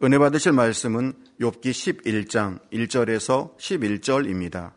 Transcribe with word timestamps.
은혜 0.00 0.16
받으실 0.16 0.52
말씀은 0.52 1.12
욥기 1.40 1.72
11장 1.72 2.60
1절에서 2.72 3.56
11절입니다. 3.56 4.70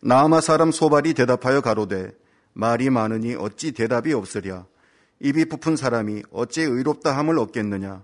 나아마 0.00 0.40
사람 0.40 0.72
소발이 0.72 1.12
대답하여 1.12 1.60
가로되 1.60 2.10
말이 2.54 2.88
많으니 2.88 3.34
어찌 3.34 3.72
대답이 3.72 4.14
없으랴? 4.14 4.64
입이 5.20 5.44
부푼 5.44 5.76
사람이 5.76 6.22
어찌 6.32 6.62
의롭다 6.62 7.14
함을 7.14 7.38
얻겠느냐? 7.38 8.02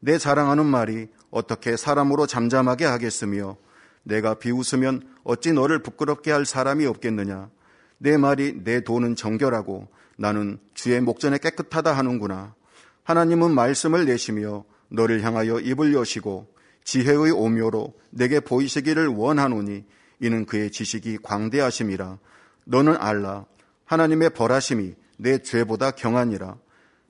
내 0.00 0.18
자랑하는 0.18 0.66
말이 0.66 1.06
어떻게 1.30 1.76
사람으로 1.76 2.26
잠잠하게 2.26 2.84
하겠으며 2.86 3.56
내가 4.02 4.34
비웃으면 4.34 5.02
어찌 5.22 5.52
너를 5.52 5.80
부끄럽게 5.80 6.32
할 6.32 6.44
사람이 6.44 6.86
없겠느냐? 6.86 7.50
내 7.98 8.16
말이 8.16 8.64
내 8.64 8.80
돈은 8.80 9.14
정결하고 9.14 9.86
나는 10.16 10.58
주의 10.74 11.00
목전에 11.00 11.38
깨끗하다 11.38 11.92
하는구나. 11.92 12.56
하나님은 13.04 13.54
말씀을 13.54 14.06
내시며 14.06 14.64
너를 14.92 15.22
향하여 15.22 15.58
입을 15.58 15.94
여시고 15.94 16.52
지혜의 16.84 17.32
오묘로 17.32 17.94
내게 18.10 18.40
보이시기를 18.40 19.08
원하노니 19.08 19.84
이는 20.20 20.46
그의 20.46 20.70
지식이 20.70 21.18
광대하심이라. 21.22 22.18
너는 22.64 22.96
알라. 22.98 23.46
하나님의 23.86 24.30
벌하심이 24.30 24.94
내 25.18 25.38
죄보다 25.38 25.92
경하니라. 25.92 26.56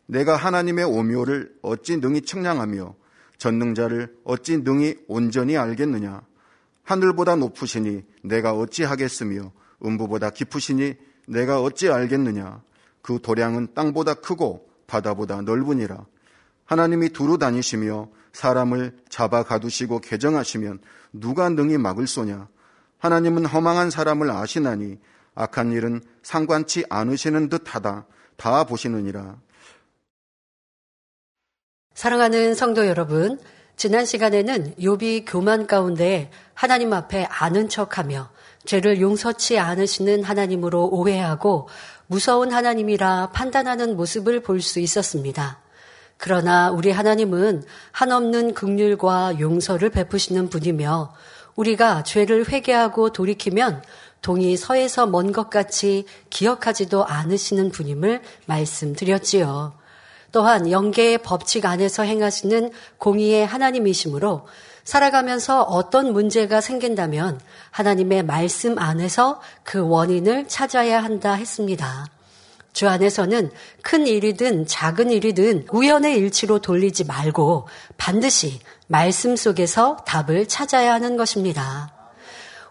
내가 0.07 0.37
하나님의 0.37 0.85
오묘를 0.85 1.55
어찌 1.63 1.97
능히 1.99 2.23
측량하며 2.23 2.95
전능자를 3.39 4.15
어찌 4.25 4.59
능히 4.59 4.97
온전히 5.09 5.57
알겠느냐? 5.57 6.23
하늘보다 6.85 7.37
높으시니 7.37 8.03
내가 8.23 8.53
어찌 8.53 8.85
하겠으며 8.85 9.53
음부보다 9.85 10.31
깊으시니 10.31 10.95
내가 11.29 11.61
어찌 11.61 11.89
알겠느냐? 11.91 12.63
그 13.03 13.19
도량은 13.21 13.75
땅보다 13.75 14.15
크고 14.15 14.69
바다보다 14.87 15.43
넓으니라 15.43 16.07
하나님이 16.73 17.11
두루 17.11 17.37
다니시며 17.37 18.09
사람을 18.33 18.97
잡아 19.11 19.43
가두시고 19.43 19.99
개정하시면 20.01 20.81
누가 21.13 21.51
능히 21.51 21.77
막을 21.77 22.07
소냐 22.07 22.49
하나님은 22.99 23.45
허망한 23.45 23.91
사람을 23.91 24.31
아시나니 24.31 24.99
악한 25.35 25.73
일은 25.73 26.01
상관치 26.23 26.87
않으시는 26.89 27.51
듯하다 27.51 28.07
다 28.39 28.65
보시느니라. 28.65 29.37
사랑하는 31.93 32.55
성도 32.55 32.87
여러분, 32.87 33.39
지난 33.77 34.07
시간에는 34.07 34.77
욥이 34.77 35.25
교만 35.27 35.67
가운데 35.67 36.31
하나님 36.55 36.95
앞에 36.95 37.25
아는 37.25 37.69
척하며 37.69 38.31
죄를 38.65 38.99
용서치 39.03 39.59
않으시는 39.59 40.25
하나님으로 40.25 40.89
오해하고 40.89 41.69
무서운 42.07 42.51
하나님이라 42.51 43.33
판단하는 43.33 43.95
모습을 43.95 44.41
볼 44.41 44.63
수 44.63 44.81
있었습니다. 44.81 45.61
그러나 46.25 46.71
우리 46.71 46.93
하나님은 46.93 47.65
한없는 47.91 48.55
극률과 48.55 49.41
용서를 49.41 49.91
베푸시는 49.91 50.51
분이며 50.51 51.13
우리가 51.57 52.05
죄를 52.05 52.49
회개하고 52.49 53.11
돌이키면 53.11 53.83
동이 54.21 54.57
서에서 54.57 55.07
먼 55.07 55.33
것 55.33 55.51
같이 55.51 56.07
기억하지도 56.31 57.05
않으시는 57.05 57.73
분임을 57.73 58.23
말씀드렸지요. 58.47 59.73
또한 60.31 60.71
영계의 60.71 61.19
법칙 61.19 61.67
안에서 61.67 62.05
행하시는 62.05 62.71
공의의 62.99 63.45
하나님이시므로 63.45 64.47
살아가면서 64.85 65.63
어떤 65.63 66.13
문제가 66.13 66.61
생긴다면 66.61 67.41
하나님의 67.73 68.23
말씀 68.23 68.79
안에서 68.79 69.41
그 69.65 69.81
원인을 69.81 70.47
찾아야 70.47 71.03
한다 71.03 71.33
했습니다. 71.33 72.12
주 72.73 72.89
안에서는 72.89 73.51
큰 73.83 74.07
일이든 74.07 74.67
작은 74.67 75.11
일이든 75.11 75.67
우연의 75.71 76.17
일치로 76.17 76.61
돌리지 76.61 77.05
말고 77.05 77.69
반드시 77.97 78.61
말씀 78.87 79.37
속에서 79.37 79.97
답을 80.07 80.49
찾아야 80.49 80.95
하는 80.95 81.17
것입니다. 81.17 81.93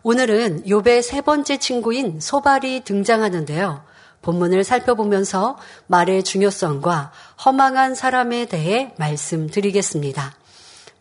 오늘은 0.03 0.63
욥의 0.65 1.03
세 1.03 1.21
번째 1.21 1.57
친구인 1.57 2.19
소발이 2.19 2.83
등장하는데요. 2.83 3.83
본문을 4.23 4.63
살펴보면서 4.63 5.57
말의 5.87 6.23
중요성과 6.23 7.11
허망한 7.45 7.95
사람에 7.95 8.45
대해 8.45 8.93
말씀드리겠습니다. 8.97 10.35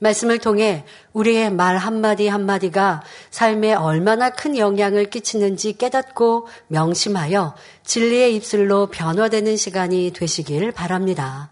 말씀을 0.01 0.39
통해 0.39 0.85
우리의 1.13 1.51
말 1.53 1.77
한마디 1.77 2.27
한마디가 2.27 3.03
삶에 3.31 3.75
얼마나 3.75 4.31
큰 4.31 4.57
영향을 4.57 5.11
끼치는지 5.11 5.77
깨닫고 5.77 6.49
명심하여 6.69 7.55
진리의 7.85 8.35
입술로 8.35 8.87
변화되는 8.87 9.57
시간이 9.57 10.13
되시길 10.15 10.73
바랍니다. 10.73 11.51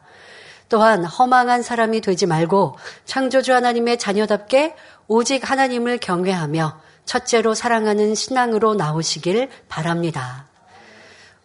또한 0.68 1.04
허망한 1.04 1.62
사람이 1.62 2.00
되지 2.00 2.26
말고 2.26 2.76
창조주 3.04 3.54
하나님의 3.54 3.98
자녀답게 3.98 4.74
오직 5.06 5.50
하나님을 5.50 5.98
경외하며 5.98 6.80
첫째로 7.04 7.54
사랑하는 7.54 8.14
신앙으로 8.14 8.74
나오시길 8.74 9.48
바랍니다. 9.68 10.46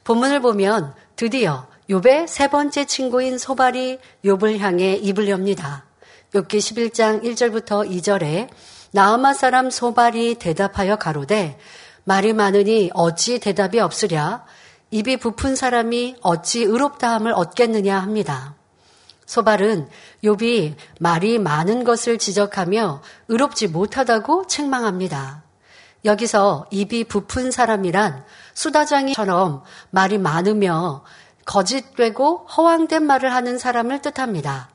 본문을 0.04 0.42
보면 0.42 0.94
드디어 1.16 1.68
욥의 1.90 2.28
세 2.28 2.50
번째 2.50 2.86
친구인 2.86 3.38
소발이 3.38 4.00
욥을 4.26 4.60
향해 4.60 4.96
입을 4.96 5.30
엽니다. 5.30 5.86
욥기 6.34 6.48
11장 6.48 7.24
1절부터 7.24 7.88
2절에 7.88 8.50
나아마 8.92 9.34
사람 9.34 9.70
소발이 9.70 10.36
대답하여 10.36 10.96
가로되 10.96 11.60
말이 12.06 12.34
많으니 12.34 12.90
어찌 12.96 13.40
대답이 13.40 13.80
없으랴 13.80 14.44
입이 14.90 15.18
부푼 15.18 15.56
사람이 15.56 16.16
어찌 16.22 16.64
의롭다함을 16.64 17.34
얻겠느냐 17.34 18.00
합니다. 18.00 18.56
소발은 19.28 19.90
욥이 20.24 20.74
말이 21.00 21.38
많은 21.38 21.84
것을 21.84 22.18
지적하며 22.18 23.04
의롭지 23.28 23.68
못하다고 23.68 24.48
책망합니다. 24.48 25.44
여기서 26.04 26.66
입이 26.72 27.04
부푼 27.06 27.52
사람이란 27.52 28.26
수다장이처럼 28.56 29.64
말이 29.92 30.18
많으며 30.18 31.04
거짓되고 31.46 32.48
허황된 32.48 33.06
말을 33.06 33.34
하는 33.34 33.60
사람을 33.60 34.02
뜻합니다. 34.02 34.73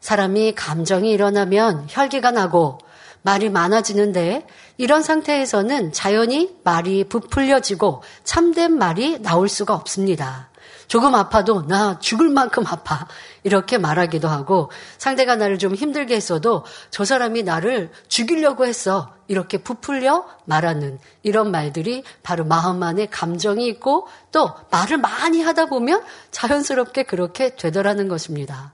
사람이 0.00 0.54
감정이 0.54 1.10
일어나면 1.10 1.86
혈기가 1.88 2.30
나고 2.30 2.78
말이 3.22 3.50
많아지는데 3.50 4.46
이런 4.78 5.02
상태에서는 5.02 5.92
자연히 5.92 6.56
말이 6.64 7.04
부풀려지고 7.04 8.02
참된 8.24 8.78
말이 8.78 9.20
나올 9.20 9.48
수가 9.48 9.74
없습니다. 9.74 10.48
조금 10.88 11.14
아파도 11.14 11.66
나 11.68 12.00
죽을 12.00 12.30
만큼 12.30 12.66
아파. 12.66 13.06
이렇게 13.44 13.78
말하기도 13.78 14.26
하고 14.26 14.72
상대가 14.98 15.36
나를 15.36 15.58
좀 15.58 15.74
힘들게 15.74 16.16
했어도 16.16 16.64
저 16.90 17.04
사람이 17.04 17.44
나를 17.44 17.92
죽이려고 18.08 18.66
했어. 18.66 19.14
이렇게 19.28 19.58
부풀려 19.58 20.26
말하는 20.46 20.98
이런 21.22 21.52
말들이 21.52 22.02
바로 22.24 22.44
마음 22.44 22.82
안에 22.82 23.06
감정이 23.06 23.68
있고 23.68 24.08
또 24.32 24.52
말을 24.72 24.98
많이 24.98 25.42
하다 25.42 25.66
보면 25.66 26.02
자연스럽게 26.32 27.04
그렇게 27.04 27.54
되더라는 27.54 28.08
것입니다. 28.08 28.72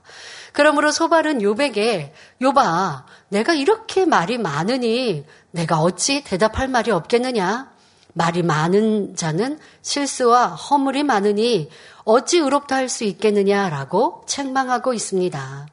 그러므로 0.57 0.91
소발은 0.91 1.43
요백에 1.43 2.15
요바 2.41 3.05
내가 3.29 3.53
이렇게 3.53 4.07
말이 4.07 4.39
많으니 4.39 5.23
내가 5.51 5.81
어찌 5.81 6.23
대답할 6.23 6.67
말이 6.67 6.89
없겠느냐? 6.89 7.71
말이 8.13 8.41
많은 8.41 9.15
자는 9.15 9.59
실수와 9.83 10.47
허물이 10.47 11.03
많으니 11.03 11.69
어찌 12.05 12.39
의롭다 12.39 12.75
할 12.75 12.89
수 12.89 13.03
있겠느냐라고 13.03 14.23
책망하고 14.25 14.95
있습니다. 14.95 15.67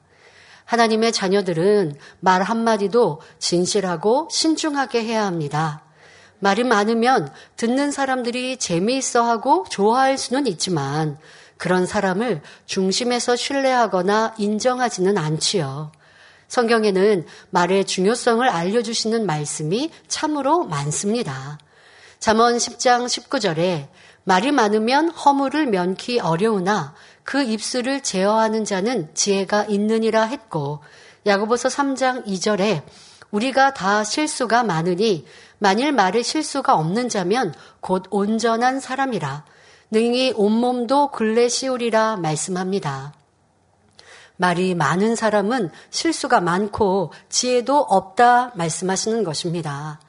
하나님의 0.67 1.13
자녀들은 1.13 1.97
말 2.21 2.43
한마디도 2.43 3.23
진실하고 3.39 4.29
신중하게 4.31 5.03
해야 5.03 5.25
합니다. 5.25 5.83
말이 6.41 6.63
많으면 6.63 7.33
듣는 7.57 7.91
사람들이 7.91 8.59
재미있어 8.59 9.23
하고 9.23 9.65
좋아할 9.71 10.19
수는 10.19 10.47
있지만 10.47 11.17
그런 11.65 11.87
사람을 11.87 12.43
중심에서 12.67 13.37
신뢰하거나 13.37 14.35
인정하지는 14.37 15.17
않지요. 15.17 15.93
성경에는 16.47 17.25
말의 17.49 17.87
중요성을 17.87 18.47
알려주시는 18.47 19.25
말씀이 19.25 19.91
참으로 20.07 20.65
많습니다. 20.65 21.57
잠언 22.19 22.59
10장 22.59 23.07
19절에 23.07 23.89
말이 24.25 24.53
많으면 24.53 25.09
허물을 25.09 25.65
면키 25.69 26.21
어려우나 26.21 26.95
그 27.23 27.43
입술을 27.43 28.03
제어하는 28.03 28.67
자는 28.67 29.09
지혜가 29.15 29.65
있느니라 29.65 30.25
했고 30.25 30.81
야고보서 31.25 31.71
3장 31.71 32.27
2절에 32.27 32.83
우리가 33.31 33.73
다 33.73 34.05
실수가 34.05 34.65
많으니 34.65 35.25
만일 35.59 35.93
말에 35.93 36.23
실수가 36.23 36.75
없는 36.75 37.09
자면 37.09 37.55
곧 37.81 38.03
온전한 38.11 38.81
사람이라 38.81 39.47
능히 39.91 40.33
온몸도 40.37 41.11
근래 41.11 41.49
씌우리라 41.49 42.17
말씀합니다. 42.17 43.15
말이 44.37 44.75
많은 44.75 45.15
사람은 45.15 45.71
실수가 45.91 46.41
많고 46.41 47.13
지혜도 47.29 47.79
없다 47.79 48.53
말씀하시는 48.55 49.23
것입니다. 49.23 50.01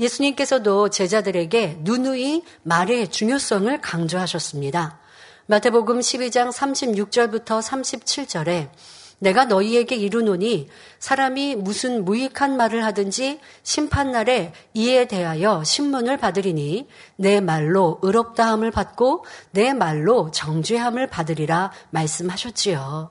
예수님께서도 0.00 0.90
제자들에게 0.90 1.78
누누이 1.80 2.42
말의 2.62 3.08
중요성을 3.08 3.80
강조하셨습니다. 3.80 4.98
마태복음 5.46 6.00
12장 6.00 6.52
36절부터 6.52 7.60
37절에 7.62 8.68
내가 9.18 9.46
너희에게 9.46 9.96
이르노니 9.96 10.68
사람이 10.98 11.56
무슨 11.56 12.04
무익한 12.04 12.56
말을 12.56 12.84
하든지 12.84 13.40
심판날에 13.62 14.52
이에 14.74 15.06
대하여 15.06 15.64
신문을 15.64 16.18
받으리니 16.18 16.88
내 17.16 17.40
말로 17.40 17.98
의롭다함을 18.02 18.70
받고 18.70 19.24
내 19.50 19.72
말로 19.72 20.30
정죄함을 20.30 21.08
받으리라 21.08 21.72
말씀하셨지요. 21.90 23.10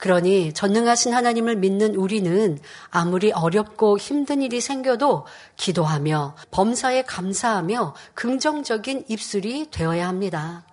그러니 0.00 0.54
전능하신 0.54 1.12
하나님을 1.12 1.56
믿는 1.56 1.94
우리는 1.94 2.58
아무리 2.88 3.32
어렵고 3.32 3.98
힘든 3.98 4.40
일이 4.40 4.60
생겨도 4.60 5.26
기도하며 5.56 6.36
범사에 6.50 7.02
감사하며 7.02 7.94
긍정적인 8.14 9.04
입술이 9.08 9.66
되어야 9.70 10.08
합니다. 10.08 10.64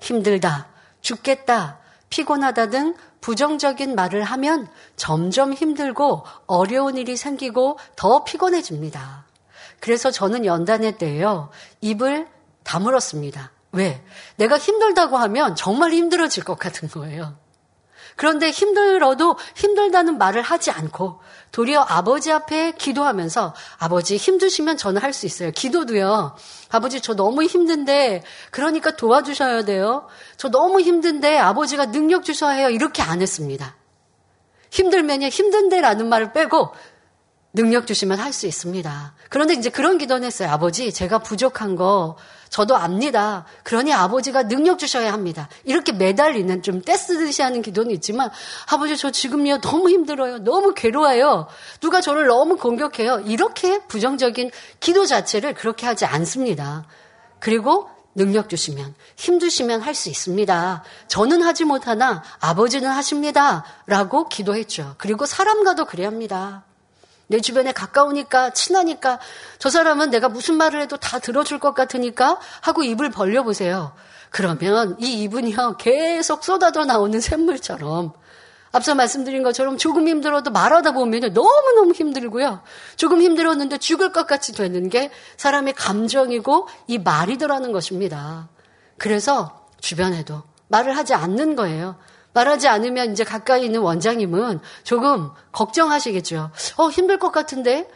힘들다, 0.00 0.68
죽겠다, 1.00 1.80
피곤하다 2.08 2.70
등 2.70 2.94
부정적인 3.22 3.94
말을 3.94 4.22
하면 4.24 4.68
점점 4.96 5.54
힘들고 5.54 6.24
어려운 6.46 6.98
일이 6.98 7.16
생기고 7.16 7.78
더 7.96 8.24
피곤해집니다. 8.24 9.24
그래서 9.80 10.10
저는 10.10 10.44
연단회 10.44 10.98
때요, 10.98 11.48
입을 11.80 12.28
다물었습니다. 12.64 13.50
왜? 13.72 14.04
내가 14.36 14.58
힘들다고 14.58 15.16
하면 15.16 15.56
정말 15.56 15.92
힘들어질 15.92 16.44
것 16.44 16.58
같은 16.58 16.88
거예요. 16.90 17.34
그런데 18.16 18.50
힘들어도 18.50 19.36
힘들다는 19.54 20.18
말을 20.18 20.42
하지 20.42 20.70
않고 20.70 21.20
도리어 21.52 21.80
아버지 21.80 22.32
앞에 22.32 22.72
기도하면서 22.72 23.54
아버지 23.78 24.16
힘드시면 24.16 24.76
저는 24.76 25.02
할 25.02 25.12
수 25.12 25.26
있어요. 25.26 25.50
기도도요. 25.50 26.34
아버지 26.70 27.00
저 27.02 27.14
너무 27.14 27.44
힘든데 27.44 28.24
그러니까 28.50 28.96
도와주셔야 28.96 29.64
돼요. 29.64 30.08
저 30.38 30.48
너무 30.48 30.80
힘든데 30.80 31.36
아버지가 31.38 31.90
능력 31.90 32.24
주셔야 32.24 32.52
해요. 32.52 32.70
이렇게 32.70 33.02
안 33.02 33.20
했습니다. 33.20 33.76
힘들면요. 34.70 35.26
힘든데라는 35.26 36.08
말을 36.08 36.32
빼고 36.32 36.72
능력 37.52 37.86
주시면 37.86 38.18
할 38.18 38.32
수 38.32 38.46
있습니다. 38.46 39.14
그런데 39.28 39.54
이제 39.54 39.68
그런 39.68 39.98
기도는 39.98 40.26
했어요. 40.26 40.50
아버지 40.50 40.92
제가 40.92 41.18
부족한 41.18 41.76
거 41.76 42.16
저도 42.48 42.76
압니다. 42.76 43.46
그러니 43.62 43.92
아버지가 43.92 44.48
능력 44.48 44.78
주셔야 44.78 45.12
합니다. 45.12 45.48
이렇게 45.64 45.92
매달리는 45.92 46.62
좀 46.62 46.82
떼쓰듯이 46.82 47.42
하는 47.42 47.62
기도는 47.62 47.90
있지만 47.92 48.30
아버지 48.70 48.96
저 48.96 49.10
지금요 49.10 49.60
너무 49.60 49.90
힘들어요. 49.90 50.38
너무 50.38 50.74
괴로워요. 50.74 51.46
누가 51.80 52.00
저를 52.00 52.26
너무 52.26 52.56
공격해요. 52.56 53.20
이렇게 53.26 53.80
부정적인 53.86 54.50
기도 54.80 55.06
자체를 55.06 55.54
그렇게 55.54 55.86
하지 55.86 56.04
않습니다. 56.04 56.86
그리고 57.38 57.88
능력 58.14 58.50
주시면, 58.50 58.94
힘 59.16 59.38
주시면 59.40 59.80
할 59.80 59.94
수 59.94 60.10
있습니다. 60.10 60.84
저는 61.08 61.42
하지 61.42 61.64
못하나 61.64 62.22
아버지는 62.40 62.90
하십니다. 62.90 63.64
라고 63.86 64.28
기도했죠. 64.28 64.94
그리고 64.98 65.24
사람과도 65.24 65.86
그래야 65.86 66.08
합니다. 66.08 66.64
내 67.32 67.40
주변에 67.40 67.72
가까우니까 67.72 68.50
친하니까 68.50 69.18
저 69.58 69.70
사람은 69.70 70.10
내가 70.10 70.28
무슨 70.28 70.56
말을 70.56 70.82
해도 70.82 70.98
다 70.98 71.18
들어줄 71.18 71.58
것 71.58 71.72
같으니까 71.72 72.38
하고 72.60 72.82
입을 72.82 73.10
벌려보세요. 73.10 73.94
그러면 74.28 74.96
이 75.00 75.22
입은요 75.22 75.78
계속 75.78 76.44
쏟아져 76.44 76.84
나오는 76.84 77.18
샘물처럼 77.18 78.12
앞서 78.70 78.94
말씀드린 78.94 79.42
것처럼 79.42 79.78
조금 79.78 80.08
힘들어도 80.08 80.50
말하다 80.50 80.92
보면 80.92 81.32
너무너무 81.32 81.92
힘들고요. 81.94 82.62
조금 82.96 83.22
힘들었는데 83.22 83.78
죽을 83.78 84.12
것 84.12 84.26
같이 84.26 84.52
되는 84.52 84.90
게 84.90 85.10
사람의 85.38 85.72
감정이고 85.72 86.68
이 86.86 86.98
말이더라는 86.98 87.72
것입니다. 87.72 88.50
그래서 88.98 89.66
주변에도 89.80 90.42
말을 90.68 90.98
하지 90.98 91.14
않는 91.14 91.56
거예요. 91.56 91.96
말하지 92.34 92.68
않으면 92.68 93.12
이제 93.12 93.24
가까이 93.24 93.64
있는 93.64 93.80
원장님은 93.80 94.60
조금 94.84 95.30
걱정하시겠죠. 95.52 96.50
어, 96.76 96.88
힘들 96.90 97.18
것 97.18 97.30
같은데? 97.30 97.88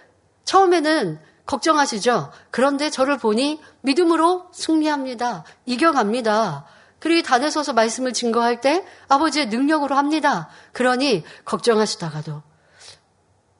처음에는 0.45 1.19
걱정하시죠? 1.47 2.33
그런데 2.51 2.91
저를 2.91 3.19
보니 3.19 3.61
믿음으로 3.83 4.47
승리합니다. 4.53 5.45
이겨갑니다. 5.65 6.67
그리고 6.99 7.27
단에 7.27 7.51
서서 7.51 7.73
말씀을 7.73 8.13
증거할 8.13 8.61
때 8.61 8.85
아버지의 9.09 9.47
능력으로 9.47 9.95
합니다. 9.95 10.49
그러니 10.73 11.25
걱정하시다가도 11.45 12.43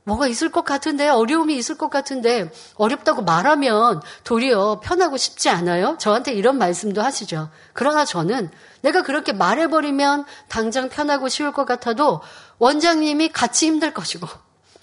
뭐가 0.07 0.29
있을 0.29 0.53
것 0.53 0.65
같은데, 0.65 1.09
어려움이 1.09 1.57
있을 1.57 1.77
것 1.77 1.91
같은데, 1.91 2.51
어렵다고 2.77 3.23
말하면 3.23 4.01
도리어 4.23 4.79
편하고 4.81 5.17
싶지 5.17 5.49
않아요? 5.49 5.97
저한테 5.99 6.33
이런 6.33 6.59
말씀도 6.59 7.03
하시죠. 7.03 7.51
그러나 7.73 8.05
저는 8.05 8.51
내가 8.87 9.03
그렇게 9.03 9.33
말해버리면 9.33 10.27
당장 10.49 10.89
편하고 10.89 11.29
쉬울 11.29 11.53
것 11.53 11.65
같아도 11.65 12.21
원장님이 12.59 13.31
같이 13.31 13.67
힘들 13.67 13.93
것이고, 13.93 14.29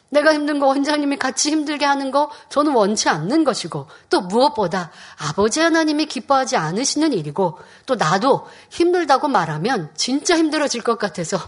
내가 0.09 0.33
힘든 0.33 0.59
거 0.59 0.67
원장님이 0.67 1.17
같이 1.17 1.51
힘들게 1.51 1.85
하는 1.85 2.11
거 2.11 2.29
저는 2.49 2.73
원치 2.73 3.07
않는 3.07 3.45
것이고, 3.45 3.87
또 4.09 4.19
무엇보다 4.19 4.91
아버지 5.17 5.61
하나님이 5.61 6.07
기뻐하지 6.07 6.57
않으시는 6.57 7.13
일이고, 7.13 7.57
또 7.85 7.95
나도 7.95 8.45
힘들다고 8.69 9.29
말하면 9.29 9.91
진짜 9.95 10.37
힘들어질 10.37 10.83
것 10.83 10.99
같아서 10.99 11.39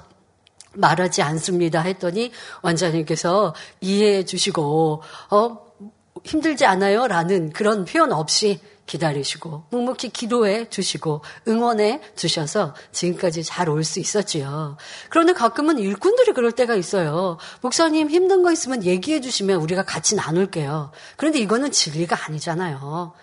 말하지 0.78 1.22
않습니다 1.22 1.82
했더니 1.82 2.32
원장님께서 2.62 3.56
이해해 3.80 4.26
주시고 4.26 5.04
어 5.32 5.66
힘들지 6.26 6.66
않아요? 6.66 7.08
라는 7.08 7.54
그런 7.54 7.86
표현 7.86 8.12
없이 8.12 8.60
기다리시고 8.86 9.66
묵묵히 9.72 10.10
기도해 10.10 10.70
주시고 10.70 11.22
응원해 11.48 12.02
주셔서 12.16 12.76
지금까지 12.92 13.44
잘 13.44 13.70
올 13.70 13.84
수 13.84 14.00
있었지요. 14.00 14.78
그런데 15.10 15.34
가끔은 15.34 15.80
일꾼들이 15.80 16.34
그럴 16.34 16.52
때가 16.52 16.76
있어요. 16.76 17.38
목사님 17.62 18.10
힘든 18.10 18.44
거 18.44 18.52
있으면 18.52 18.84
얘기해 18.84 19.22
주시면 19.22 19.60
우리가 19.62 19.84
같이 19.84 20.16
나눌게요. 20.16 20.92
그런데 21.18 21.40
이거는 21.40 21.72
진리가 21.72 22.16
아니잖아요. 22.28 23.14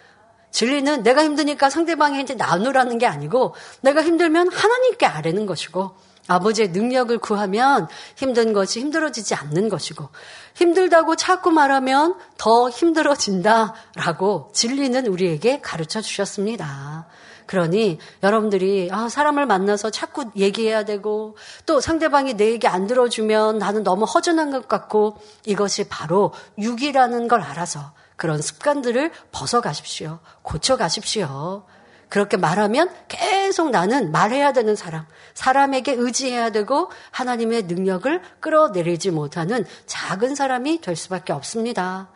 진리는 0.50 1.02
내가 1.02 1.24
힘드니까 1.24 1.70
상대방한테 1.70 2.34
나누라는 2.34 2.98
게 2.98 3.06
아니고 3.06 3.54
내가 3.80 4.02
힘들면 4.02 4.52
하나님께 4.52 5.06
아뢰는 5.06 5.46
것이고 5.46 5.92
아버지의 6.28 6.68
능력을 6.68 7.16
구하면 7.18 7.88
힘든 8.16 8.52
것이 8.52 8.80
힘들어지지 8.80 9.34
않는 9.34 9.68
것이고 9.68 10.08
힘들다고 10.54 11.16
자꾸 11.16 11.50
말하면 11.50 12.16
더 12.38 12.70
힘들어진다라고 12.70 14.50
진리는 14.52 15.06
우리에게 15.06 15.60
가르쳐 15.60 16.00
주셨습니다. 16.00 17.06
그러니 17.46 17.98
여러분들이 18.22 18.88
아, 18.92 19.08
사람을 19.08 19.46
만나서 19.46 19.90
자꾸 19.90 20.30
얘기해야 20.36 20.84
되고 20.84 21.36
또 21.66 21.80
상대방이 21.80 22.34
내 22.34 22.50
얘기 22.50 22.66
안 22.66 22.86
들어주면 22.86 23.58
나는 23.58 23.82
너무 23.82 24.04
허전한 24.04 24.50
것 24.50 24.68
같고 24.68 25.18
이것이 25.44 25.88
바로 25.88 26.32
육이라는 26.58 27.28
걸 27.28 27.42
알아서 27.42 27.92
그런 28.16 28.40
습관들을 28.40 29.10
벗어가십시오. 29.32 30.20
고쳐가십시오. 30.42 31.64
그렇게 32.12 32.36
말하면 32.36 32.90
계속 33.08 33.70
나는 33.70 34.12
말해야 34.12 34.52
되는 34.52 34.76
사람, 34.76 35.06
사람에게 35.32 35.94
의지해야 35.94 36.50
되고 36.50 36.90
하나님의 37.10 37.62
능력을 37.62 38.20
끌어내리지 38.38 39.10
못하는 39.12 39.64
작은 39.86 40.34
사람이 40.34 40.82
될 40.82 40.94
수밖에 40.94 41.32
없습니다. 41.32 42.10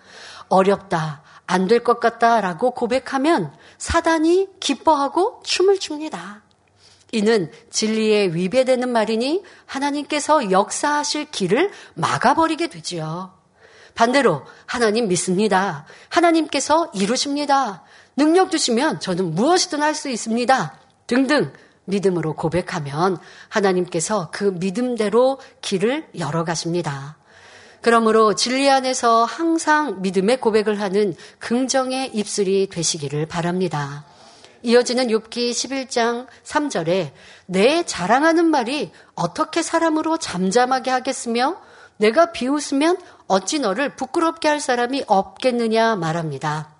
어렵다, 0.50 1.22
안 1.46 1.66
될 1.66 1.82
것 1.82 1.98
같다라고 1.98 2.72
고백하면 2.72 3.54
사단이 3.78 4.48
기뻐하고 4.60 5.40
춤을 5.44 5.78
춥니다. 5.78 6.42
이는 7.12 7.50
진리에 7.70 8.34
위배되는 8.34 8.92
말이니 8.92 9.44
하나님께서 9.64 10.50
역사하실 10.50 11.30
길을 11.30 11.70
막아버리게 11.94 12.66
되지요. 12.66 13.32
반대로 13.94 14.42
하나님 14.66 15.08
믿습니다. 15.08 15.86
하나님께서 16.10 16.90
이루십니다. 16.92 17.82
능력 18.16 18.50
주시면 18.50 19.00
저는 19.00 19.34
무엇이든 19.34 19.82
할 19.82 19.94
수 19.94 20.08
있습니다. 20.08 20.78
등등 21.06 21.52
믿음으로 21.84 22.34
고백하면 22.34 23.18
하나님께서 23.48 24.30
그 24.32 24.44
믿음대로 24.44 25.38
길을 25.60 26.08
열어 26.18 26.44
가십니다. 26.44 27.16
그러므로 27.80 28.34
진리 28.34 28.68
안에서 28.68 29.24
항상 29.24 30.02
믿음의 30.02 30.40
고백을 30.40 30.80
하는 30.80 31.14
긍정의 31.38 32.10
입술이 32.14 32.68
되시기를 32.68 33.26
바랍니다. 33.26 34.04
이어지는 34.62 35.08
욥기 35.08 35.52
11장 35.52 36.26
3절에 36.42 37.12
내 37.46 37.84
자랑하는 37.84 38.46
말이 38.46 38.90
어떻게 39.14 39.62
사람으로 39.62 40.16
잠잠하게 40.16 40.90
하겠으며 40.90 41.60
내가 41.98 42.32
비웃으면 42.32 42.98
어찌 43.28 43.60
너를 43.60 43.94
부끄럽게 43.94 44.48
할 44.48 44.58
사람이 44.58 45.04
없겠느냐 45.06 45.96
말합니다. 45.96 46.75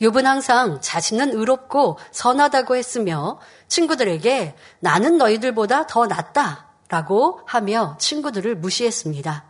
욥은 0.00 0.22
항상 0.22 0.80
자신은 0.80 1.36
의롭고 1.36 1.98
선하다고 2.12 2.76
했으며 2.76 3.40
친구들에게 3.66 4.54
나는 4.80 5.18
너희들보다 5.18 5.86
더 5.86 6.06
낫다라고 6.06 7.40
하며 7.44 7.96
친구들을 7.98 8.56
무시했습니다. 8.56 9.44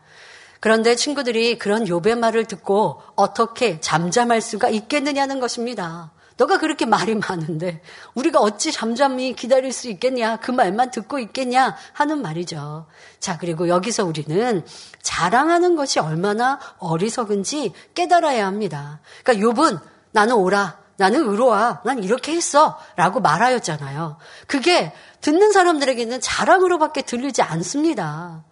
그런데 0.60 0.96
친구들이 0.96 1.58
그런 1.58 1.84
욥의 1.84 2.18
말을 2.18 2.46
듣고 2.46 3.00
어떻게 3.14 3.78
잠잠할 3.80 4.40
수가 4.40 4.70
있겠느냐는 4.70 5.38
것입니다. 5.38 6.12
너가 6.36 6.58
그렇게 6.58 6.86
말이 6.86 7.16
많은데 7.16 7.82
우리가 8.14 8.40
어찌 8.40 8.70
잠잠히 8.70 9.34
기다릴 9.34 9.72
수 9.72 9.88
있겠냐? 9.88 10.36
그 10.36 10.52
말만 10.52 10.92
듣고 10.92 11.18
있겠냐? 11.18 11.76
하는 11.92 12.22
말이죠. 12.22 12.86
자, 13.18 13.38
그리고 13.38 13.68
여기서 13.68 14.04
우리는 14.04 14.64
자랑하는 15.02 15.74
것이 15.74 15.98
얼마나 15.98 16.60
어리석은지 16.78 17.72
깨달아야 17.94 18.46
합니다. 18.46 19.00
그러니까 19.24 19.46
욥은 19.46 19.80
나는 20.12 20.34
오라. 20.36 20.78
나는 20.96 21.28
의로와. 21.28 21.82
난 21.84 22.02
이렇게 22.02 22.32
했어. 22.32 22.78
라고 22.96 23.20
말하였잖아요. 23.20 24.18
그게 24.46 24.92
듣는 25.20 25.52
사람들에게는 25.52 26.20
자랑으로밖에 26.20 27.02
들리지 27.02 27.42
않습니다. 27.42 28.44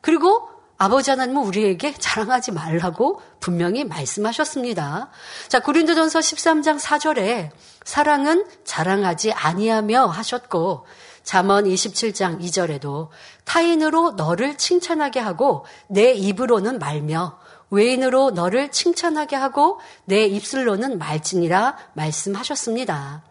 그리고 0.00 0.48
아버지 0.80 1.10
하나님은 1.10 1.42
우리에게 1.42 1.92
자랑하지 1.92 2.52
말라고 2.52 3.20
분명히 3.40 3.84
말씀하셨습니다. 3.84 5.10
자, 5.48 5.60
고린도전서 5.60 6.20
13장 6.20 6.78
4절에 6.78 7.50
사랑은 7.84 8.46
자랑하지 8.64 9.32
아니하며 9.32 10.06
하셨고 10.06 10.86
잠언 11.24 11.64
27장 11.64 12.40
2절에도 12.40 13.08
타인으로 13.44 14.12
너를 14.12 14.56
칭찬하게 14.56 15.18
하고 15.18 15.66
내 15.88 16.12
입으로는 16.12 16.78
말며 16.78 17.38
외인으로 17.70 18.30
너를 18.30 18.70
칭찬하게 18.70 19.36
하고 19.36 19.80
내 20.04 20.24
입술로는 20.24 20.98
말지니라 20.98 21.76
말씀하셨습니다. 21.94 23.22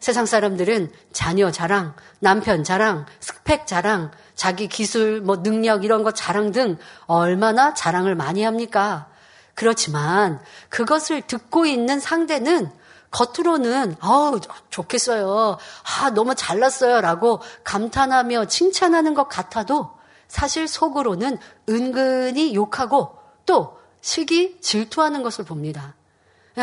세상 0.00 0.26
사람들은 0.26 0.92
자녀 1.12 1.50
자랑, 1.50 1.94
남편 2.20 2.62
자랑, 2.62 3.06
스펙 3.20 3.66
자랑, 3.66 4.12
자기 4.36 4.68
기술, 4.68 5.20
뭐 5.20 5.42
능력 5.42 5.84
이런 5.84 6.04
거 6.04 6.12
자랑 6.12 6.52
등 6.52 6.78
얼마나 7.06 7.74
자랑을 7.74 8.14
많이 8.14 8.44
합니까? 8.44 9.08
그렇지만 9.54 10.40
그것을 10.68 11.22
듣고 11.22 11.66
있는 11.66 11.98
상대는 11.98 12.70
겉으로는 13.10 13.96
아우 13.98 14.38
좋겠어요. 14.70 15.58
아 15.98 16.10
너무 16.10 16.36
잘났어요라고 16.36 17.40
감탄하며 17.64 18.46
칭찬하는 18.46 19.14
것 19.14 19.28
같아도 19.28 19.90
사실 20.28 20.68
속으로는 20.68 21.38
은근히 21.68 22.54
욕하고 22.54 23.17
또 23.48 23.78
시기 24.02 24.60
질투하는 24.60 25.22
것을 25.22 25.46
봅니다. 25.46 25.94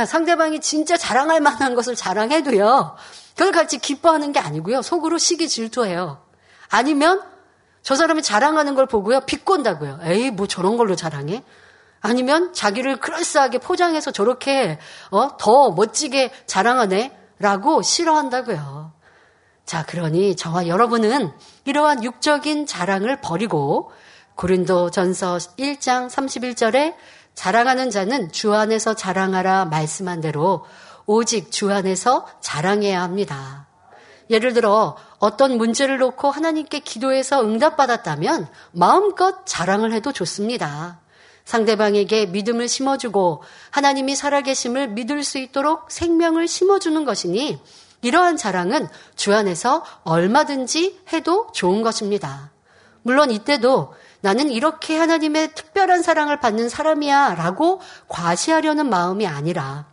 상대방이 0.08 0.62
진짜 0.62 0.96
자랑할 0.96 1.42
만한 1.42 1.74
것을 1.74 1.96
자랑해도요. 1.96 2.96
그걸 3.36 3.52
같이 3.52 3.80
기뻐하는 3.80 4.32
게 4.32 4.40
아니고요. 4.40 4.84
속으로 4.84 5.18
시기 5.18 5.50
질투해요. 5.50 6.22
아니면 6.70 7.24
저 7.82 7.96
사람이 7.96 8.22
자랑하는 8.22 8.76
걸 8.76 8.86
보고요. 8.86 9.22
비꼰다고요. 9.22 10.00
에이 10.04 10.30
뭐 10.30 10.48
저런 10.48 10.78
걸로 10.78 10.96
자랑해? 10.96 11.44
아니면 12.02 12.54
자기를 12.54 12.98
그럴싸하게 12.98 13.58
포장해서 13.58 14.12
저렇게 14.12 14.78
어, 15.10 15.38
더 15.38 15.72
멋지게 15.72 16.32
자랑하네 16.46 17.18
라고 17.40 17.82
싫어한다고요. 17.82 18.92
자, 19.66 19.86
그러니 19.86 20.36
저와 20.36 20.68
여러분은 20.68 21.32
이러한 21.66 22.04
육적인 22.04 22.68
자랑을 22.68 23.22
버리고 23.22 23.92
고린도 24.36 24.92
전서 24.92 25.38
1장 25.38 26.10
31절에 26.10 26.96
자랑하는 27.34 27.90
자는 27.90 28.32
주 28.32 28.54
안에서 28.54 28.94
자랑하라 28.94 29.66
말씀한 29.66 30.22
대로 30.22 30.66
오직 31.06 31.52
주 31.52 31.72
안에서 31.72 32.28
자랑해야 32.42 33.02
합니다. 33.02 33.68
예를 34.30 34.54
들어 34.54 34.98
어떤 35.20 35.58
문제를 35.58 36.00
놓고 36.00 36.32
하나님께 36.32 36.80
기도해서 36.80 37.44
응답받았다면 37.44 38.48
마음껏 38.72 39.46
자랑을 39.46 39.94
해도 39.94 40.12
좋습니다. 40.12 41.00
상대방에게 41.46 42.26
믿음을 42.26 42.68
심어주고 42.68 43.44
하나님이 43.70 44.16
살아계심을 44.16 44.90
믿을 44.90 45.24
수 45.24 45.38
있도록 45.38 45.92
생명을 45.92 46.48
심어주는 46.48 47.06
것이니 47.06 47.62
이러한 48.02 48.36
자랑은 48.36 48.88
주 49.16 49.34
안에서 49.34 49.86
얼마든지 50.04 51.02
해도 51.14 51.48
좋은 51.54 51.84
것입니다. 51.84 52.52
물론 53.04 53.30
이때도 53.30 53.94
나는 54.26 54.50
이렇게 54.50 54.98
하나님의 54.98 55.54
특별한 55.54 56.02
사랑을 56.02 56.40
받는 56.40 56.68
사람이야 56.68 57.36
라고 57.36 57.80
과시하려는 58.08 58.90
마음이 58.90 59.28
아니라 59.28 59.86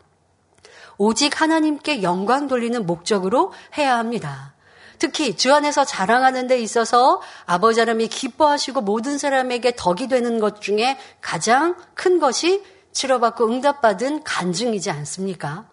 오직 0.96 1.38
하나님께 1.38 2.02
영광 2.02 2.48
돌리는 2.48 2.86
목적으로 2.86 3.52
해야 3.76 3.98
합니다. 3.98 4.54
특히 4.98 5.36
주 5.36 5.52
안에서 5.52 5.84
자랑하는 5.84 6.46
데 6.46 6.58
있어서 6.60 7.20
아버지 7.44 7.80
하나님이 7.80 8.08
기뻐하시고 8.08 8.80
모든 8.80 9.18
사람에게 9.18 9.74
덕이 9.76 10.08
되는 10.08 10.40
것 10.40 10.62
중에 10.62 10.96
가장 11.20 11.76
큰 11.92 12.18
것이 12.18 12.64
치료받고 12.92 13.46
응답받은 13.46 14.24
간증이지 14.24 14.90
않습니까? 14.90 15.66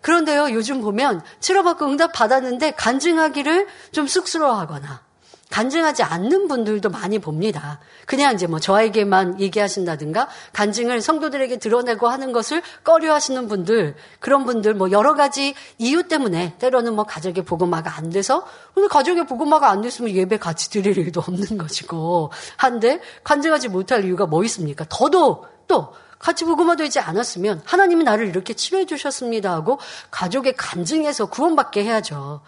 그런데요, 0.00 0.52
요즘 0.52 0.80
보면 0.80 1.20
치료받고 1.40 1.84
응답받았는데 1.84 2.70
간증하기를 2.70 3.68
좀 3.92 4.06
쑥스러워하거나 4.06 5.09
간증하지 5.50 6.04
않는 6.04 6.48
분들도 6.48 6.90
많이 6.90 7.18
봅니다. 7.18 7.80
그냥 8.06 8.34
이제 8.34 8.46
뭐 8.46 8.58
저에게만 8.60 9.40
얘기하신다든가 9.40 10.28
간증을 10.52 11.00
성도들에게 11.00 11.58
드러내고 11.58 12.08
하는 12.08 12.32
것을 12.32 12.62
꺼려 12.84 13.12
하시는 13.12 13.48
분들, 13.48 13.96
그런 14.20 14.44
분들 14.44 14.74
뭐 14.74 14.90
여러 14.92 15.14
가지 15.14 15.54
이유 15.78 16.04
때문에 16.04 16.54
때로는 16.58 16.94
뭐 16.94 17.04
가족의 17.04 17.44
보고마가 17.44 17.96
안 17.96 18.10
돼서 18.10 18.46
오늘 18.76 18.88
가족의 18.88 19.26
보고마가 19.26 19.70
안 19.70 19.82
됐으면 19.82 20.12
예배 20.12 20.38
같이 20.38 20.70
드릴 20.70 20.96
일도 20.96 21.20
없는 21.20 21.58
것이고 21.58 22.30
한데 22.56 23.00
간증하지 23.24 23.68
못할 23.68 24.04
이유가 24.04 24.26
뭐 24.26 24.44
있습니까? 24.44 24.86
더도 24.88 25.46
또 25.66 25.92
같이 26.20 26.44
보고마 26.44 26.76
되지 26.76 27.00
않았으면 27.00 27.62
하나님이 27.64 28.04
나를 28.04 28.28
이렇게 28.28 28.54
치료해 28.54 28.84
주셨습니다 28.84 29.52
하고 29.52 29.78
가족의 30.10 30.54
간증에서 30.56 31.26
구원받게 31.26 31.82
해야죠. 31.82 32.42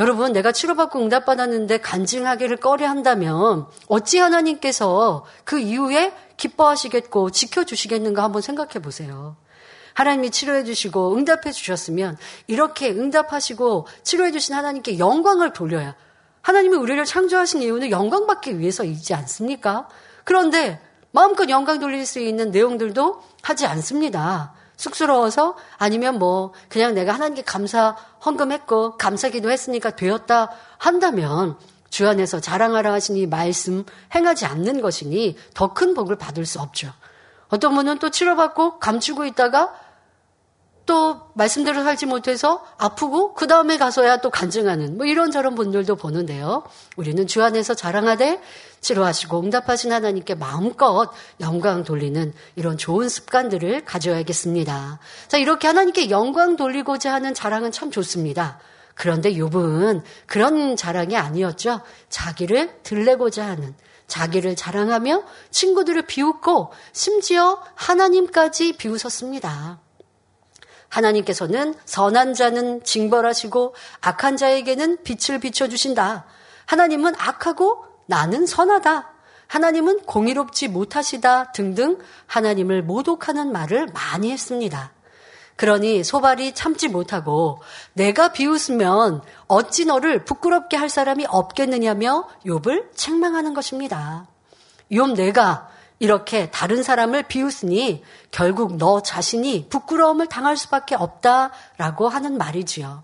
여러분, 0.00 0.32
내가 0.32 0.52
치료받고 0.52 1.00
응답받았는데 1.00 1.78
간증하기를 1.78 2.58
꺼려 2.58 2.88
한다면 2.88 3.66
어찌 3.88 4.18
하나님께서 4.18 5.24
그 5.44 5.58
이후에 5.58 6.12
기뻐하시겠고 6.36 7.30
지켜주시겠는가 7.30 8.22
한번 8.22 8.40
생각해 8.40 8.74
보세요. 8.80 9.36
하나님이 9.94 10.30
치료해 10.30 10.62
주시고 10.62 11.16
응답해 11.16 11.50
주셨으면 11.50 12.16
이렇게 12.46 12.90
응답하시고 12.90 13.88
치료해 14.04 14.30
주신 14.30 14.54
하나님께 14.54 15.00
영광을 15.00 15.52
돌려야 15.52 15.96
하나님이 16.42 16.76
우리를 16.76 17.04
창조하신 17.04 17.62
이유는 17.62 17.90
영광받기 17.90 18.60
위해서이지 18.60 19.14
않습니까? 19.14 19.88
그런데 20.22 20.80
마음껏 21.10 21.48
영광 21.48 21.80
돌릴 21.80 22.06
수 22.06 22.20
있는 22.20 22.52
내용들도 22.52 23.20
하지 23.42 23.66
않습니다. 23.66 24.54
쑥스러워서 24.78 25.56
아니면 25.76 26.18
뭐 26.18 26.54
그냥 26.68 26.94
내가 26.94 27.12
하나님께 27.12 27.42
감사 27.42 27.96
헌금했고 28.24 28.96
감사 28.96 29.28
기도 29.28 29.50
했으니까 29.50 29.90
되었다 29.90 30.50
한다면 30.78 31.58
주 31.90 32.08
안에서 32.08 32.40
자랑하라 32.40 32.92
하시니 32.92 33.26
말씀 33.26 33.84
행하지 34.14 34.46
않는 34.46 34.80
것이니 34.80 35.36
더 35.54 35.74
큰 35.74 35.94
복을 35.94 36.16
받을 36.16 36.46
수 36.46 36.60
없죠. 36.60 36.92
어떤 37.48 37.74
분은 37.74 37.98
또 37.98 38.10
치료받고 38.10 38.78
감추고 38.78 39.24
있다가 39.26 39.74
또 40.86 41.20
말씀대로 41.34 41.82
살지 41.82 42.06
못해서 42.06 42.64
아프고 42.78 43.34
그 43.34 43.46
다음에 43.46 43.76
가서야 43.76 44.18
또 44.18 44.30
간증하는 44.30 44.96
뭐 44.96 45.06
이런저런 45.06 45.54
분들도 45.54 45.96
보는데요. 45.96 46.62
우리는 46.96 47.26
주 47.26 47.42
안에서 47.42 47.74
자랑하되 47.74 48.40
치료하시고 48.80 49.40
응답하신 49.40 49.92
하나님께 49.92 50.34
마음껏 50.34 51.10
영광 51.40 51.84
돌리는 51.84 52.32
이런 52.56 52.78
좋은 52.78 53.08
습관들을 53.08 53.84
가져야겠습니다. 53.84 54.98
자 55.28 55.36
이렇게 55.36 55.66
하나님께 55.66 56.10
영광 56.10 56.56
돌리고자 56.56 57.12
하는 57.12 57.34
자랑은 57.34 57.72
참 57.72 57.90
좋습니다. 57.90 58.58
그런데 58.94 59.32
욥은 59.32 60.02
그런 60.26 60.76
자랑이 60.76 61.16
아니었죠. 61.16 61.80
자기를 62.08 62.82
들레고자 62.82 63.46
하는 63.46 63.74
자기를 64.08 64.56
자랑하며 64.56 65.22
친구들을 65.50 66.02
비웃고 66.02 66.72
심지어 66.92 67.62
하나님까지 67.74 68.72
비웃었습니다. 68.72 69.78
하나님께서는 70.88 71.74
선한 71.84 72.34
자는 72.34 72.82
징벌하시고 72.82 73.74
악한 74.00 74.36
자에게는 74.36 75.04
빛을 75.04 75.38
비춰주신다. 75.38 76.24
하나님은 76.66 77.14
악하고 77.18 77.84
나는 78.08 78.46
선하다. 78.46 79.12
하나님은 79.48 80.00
공의롭지 80.06 80.68
못하시다 80.68 81.52
등등 81.52 81.98
하나님을 82.26 82.82
모독하는 82.82 83.52
말을 83.52 83.88
많이 83.92 84.30
했습니다. 84.30 84.92
그러니 85.56 86.04
소발이 86.04 86.54
참지 86.54 86.88
못하고 86.88 87.60
내가 87.92 88.32
비웃으면 88.32 89.20
어찌 89.46 89.84
너를 89.84 90.24
부끄럽게 90.24 90.76
할 90.78 90.88
사람이 90.88 91.26
없겠느냐며 91.28 92.28
욥을 92.46 92.94
책망하는 92.94 93.52
것입니다. 93.52 94.26
욥 94.90 95.14
내가 95.14 95.68
이렇게 95.98 96.50
다른 96.50 96.82
사람을 96.82 97.24
비웃으니 97.24 98.02
결국 98.30 98.78
너 98.78 99.02
자신이 99.02 99.66
부끄러움을 99.68 100.28
당할 100.28 100.56
수밖에 100.56 100.94
없다라고 100.94 102.08
하는 102.08 102.38
말이지요. 102.38 103.02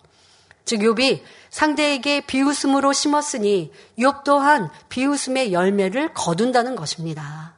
즉 0.64 0.80
욥이 0.80 1.20
상대에게 1.54 2.22
비웃음으로 2.22 2.92
심었으니 2.92 3.70
욥 3.96 4.24
또한 4.24 4.70
비웃음의 4.88 5.52
열매를 5.52 6.12
거둔다는 6.12 6.74
것입니다. 6.74 7.54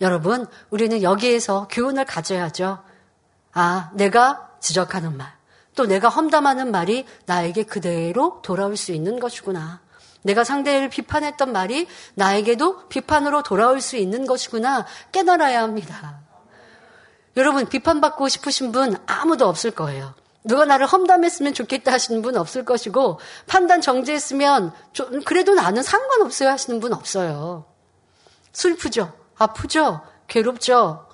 여러분, 0.00 0.46
우리는 0.70 1.02
여기에서 1.02 1.68
교훈을 1.70 2.06
가져야죠. 2.06 2.82
아, 3.52 3.90
내가 3.92 4.48
지적하는 4.60 5.18
말, 5.18 5.30
또 5.74 5.84
내가 5.84 6.08
험담하는 6.08 6.70
말이 6.70 7.04
나에게 7.26 7.64
그대로 7.64 8.40
돌아올 8.42 8.78
수 8.78 8.92
있는 8.92 9.20
것이구나. 9.20 9.82
내가 10.22 10.42
상대를 10.42 10.88
비판했던 10.88 11.52
말이 11.52 11.86
나에게도 12.14 12.88
비판으로 12.88 13.42
돌아올 13.42 13.82
수 13.82 13.96
있는 13.98 14.24
것이구나 14.24 14.86
깨달아야 15.12 15.60
합니다. 15.60 16.20
여러분, 17.36 17.66
비판받고 17.66 18.30
싶으신 18.30 18.72
분 18.72 18.96
아무도 19.04 19.46
없을 19.46 19.72
거예요. 19.72 20.14
누가 20.44 20.64
나를 20.64 20.86
험담했으면 20.86 21.54
좋겠다 21.54 21.92
하시는 21.92 22.20
분 22.22 22.36
없을 22.36 22.64
것이고, 22.64 23.20
판단 23.46 23.80
정지했으면, 23.80 24.72
좀, 24.92 25.22
그래도 25.22 25.54
나는 25.54 25.82
상관없어요 25.82 26.48
하시는 26.48 26.80
분 26.80 26.92
없어요. 26.92 27.66
슬프죠? 28.52 29.12
아프죠? 29.38 30.02
괴롭죠? 30.28 31.06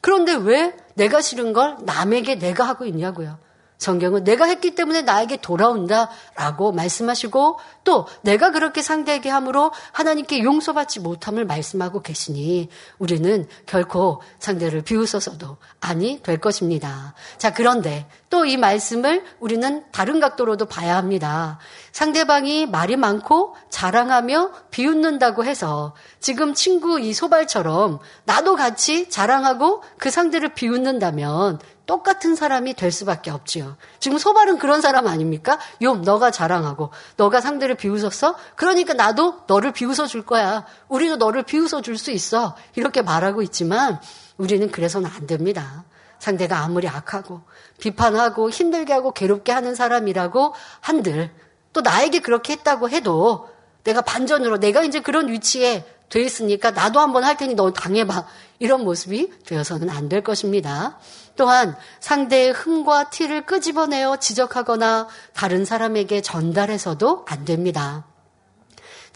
그런데 0.00 0.34
왜 0.34 0.76
내가 0.94 1.20
싫은 1.20 1.52
걸 1.52 1.76
남에게 1.82 2.36
내가 2.36 2.64
하고 2.64 2.84
있냐고요. 2.84 3.38
성경은 3.78 4.24
내가 4.24 4.46
했기 4.46 4.74
때문에 4.74 5.02
나에게 5.02 5.38
돌아온다 5.38 6.08
라고 6.34 6.72
말씀하시고 6.72 7.58
또 7.84 8.06
내가 8.22 8.50
그렇게 8.50 8.80
상대에게 8.80 9.28
함으로 9.28 9.70
하나님께 9.92 10.42
용서받지 10.42 11.00
못함을 11.00 11.44
말씀하고 11.44 12.00
계시니 12.00 12.68
우리는 12.98 13.46
결코 13.66 14.22
상대를 14.38 14.82
비웃어서도 14.82 15.58
아니 15.80 16.22
될 16.22 16.38
것입니다. 16.38 17.14
자, 17.36 17.52
그런데 17.52 18.08
또 18.30 18.46
이 18.46 18.56
말씀을 18.56 19.24
우리는 19.40 19.84
다른 19.92 20.20
각도로도 20.20 20.66
봐야 20.66 20.96
합니다. 20.96 21.58
상대방이 21.92 22.66
말이 22.66 22.96
많고 22.96 23.56
자랑하며 23.70 24.52
비웃는다고 24.70 25.44
해서 25.44 25.94
지금 26.20 26.54
친구 26.54 27.00
이 27.00 27.12
소발처럼 27.12 27.98
나도 28.24 28.56
같이 28.56 29.10
자랑하고 29.10 29.82
그 29.98 30.10
상대를 30.10 30.54
비웃는다면 30.54 31.58
똑같은 31.86 32.34
사람이 32.34 32.74
될 32.74 32.90
수밖에 32.90 33.30
없지요. 33.30 33.76
지금 34.00 34.18
소발은 34.18 34.58
그런 34.58 34.80
사람 34.80 35.06
아닙니까? 35.06 35.58
요, 35.82 35.94
너가 35.94 36.32
자랑하고, 36.32 36.90
너가 37.16 37.40
상대를 37.40 37.76
비웃었어? 37.76 38.34
그러니까 38.56 38.92
나도 38.94 39.42
너를 39.46 39.70
비웃어 39.70 40.08
줄 40.08 40.26
거야. 40.26 40.66
우리도 40.88 41.14
너를 41.16 41.44
비웃어 41.44 41.82
줄 41.82 41.96
수 41.96 42.10
있어. 42.10 42.56
이렇게 42.74 43.02
말하고 43.02 43.40
있지만, 43.42 44.00
우리는 44.36 44.68
그래서는 44.72 45.08
안 45.14 45.28
됩니다. 45.28 45.84
상대가 46.26 46.58
아무리 46.58 46.88
악하고, 46.88 47.42
비판하고, 47.78 48.50
힘들게 48.50 48.92
하고, 48.92 49.12
괴롭게 49.12 49.52
하는 49.52 49.76
사람이라고 49.76 50.54
한들, 50.80 51.30
또 51.72 51.82
나에게 51.82 52.18
그렇게 52.18 52.54
했다고 52.54 52.90
해도, 52.90 53.48
내가 53.84 54.00
반전으로, 54.00 54.58
내가 54.58 54.82
이제 54.82 54.98
그런 54.98 55.28
위치에 55.28 55.84
돼 56.08 56.22
있으니까 56.22 56.72
나도 56.72 56.98
한번 56.98 57.22
할 57.22 57.36
테니 57.36 57.54
너 57.54 57.72
당해봐. 57.72 58.26
이런 58.58 58.82
모습이 58.82 59.30
되어서는 59.44 59.88
안 59.88 60.08
될 60.08 60.22
것입니다. 60.22 60.98
또한 61.36 61.76
상대의 62.00 62.52
흠과 62.52 63.10
티를 63.10 63.46
끄집어내어 63.46 64.16
지적하거나 64.16 65.06
다른 65.32 65.64
사람에게 65.64 66.22
전달해서도 66.22 67.24
안 67.28 67.44
됩니다. 67.44 68.04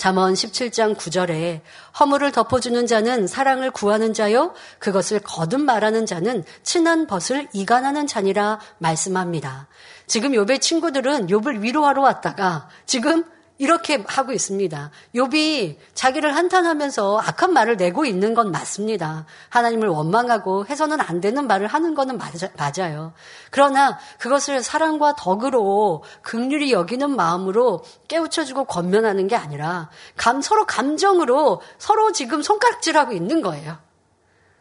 잠언 0.00 0.32
17장 0.32 0.96
9절에 0.96 1.60
허물을 2.00 2.32
덮어주는 2.32 2.86
자는 2.86 3.26
사랑을 3.26 3.70
구하는 3.70 4.14
자요 4.14 4.54
그것을 4.78 5.20
거듭 5.20 5.60
말하는 5.60 6.06
자는 6.06 6.42
친한 6.62 7.06
벗을 7.06 7.46
이간하는 7.52 8.06
자니라 8.06 8.60
말씀합니다. 8.78 9.68
지금 10.06 10.32
욥의 10.32 10.62
친구들은 10.62 11.26
욥을 11.26 11.60
위로하러 11.60 12.00
왔다가 12.00 12.70
지금 12.86 13.24
이렇게 13.60 14.02
하고 14.06 14.32
있습니다. 14.32 14.90
욥이 15.14 15.76
자기를 15.92 16.34
한탄하면서 16.34 17.20
악한 17.20 17.52
말을 17.52 17.76
내고 17.76 18.06
있는 18.06 18.32
건 18.32 18.50
맞습니다. 18.50 19.26
하나님을 19.50 19.86
원망하고 19.86 20.64
해서는 20.64 20.98
안 20.98 21.20
되는 21.20 21.46
말을 21.46 21.66
하는 21.66 21.94
거는 21.94 22.18
맞아, 22.56 22.94
요 22.94 23.12
그러나 23.50 23.98
그것을 24.18 24.62
사랑과 24.62 25.14
덕으로 25.14 26.02
극률이 26.22 26.72
여기는 26.72 27.14
마음으로 27.14 27.84
깨우쳐주고 28.08 28.64
권면하는 28.64 29.28
게 29.28 29.36
아니라 29.36 29.90
감 30.16 30.40
서로 30.40 30.64
감정으로 30.64 31.60
서로 31.76 32.12
지금 32.12 32.40
손가락질하고 32.40 33.12
있는 33.12 33.42
거예요. 33.42 33.76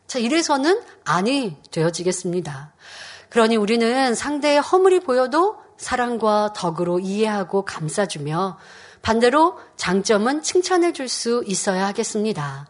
자, 0.07 0.19
이래서는 0.19 0.81
아니 1.05 1.55
되어지겠습니다. 1.71 2.73
그러니 3.29 3.55
우리는 3.55 4.13
상대의 4.13 4.59
허물이 4.59 4.99
보여도 4.99 5.55
사랑과 5.77 6.51
덕으로 6.53 6.99
이해하고 6.99 7.63
감싸주며 7.63 8.57
반대로 9.01 9.57
장점은 9.77 10.43
칭찬해 10.43 10.93
줄 10.93 11.07
수 11.09 11.43
있어야 11.47 11.87
하겠습니다. 11.87 12.67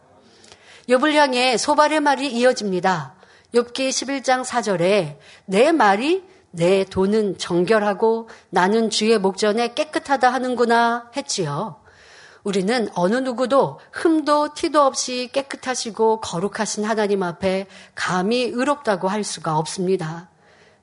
욥을 0.88 1.12
향해 1.14 1.56
소발의 1.56 2.00
말이 2.00 2.32
이어집니다. 2.32 3.14
욥기 3.54 3.90
11장 3.90 4.44
4절에 4.44 5.18
내 5.44 5.72
말이 5.72 6.24
내 6.52 6.84
돈은 6.84 7.38
정결하고 7.38 8.28
나는 8.48 8.90
주의 8.90 9.18
목전에 9.18 9.74
깨끗하다 9.74 10.32
하는구나 10.32 11.10
했지요. 11.16 11.80
우리는 12.42 12.88
어느 12.94 13.16
누구도 13.16 13.78
흠도 13.92 14.54
티도 14.54 14.80
없이 14.80 15.28
깨끗하시고 15.32 16.20
거룩하신 16.20 16.84
하나님 16.84 17.22
앞에 17.22 17.66
감히 17.94 18.44
의롭다고 18.44 19.08
할 19.08 19.24
수가 19.24 19.58
없습니다. 19.58 20.29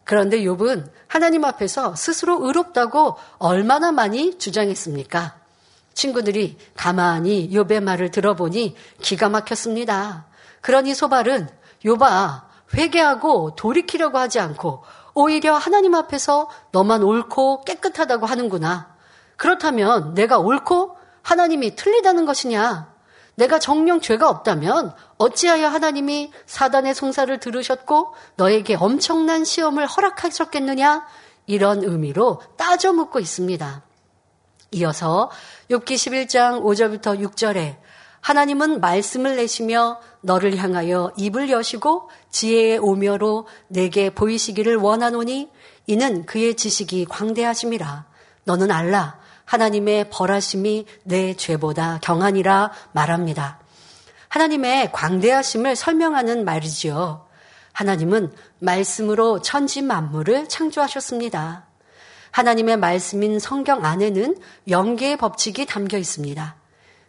그런데 0.07 0.39
욥은 0.39 0.89
하나님 1.07 1.43
앞에서 1.43 1.93
스스로 1.95 2.45
의롭다고 2.45 3.17
얼마나 3.39 3.91
많이 3.91 4.37
주장했습니까? 4.37 5.35
친구들이 5.93 6.57
가만히 6.77 7.49
욥의 7.49 7.83
말을 7.83 8.09
들어보니 8.11 8.77
기가 9.01 9.27
막혔습니다. 9.27 10.25
그러니 10.61 10.95
소발은 10.95 11.49
욥아 11.83 12.41
회개하고 12.73 13.55
돌이키려고 13.55 14.17
하지 14.17 14.39
않고 14.39 14.85
오히려 15.13 15.55
하나님 15.55 15.93
앞에서 15.93 16.49
너만 16.71 17.03
옳고 17.03 17.65
깨끗하다고 17.65 18.27
하는구나. 18.27 18.95
그렇다면 19.35 20.13
내가 20.13 20.39
옳고 20.39 20.95
하나님이 21.21 21.75
틀리다는 21.75 22.25
것이냐? 22.25 22.93
내가 23.37 23.59
정령 23.59 24.01
죄가 24.01 24.29
없다면 24.29 24.93
어찌하여 25.17 25.67
하나님이 25.67 26.31
사단의 26.47 26.95
송사를 26.95 27.39
들으셨고 27.39 28.15
너에게 28.35 28.75
엄청난 28.75 29.45
시험을 29.45 29.85
허락하셨겠느냐? 29.85 31.05
이런 31.45 31.83
의미로 31.83 32.41
따져 32.57 32.93
묻고 32.93 33.19
있습니다. 33.19 33.83
이어서 34.71 35.29
욥기 35.69 35.85
11장 35.85 36.63
5절부터 36.63 37.21
6절에 37.21 37.77
하나님은 38.21 38.81
말씀을 38.81 39.35
내시며 39.35 40.01
너를 40.21 40.57
향하여 40.57 41.13
입을 41.15 41.51
여시고 41.51 42.09
지혜의 42.31 42.79
오며로 42.79 43.47
내게 43.67 44.09
보이시기를 44.09 44.77
원하노니 44.77 45.49
이는 45.85 46.25
그의 46.25 46.55
지식이 46.55 47.05
광대하심이라 47.05 48.05
너는 48.45 48.71
알라 48.71 49.19
하나님의 49.47 50.09
벌하심이 50.09 50.85
내 51.03 51.33
죄보다 51.33 51.99
경하니라 52.01 52.73
말합니다. 52.91 53.59
하나님의 54.27 54.91
광대하심을 54.91 55.77
설명하는 55.77 56.43
말이지요. 56.43 57.25
하나님은 57.71 58.33
말씀으로 58.59 59.41
천지 59.41 59.81
만물을 59.81 60.49
창조하셨습니다. 60.49 61.65
하나님의 62.31 62.77
말씀인 62.77 63.39
성경 63.39 63.85
안에는 63.85 64.37
영계의 64.67 65.15
법칙이 65.17 65.65
담겨 65.65 65.97
있습니다. 65.97 66.55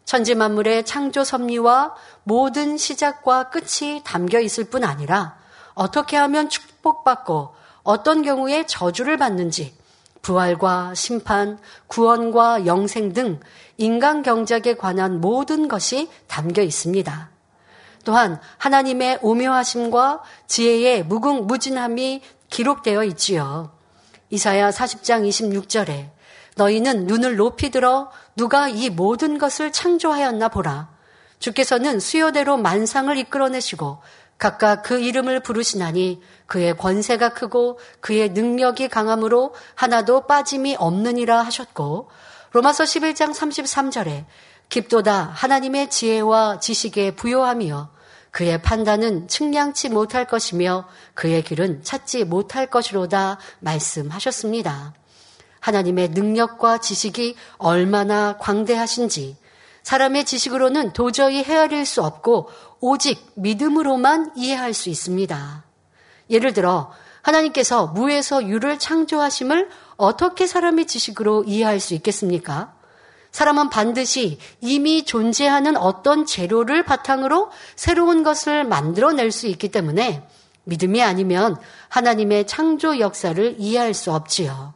천지 0.05 0.37
만물의 0.37 0.85
창조 0.85 1.25
섭리와 1.25 1.97
모든 2.23 2.79
시작과 2.79 3.51
끝이 3.51 4.03
담겨 4.05 4.39
있을 4.39 4.65
뿐 4.65 4.85
아니라 4.85 5.37
어떻게 5.75 6.17
하면 6.17 6.49
축복받고 6.49 7.55
어떤 7.83 8.23
경우에 8.23 8.65
저주를 8.65 9.17
받는지 9.17 9.77
부활과 10.23 10.95
심판, 10.95 11.59
구원과 11.87 12.67
영생 12.67 13.13
등 13.13 13.41
인간 13.77 14.23
경작에 14.23 14.75
관한 14.79 15.21
모든 15.21 15.69
것이 15.69 16.09
담겨 16.27 16.63
있습니다. 16.63 17.31
또한 18.05 18.41
하나님의 18.59 19.19
오묘하심과 19.23 20.23
지혜의 20.47 21.05
무궁무진함이 21.05 22.23
기록되어 22.51 23.05
있지요. 23.05 23.71
이사야 24.31 24.71
40장 24.71 25.29
26절에 25.29 26.11
너희는 26.57 27.07
눈을 27.07 27.37
높이 27.37 27.71
들어 27.71 28.11
누가 28.37 28.69
이 28.69 28.91
모든 28.91 29.39
것을 29.39 29.73
창조하였나 29.73 30.49
보라. 30.49 30.89
주께서는 31.39 32.01
수요대로 32.01 32.57
만상을 32.57 33.17
이끌어내시고 33.17 33.99
각각 34.39 34.83
그 34.83 35.01
이름을 35.01 35.41
부르시나니 35.41 36.23
그의 36.47 36.77
권세가 36.77 37.31
크고 37.31 37.79
그의 38.01 38.31
능력이 38.31 38.89
강함으로 38.89 39.55
하나도 39.75 40.27
빠짐이 40.27 40.77
없느니라 40.79 41.43
하셨고 41.43 42.09
로마서 42.53 42.85
11장 42.85 43.35
33절에 43.35 44.25
깊도다 44.69 45.31
하나님의 45.35 45.91
지혜와 45.91 46.61
지식에 46.61 47.17
부요함이여 47.17 47.91
그의 48.31 48.63
판단은 48.63 49.27
측량치 49.27 49.89
못할 49.89 50.27
것이며 50.27 50.87
그의 51.15 51.43
길은 51.43 51.83
찾지 51.83 52.25
못할 52.25 52.69
것이로다 52.69 53.39
말씀하셨습니다. 53.61 54.95
하나님의 55.61 56.11
능력과 56.11 56.79
지식이 56.79 57.35
얼마나 57.57 58.37
광대하신지 58.39 59.37
사람의 59.83 60.25
지식으로는 60.27 60.93
도저히 60.93 61.43
헤아릴 61.43 61.87
수 61.87 62.03
없고 62.03 62.51
오직 62.81 63.33
믿음으로만 63.35 64.33
이해할 64.37 64.75
수 64.75 64.89
있습니다. 64.89 65.65
예를 66.31 66.53
들어 66.53 66.91
하나님께서 67.23 67.89
무에서 67.89 68.47
유를 68.47 68.79
창조하심을 68.79 69.69
어떻게 69.97 70.47
사람의 70.47 70.87
지식으로 70.87 71.45
이해할 71.45 71.81
수 71.81 71.95
있겠습니까? 71.95 72.75
사람은 73.33 73.69
반드시 73.69 74.39
이미 74.61 75.05
존재하는 75.05 75.77
어떤 75.77 76.25
재료를 76.25 76.85
바탕으로 76.85 77.51
새로운 77.77 78.23
것을 78.23 78.65
만들어낼 78.65 79.31
수 79.31 79.47
있기 79.49 79.69
때문에 79.69 80.27
믿음이 80.65 81.03
아니면 81.03 81.57
하나님의 81.89 82.47
창조 82.47 82.99
역사를 82.99 83.55
이해할 83.59 83.95
수 83.95 84.13
없지요. 84.13 84.75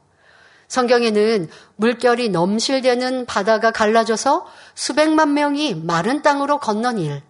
성경에는 0.69 1.49
물결이 1.77 2.31
넘실대는 2.31 3.27
바다가 3.27 3.71
갈라져서 3.73 4.47
수백만 4.75 5.35
명이 5.35 5.75
마른 5.75 6.23
땅으로 6.23 6.59
건넌 6.59 6.99
일, 6.99 7.23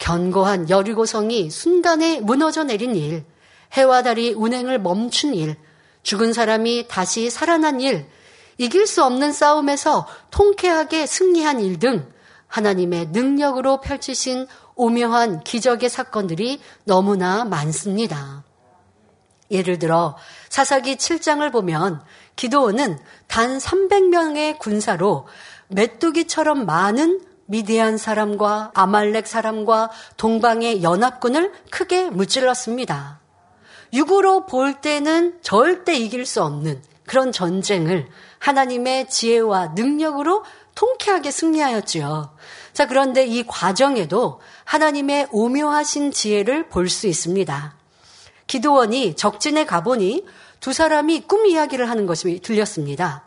견고한 0.00 0.68
여리고성이 0.70 1.50
순간에 1.50 2.20
무너져 2.20 2.64
내린 2.64 2.96
일, 2.96 3.24
해와 3.74 4.02
달이 4.02 4.32
운행을 4.32 4.80
멈춘 4.80 5.34
일, 5.34 5.54
죽은 6.02 6.32
사람이 6.32 6.88
다시 6.88 7.30
살아난 7.30 7.80
일, 7.80 8.08
이길 8.58 8.86
수 8.86 9.04
없는 9.04 9.32
싸움에서 9.32 10.08
통쾌하게 10.30 11.06
승리한 11.06 11.60
일 11.60 11.78
등 11.78 12.10
하나님의 12.48 13.08
능력으로 13.08 13.80
펼치신 13.80 14.46
오묘한 14.74 15.44
기적의 15.44 15.88
사건들이 15.88 16.60
너무나 16.84 17.44
많습니다. 17.44 18.42
예를 19.50 19.78
들어 19.78 20.16
사사기 20.48 20.96
7장을 20.96 21.50
보면 21.52 22.02
기도원은 22.36 22.98
단 23.28 23.58
300명의 23.58 24.58
군사로 24.58 25.26
메뚜기처럼 25.68 26.66
많은 26.66 27.20
미디안 27.50 27.98
사람과 27.98 28.70
아말렉 28.74 29.26
사람과 29.26 29.90
동방의 30.16 30.84
연합군을 30.84 31.52
크게 31.70 32.08
무찔렀습니다. 32.10 33.18
육으로 33.92 34.46
볼 34.46 34.80
때는 34.80 35.40
절대 35.42 35.96
이길 35.96 36.26
수 36.26 36.44
없는 36.44 36.80
그런 37.06 37.32
전쟁을 37.32 38.06
하나님의 38.38 39.08
지혜와 39.08 39.72
능력으로 39.74 40.44
통쾌하게 40.76 41.32
승리하였지요. 41.32 42.36
자, 42.72 42.86
그런데 42.86 43.26
이 43.26 43.44
과정에도 43.44 44.40
하나님의 44.62 45.26
오묘하신 45.32 46.12
지혜를 46.12 46.68
볼 46.68 46.88
수 46.88 47.08
있습니다. 47.08 47.74
기도원이 48.46 49.16
적진에 49.16 49.66
가보니 49.66 50.24
두 50.60 50.72
사람이 50.72 51.22
꿈 51.26 51.46
이야기를 51.46 51.90
하는 51.90 52.06
것이 52.06 52.38
들렸습니다. 52.44 53.24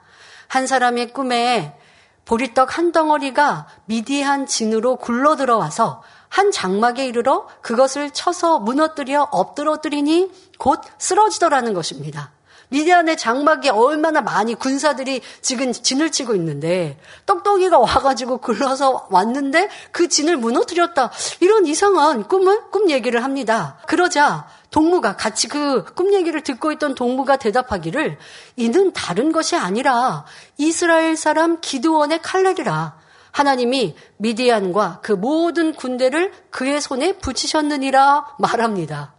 한 0.47 0.65
사람의 0.65 1.11
꿈에 1.11 1.77
보리떡 2.25 2.77
한 2.77 2.91
덩어리가 2.91 3.67
미디한 3.85 4.45
진으로 4.45 4.95
굴러 4.95 5.35
들어와서 5.35 6.03
한 6.29 6.51
장막에 6.51 7.05
이르러 7.05 7.47
그것을 7.61 8.11
쳐서 8.11 8.59
무너뜨려 8.59 9.27
엎드러뜨리니 9.31 10.31
곧 10.57 10.81
쓰러지더라는 10.97 11.73
것입니다. 11.73 12.31
미디안의 12.69 13.17
장막에 13.17 13.69
얼마나 13.69 14.21
많이 14.21 14.55
군사들이 14.55 15.21
지금 15.41 15.71
진을 15.71 16.11
치고 16.11 16.33
있는데 16.33 16.99
떡떡이가 17.27 17.77
와가지고 17.77 18.39
굴러서 18.39 19.09
왔는데 19.11 19.69
그 19.91 20.07
진을 20.07 20.37
무너뜨렸다. 20.37 21.11
이런 21.39 21.67
이상한 21.67 22.27
꿈을 22.27 22.71
꿈 22.71 22.89
얘기를 22.89 23.23
합니다. 23.23 23.77
그러자 23.85 24.47
동무가 24.73 25.15
같이 25.15 25.47
그 25.47 25.85
꿈 25.95 26.13
얘기를 26.13 26.41
듣고 26.41 26.71
있던 26.73 26.95
동무가 26.95 27.37
대답하기를 27.37 28.17
이는 28.55 28.91
다른 28.93 29.31
것이 29.31 29.55
아니라 29.55 30.25
이스라엘 30.57 31.15
사람 31.15 31.61
기드원의 31.61 32.21
칼날이라. 32.21 32.97
하나님이 33.31 33.95
미디안과 34.17 34.99
그 35.03 35.11
모든 35.11 35.73
군대를 35.73 36.31
그의 36.49 36.81
손에 36.81 37.13
붙이셨느니라 37.13 38.35
말합니다. 38.39 39.13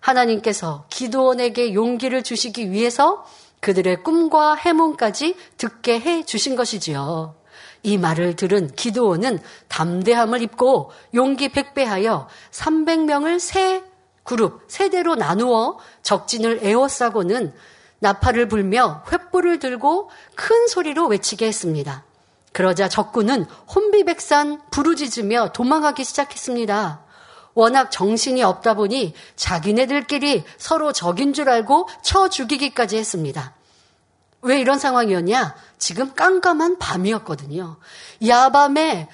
하나님께서 0.00 0.86
기도원에게 0.90 1.74
용기를 1.74 2.22
주시기 2.22 2.70
위해서 2.70 3.26
그들의 3.60 4.04
꿈과 4.04 4.54
해몽까지 4.54 5.34
듣게 5.56 5.98
해 5.98 6.24
주신 6.24 6.54
것이지요. 6.54 7.34
이 7.82 7.98
말을 7.98 8.36
들은 8.36 8.68
기도원은 8.74 9.40
담대함을 9.68 10.42
입고 10.42 10.92
용기 11.14 11.48
백배하여 11.48 12.28
300명을 12.52 13.38
세 13.40 13.82
그룹, 14.26 14.64
세대로 14.68 15.14
나누어 15.14 15.78
적진을 16.02 16.60
에워싸고는 16.62 17.54
나팔을 18.00 18.48
불며 18.48 19.02
횃불을 19.06 19.60
들고 19.60 20.10
큰 20.34 20.66
소리로 20.68 21.06
외치게 21.06 21.46
했습니다. 21.46 22.04
그러자 22.52 22.88
적군은 22.88 23.44
혼비백산 23.74 24.60
부르짖으며 24.70 25.52
도망가기 25.52 26.04
시작했습니다. 26.04 27.00
워낙 27.54 27.90
정신이 27.90 28.42
없다 28.42 28.74
보니 28.74 29.14
자기네들끼리 29.34 30.44
서로 30.58 30.92
적인 30.92 31.32
줄 31.32 31.48
알고 31.48 31.88
쳐 32.02 32.28
죽이기까지 32.28 32.98
했습니다. 32.98 33.54
왜 34.42 34.60
이런 34.60 34.78
상황이었냐? 34.78 35.56
지금 35.78 36.14
깜깜한 36.14 36.78
밤이었거든요. 36.78 37.76
야밤에 38.26 39.08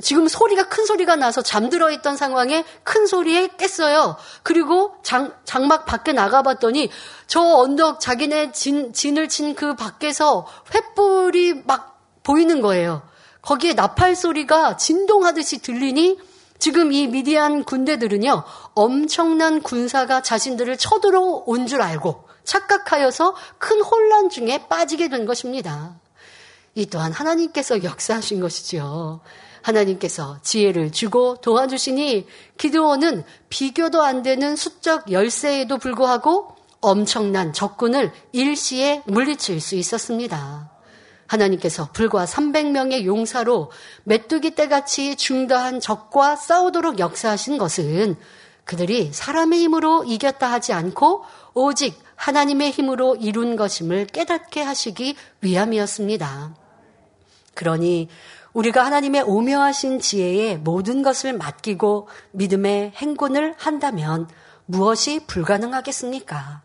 지금 0.00 0.26
소리가 0.26 0.68
큰 0.68 0.86
소리가 0.86 1.16
나서 1.16 1.42
잠들어 1.42 1.90
있던 1.90 2.16
상황에 2.16 2.64
큰 2.82 3.06
소리에 3.06 3.50
깼어요. 3.58 4.16
그리고 4.42 4.94
장, 5.02 5.34
장막 5.44 5.84
밖에 5.84 6.12
나가봤더니 6.12 6.90
저 7.26 7.40
언덕 7.42 8.00
자기네 8.00 8.52
진, 8.52 8.92
진을 8.92 9.28
친 9.28 9.54
그 9.54 9.74
밖에서 9.76 10.46
횃불이 10.70 11.66
막 11.66 12.00
보이는 12.22 12.62
거예요. 12.62 13.02
거기에 13.42 13.74
나팔 13.74 14.16
소리가 14.16 14.76
진동하듯이 14.76 15.58
들리니 15.58 16.18
지금 16.58 16.92
이 16.92 17.08
미디안 17.08 17.64
군대들은요, 17.64 18.44
엄청난 18.74 19.62
군사가 19.62 20.22
자신들을 20.22 20.78
쳐들어온 20.78 21.66
줄 21.66 21.82
알고 21.82 22.28
착각하여서 22.44 23.34
큰 23.58 23.82
혼란 23.82 24.30
중에 24.30 24.68
빠지게 24.68 25.08
된 25.08 25.26
것입니다. 25.26 25.96
이 26.74 26.86
또한 26.86 27.12
하나님께서 27.12 27.82
역사하신 27.82 28.40
것이지요. 28.40 29.20
하나님께서 29.62 30.38
지혜를 30.42 30.92
주고 30.92 31.36
도와주시니 31.36 32.26
기드온은 32.58 33.24
비교도 33.48 34.02
안 34.02 34.22
되는 34.22 34.56
수적 34.56 35.10
열세에도 35.10 35.78
불구하고 35.78 36.56
엄청난 36.80 37.52
적군을 37.52 38.12
일시에 38.32 39.02
물리칠 39.06 39.60
수 39.60 39.76
있었습니다. 39.76 40.70
하나님께서 41.26 41.88
불과 41.92 42.24
300명의 42.24 43.04
용사로 43.04 43.70
메뚜기 44.04 44.54
떼같이 44.54 45.16
중다한 45.16 45.80
적과 45.80 46.36
싸우도록 46.36 46.98
역사하신 46.98 47.56
것은 47.56 48.16
그들이 48.64 49.12
사람의 49.12 49.60
힘으로 49.60 50.04
이겼다 50.04 50.50
하지 50.52 50.72
않고 50.72 51.24
오직 51.54 51.98
하나님의 52.16 52.70
힘으로 52.70 53.16
이룬 53.16 53.56
것임을 53.56 54.06
깨닫게 54.06 54.60
하시기 54.62 55.16
위함이었습니다. 55.40 56.54
그러니 57.54 58.08
우리가 58.52 58.84
하나님의 58.84 59.22
오묘하신 59.22 60.00
지혜에 60.00 60.56
모든 60.56 61.02
것을 61.02 61.32
맡기고 61.32 62.08
믿음의 62.32 62.92
행군을 62.96 63.54
한다면 63.58 64.28
무엇이 64.66 65.26
불가능하겠습니까? 65.26 66.62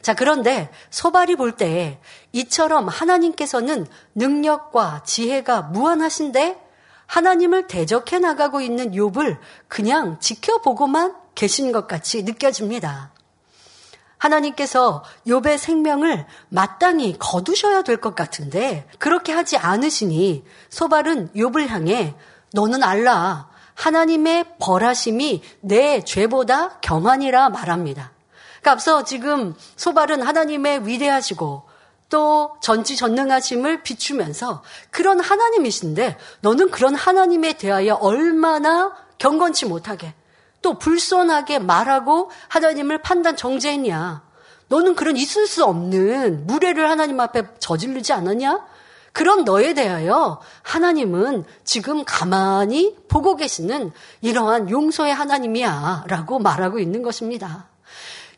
자, 0.00 0.14
그런데 0.14 0.70
소발이 0.90 1.36
볼때 1.36 2.00
이처럼 2.32 2.88
하나님께서는 2.88 3.86
능력과 4.14 5.02
지혜가 5.04 5.62
무한하신데 5.62 6.58
하나님을 7.06 7.66
대적해 7.66 8.18
나가고 8.18 8.60
있는 8.60 8.92
욥을 8.92 9.38
그냥 9.66 10.20
지켜보고만 10.20 11.16
계신 11.34 11.72
것 11.72 11.86
같이 11.86 12.22
느껴집니다. 12.22 13.12
하나님께서 14.18 15.04
욥의 15.26 15.58
생명을 15.58 16.26
마땅히 16.48 17.16
거두셔야 17.18 17.82
될 17.82 17.98
것 17.98 18.14
같은데 18.14 18.86
그렇게 18.98 19.32
하지 19.32 19.56
않으시니 19.56 20.44
소발은 20.70 21.32
욥을 21.34 21.68
향해 21.68 22.14
너는 22.52 22.82
알라 22.82 23.48
하나님의 23.74 24.56
벌하심이 24.58 25.42
내 25.60 26.02
죄보다 26.04 26.78
경하니라 26.80 27.50
말합니다. 27.50 28.12
그러니까 28.60 28.72
앞서 28.72 29.04
지금 29.04 29.54
소발은 29.76 30.22
하나님의 30.22 30.86
위대하시고 30.86 31.68
또 32.08 32.56
전지전능하심을 32.62 33.82
비추면서 33.82 34.62
그런 34.90 35.20
하나님이신데 35.20 36.16
너는 36.40 36.70
그런 36.70 36.94
하나님에 36.94 37.52
대하여 37.52 37.94
얼마나 37.94 38.96
경건치 39.18 39.66
못하게 39.66 40.14
또 40.62 40.78
불손하게 40.78 41.60
말하고 41.60 42.30
하나님을 42.48 43.02
판단 43.02 43.36
정죄했냐. 43.36 44.22
너는 44.68 44.94
그런 44.94 45.16
있을 45.16 45.46
수 45.46 45.64
없는 45.64 46.46
무례를 46.46 46.90
하나님 46.90 47.20
앞에 47.20 47.42
저지르지 47.58 48.12
않았냐? 48.12 48.66
그런 49.12 49.44
너에 49.44 49.74
대하여 49.74 50.40
하나님은 50.62 51.44
지금 51.64 52.04
가만히 52.04 52.94
보고 53.08 53.34
계시는 53.34 53.92
이러한 54.20 54.70
용서의 54.70 55.12
하나님이야 55.14 56.04
라고 56.06 56.38
말하고 56.38 56.78
있는 56.78 57.02
것입니다. 57.02 57.66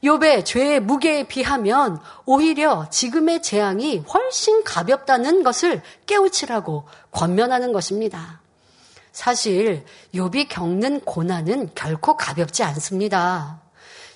욥의 0.03 0.47
죄의 0.47 0.81
무게에 0.81 1.25
비하면 1.25 2.01
오히려 2.25 2.87
지금의 2.89 3.43
재앙이 3.43 3.99
훨씬 3.99 4.65
가볍다는 4.65 5.43
것을 5.43 5.83
깨우치라고 6.07 6.85
권면하는 7.11 7.73
것입니다. 7.73 8.40
사실 9.13 9.85
욥이 10.15 10.49
겪는 10.49 11.01
고난은 11.01 11.71
결코 11.75 12.17
가볍지 12.17 12.63
않습니다. 12.63 13.61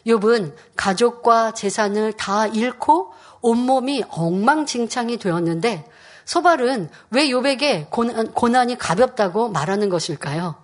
욥은 0.07 0.54
가족과 0.76 1.52
재산을 1.52 2.12
다 2.12 2.46
잃고 2.46 3.12
온몸이 3.40 4.04
엉망진창이 4.09 5.18
되었는데 5.18 5.85
소발은 6.24 6.88
왜 7.11 7.28
욥에게 7.28 7.90
고난, 7.90 8.33
고난이 8.33 8.78
가볍다고 8.78 9.48
말하는 9.48 9.88
것일까요? 9.88 10.57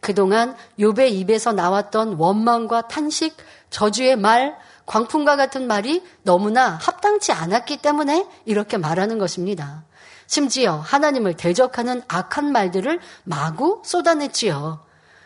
그동안 0.00 0.56
욥의 0.78 1.12
입에서 1.12 1.52
나왔던 1.52 2.14
원망과 2.14 2.88
탄식, 2.88 3.36
저주의 3.70 4.16
말, 4.16 4.56
광풍과 4.86 5.36
같은 5.36 5.66
말이 5.66 6.02
너무나 6.22 6.78
합당치 6.80 7.32
않았기 7.32 7.78
때문에 7.78 8.26
이렇게 8.44 8.76
말하는 8.76 9.18
것입니다. 9.18 9.84
심지어 10.26 10.76
하나님을 10.76 11.36
대적하는 11.36 12.02
악한 12.08 12.52
말들을 12.52 13.00
마구 13.24 13.82
쏟아냈지요. 13.84 14.84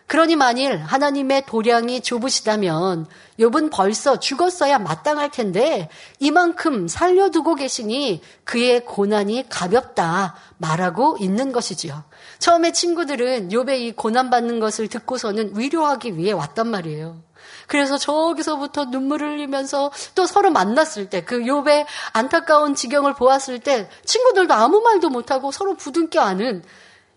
그러니 0.09 0.37
만일 0.37 0.79
하나님의 0.79 1.45
도량이 1.47 2.01
좁으시다면 2.01 3.07
욥은 3.39 3.71
벌써 3.71 4.19
죽었어야 4.19 4.79
마땅할 4.79 5.31
텐데 5.31 5.91
이만큼 6.19 6.89
살려두고 6.89 7.57
계시니 7.57 8.23
그의 8.45 8.87
고난이 8.87 9.51
가볍다 9.51 10.35
말하고 10.57 11.19
있는 11.21 11.53
것이지요. 11.53 12.05
처음에 12.39 12.73
친구들은 12.73 13.51
욥의 13.51 13.81
이 13.81 13.93
고난 13.93 14.31
받는 14.31 14.61
것을 14.61 14.89
듣고서는 14.89 15.53
위로하기 15.59 16.17
위해 16.17 16.33
왔단 16.33 16.69
말이에요. 16.69 17.28
그래서 17.69 17.97
저기서부터 17.97 18.87
눈물을 18.87 19.35
흘리면서 19.35 19.93
또 20.17 20.27
서로 20.27 20.51
만났을 20.51 21.09
때 21.09 21.29
그 21.29 21.41
욥의 21.41 21.85
안타까운 22.13 22.75
지경을 22.75 23.13
보았을 23.15 23.59
때 23.61 23.89
친구들도 24.05 24.55
아무 24.55 24.81
말도 24.81 25.11
못하고 25.11 25.53
서로 25.53 25.75
부둥켜 25.75 26.23
안은 26.23 26.65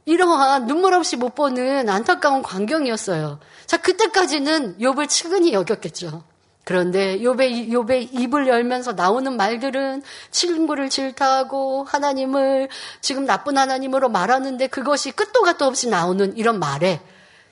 이러한 0.03 0.65
눈물 0.65 0.93
없이 0.93 1.15
못 1.15 1.33
보는 1.33 1.87
안타까운 1.87 2.41
광경이었어요. 2.41 3.39
자, 3.67 3.77
그때까지는 3.77 4.79
욥을 4.79 5.07
측은히 5.07 5.53
여겼겠죠. 5.53 6.23
그런데 6.65 7.19
욥의 7.19 7.69
욥의 7.69 8.19
입을 8.19 8.47
열면서 8.47 8.93
나오는 8.93 9.35
말들은 9.37 10.03
친구를 10.31 10.89
질타하고 10.89 11.85
하나님을 11.85 12.67
지금 12.99 13.25
나쁜 13.25 13.57
하나님으로 13.57 14.09
말하는데 14.09 14.67
그것이 14.67 15.11
끝도 15.11 15.41
갓도 15.41 15.65
없이 15.65 15.87
나오는 15.87 16.35
이런 16.35 16.59
말에 16.59 17.01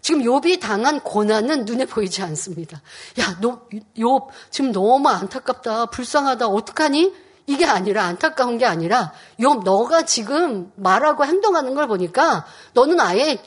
지금 0.01 0.21
욥이 0.21 0.59
당한 0.59 0.99
고난은 0.99 1.65
눈에 1.65 1.85
보이지 1.85 2.21
않습니다. 2.21 2.81
야, 3.19 3.37
너, 3.41 3.61
욥 3.97 4.27
지금 4.49 4.71
너무 4.71 5.07
안타깝다, 5.09 5.87
불쌍하다, 5.87 6.47
어떡하니? 6.47 7.13
이게 7.47 7.65
아니라 7.65 8.03
안타까운 8.03 8.57
게 8.59 8.65
아니라 8.65 9.11
욥 9.39 9.63
너가 9.63 10.03
지금 10.03 10.71
말하고 10.75 11.25
행동하는 11.25 11.73
걸 11.73 11.87
보니까 11.87 12.45
너는 12.73 12.99
아예 12.99 13.39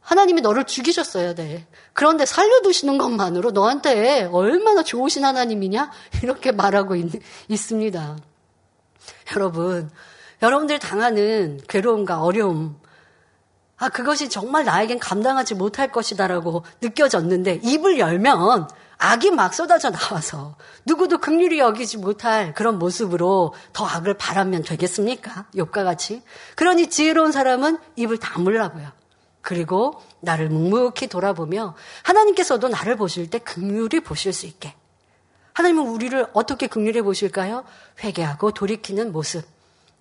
하나님이 0.00 0.40
너를 0.40 0.64
죽이셨어야 0.64 1.34
돼. 1.34 1.66
그런데 1.92 2.24
살려두시는 2.24 2.96
것만으로 2.96 3.50
너한테 3.50 4.28
얼마나 4.32 4.82
좋으신 4.82 5.24
하나님이냐? 5.24 5.90
이렇게 6.22 6.50
말하고 6.50 6.96
있, 6.96 7.10
있습니다. 7.48 8.16
여러분, 9.34 9.90
여러분들 10.40 10.78
당하는 10.78 11.60
괴로움과 11.68 12.22
어려움, 12.22 12.80
아, 13.78 13.88
그것이 13.88 14.28
정말 14.28 14.64
나에겐 14.64 14.98
감당하지 14.98 15.54
못할 15.54 15.92
것이다라고 15.92 16.64
느껴졌는데 16.80 17.60
입을 17.62 17.98
열면 17.98 18.68
악이 18.98 19.30
막 19.30 19.54
쏟아져 19.54 19.90
나와서 19.90 20.56
누구도 20.84 21.18
극률이 21.18 21.60
여기지 21.60 21.98
못할 21.98 22.52
그런 22.54 22.80
모습으로 22.80 23.54
더 23.72 23.86
악을 23.86 24.14
바라면 24.14 24.62
되겠습니까? 24.64 25.46
욕과 25.56 25.84
같이. 25.84 26.22
그러니 26.56 26.90
지혜로운 26.90 27.30
사람은 27.30 27.78
입을 27.94 28.18
다물라고요. 28.18 28.90
그리고 29.40 30.02
나를 30.20 30.48
묵묵히 30.48 31.06
돌아보며 31.06 31.76
하나님께서도 32.02 32.68
나를 32.68 32.96
보실 32.96 33.30
때 33.30 33.38
극률이 33.38 34.00
보실 34.00 34.32
수 34.32 34.46
있게. 34.46 34.74
하나님은 35.52 35.86
우리를 35.86 36.26
어떻게 36.32 36.66
극률해 36.66 37.02
보실까요? 37.02 37.64
회개하고 38.02 38.50
돌이키는 38.50 39.12
모습. 39.12 39.44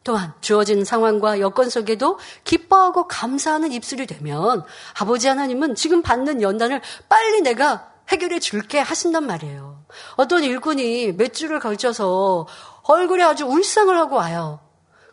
또한 0.08 0.32
주어진 0.40 0.86
상황과 0.86 1.42
여건 1.42 1.70
속에도 1.70 2.18
기뻐하고 2.46 3.10
감사하는 3.10 3.74
입술이 3.74 4.08
되면 4.08 4.64
아버지 4.98 5.28
하나님은 5.28 5.76
지금 5.76 6.02
받는 6.02 6.42
연단을 6.42 6.82
빨리 7.10 7.42
내가 7.42 7.90
해결해 8.08 8.40
줄게 8.40 8.80
하신단 8.80 9.28
말이에요. 9.28 9.84
어떤 10.16 10.46
일꾼이 10.46 11.12
몇 11.18 11.34
주를 11.34 11.60
걸쳐서 11.60 12.48
얼굴에 12.84 13.22
아주 13.22 13.44
울상을 13.48 13.94
하고 13.98 14.16
와요. 14.16 14.62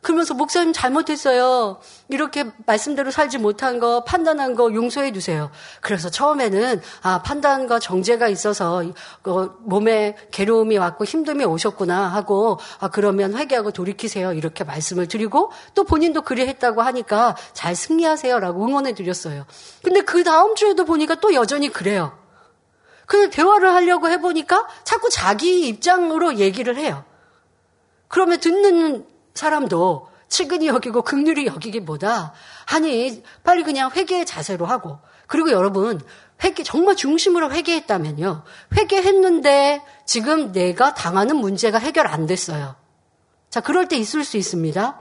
그러면서 0.04 0.34
목사님 0.34 0.74
잘못했어요. 0.74 1.80
이렇게 2.08 2.44
말씀대로 2.66 3.10
살지 3.10 3.38
못한 3.38 3.80
거 3.80 4.04
판단한 4.04 4.54
거 4.54 4.72
용서해 4.72 5.12
주세요. 5.12 5.50
그래서 5.80 6.10
처음에는 6.10 6.82
아 7.00 7.22
판단과 7.22 7.78
정제가 7.78 8.28
있어서 8.28 8.84
그 9.22 9.56
몸에 9.60 10.14
괴로움이 10.30 10.76
왔고 10.76 11.04
힘듦이 11.04 11.50
오셨구나 11.50 12.08
하고 12.08 12.60
아 12.80 12.88
그러면 12.88 13.34
회개하고 13.34 13.70
돌이키세요 13.70 14.34
이렇게 14.34 14.62
말씀을 14.62 15.08
드리고 15.08 15.50
또 15.74 15.84
본인도 15.84 16.20
그리 16.20 16.46
했다고 16.46 16.82
하니까 16.82 17.34
잘 17.54 17.74
승리하세요라고 17.74 18.62
응원해 18.62 18.92
드렸어요. 18.92 19.46
근데 19.82 20.02
그 20.02 20.22
다음 20.22 20.54
주에도 20.54 20.84
보니까 20.84 21.14
또 21.16 21.32
여전히 21.32 21.70
그래요. 21.70 22.16
근데 23.06 23.30
대화를 23.30 23.72
하려고 23.72 24.10
해보니까 24.10 24.66
자꾸 24.84 25.08
자기 25.08 25.66
입장으로 25.66 26.36
얘기를 26.36 26.76
해요. 26.76 27.04
그러면 28.08 28.38
듣는 28.38 29.13
사람도 29.34 30.08
측은히 30.28 30.68
여기고 30.68 31.02
극률이 31.02 31.46
여기기보다 31.46 32.32
아니 32.72 33.22
빨리 33.42 33.62
그냥 33.62 33.90
회개의 33.90 34.26
자세로 34.26 34.66
하고 34.66 34.98
그리고 35.26 35.50
여러분 35.50 36.00
회개 36.42 36.62
정말 36.62 36.96
중심으로 36.96 37.52
회개했다면요 37.52 38.42
회개했는데 38.76 39.82
지금 40.06 40.52
내가 40.52 40.94
당하는 40.94 41.36
문제가 41.36 41.78
해결 41.78 42.06
안 42.06 42.26
됐어요. 42.26 42.74
자 43.50 43.60
그럴 43.60 43.86
때 43.88 43.96
있을 43.96 44.24
수 44.24 44.36
있습니다. 44.36 45.00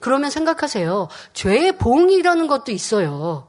그러면 0.00 0.30
생각하세요. 0.30 1.08
죄의 1.32 1.78
봉이라는 1.78 2.46
것도 2.46 2.72
있어요. 2.72 3.48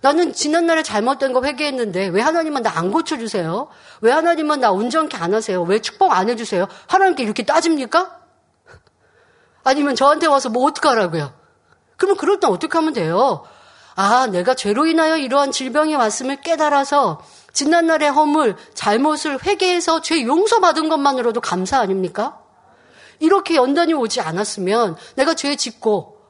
나는 0.00 0.32
지난날에 0.32 0.82
잘못된 0.82 1.32
거 1.32 1.42
회개했는데 1.42 2.08
왜 2.08 2.20
하나님은 2.22 2.62
나 2.62 2.76
안 2.76 2.90
고쳐주세요? 2.90 3.68
왜 4.02 4.12
하나님은 4.12 4.60
나 4.60 4.70
온전케 4.70 5.16
안 5.16 5.34
하세요? 5.34 5.62
왜 5.62 5.80
축복 5.80 6.12
안 6.12 6.28
해주세요? 6.28 6.66
하나님께 6.88 7.22
이렇게 7.22 7.42
따집니까? 7.44 8.15
아니면 9.66 9.96
저한테 9.96 10.28
와서 10.28 10.48
뭐 10.48 10.64
어떡하라고요? 10.68 11.32
그러면 11.96 12.16
그럴 12.16 12.38
땐 12.38 12.50
어떻게 12.50 12.78
하면 12.78 12.92
돼요? 12.92 13.44
아, 13.96 14.28
내가 14.28 14.54
죄로 14.54 14.86
인하여 14.86 15.16
이러한 15.16 15.50
질병이 15.50 15.96
왔음을 15.96 16.40
깨달아서 16.40 17.20
지난 17.52 17.86
날의 17.88 18.10
허물, 18.12 18.54
잘못을 18.74 19.44
회개해서 19.44 20.02
죄 20.02 20.22
용서받은 20.24 20.88
것만으로도 20.88 21.40
감사 21.40 21.80
아닙니까? 21.80 22.38
이렇게 23.18 23.56
연단이 23.56 23.92
오지 23.92 24.20
않았으면 24.20 24.96
내가 25.16 25.34
죄 25.34 25.56
짓고 25.56 26.20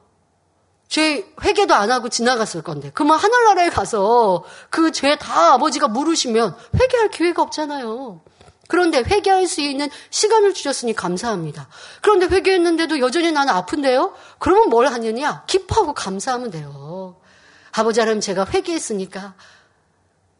죄 0.87 1.23
회개도 1.43 1.75
안 1.75 1.91
하고 1.91 2.09
지나갔을 2.09 2.63
건데 2.63 2.89
그러면 2.95 3.19
하늘나라에 3.19 3.69
가서 3.69 4.45
그 4.71 4.89
죄 4.91 5.15
다 5.17 5.53
아버지가 5.53 5.89
물으시면 5.89 6.55
회개할 6.79 7.09
기회가 7.11 7.43
없잖아요. 7.43 8.21
그런데 8.67 8.99
회개할 8.99 9.47
수 9.47 9.61
있는 9.61 9.89
시간을 10.09 10.53
주셨으니 10.53 10.93
감사합니다. 10.93 11.67
그런데 12.01 12.27
회개했는데도 12.27 12.99
여전히 12.99 13.31
나는 13.31 13.53
아픈데요? 13.53 14.13
그러면 14.39 14.69
뭘 14.69 14.87
하느냐? 14.87 15.43
기뻐하고 15.47 15.93
감사하면 15.93 16.51
돼요. 16.51 17.15
아버지 17.71 17.99
하나님 17.99 18.21
제가 18.21 18.45
회개했으니까 18.45 19.35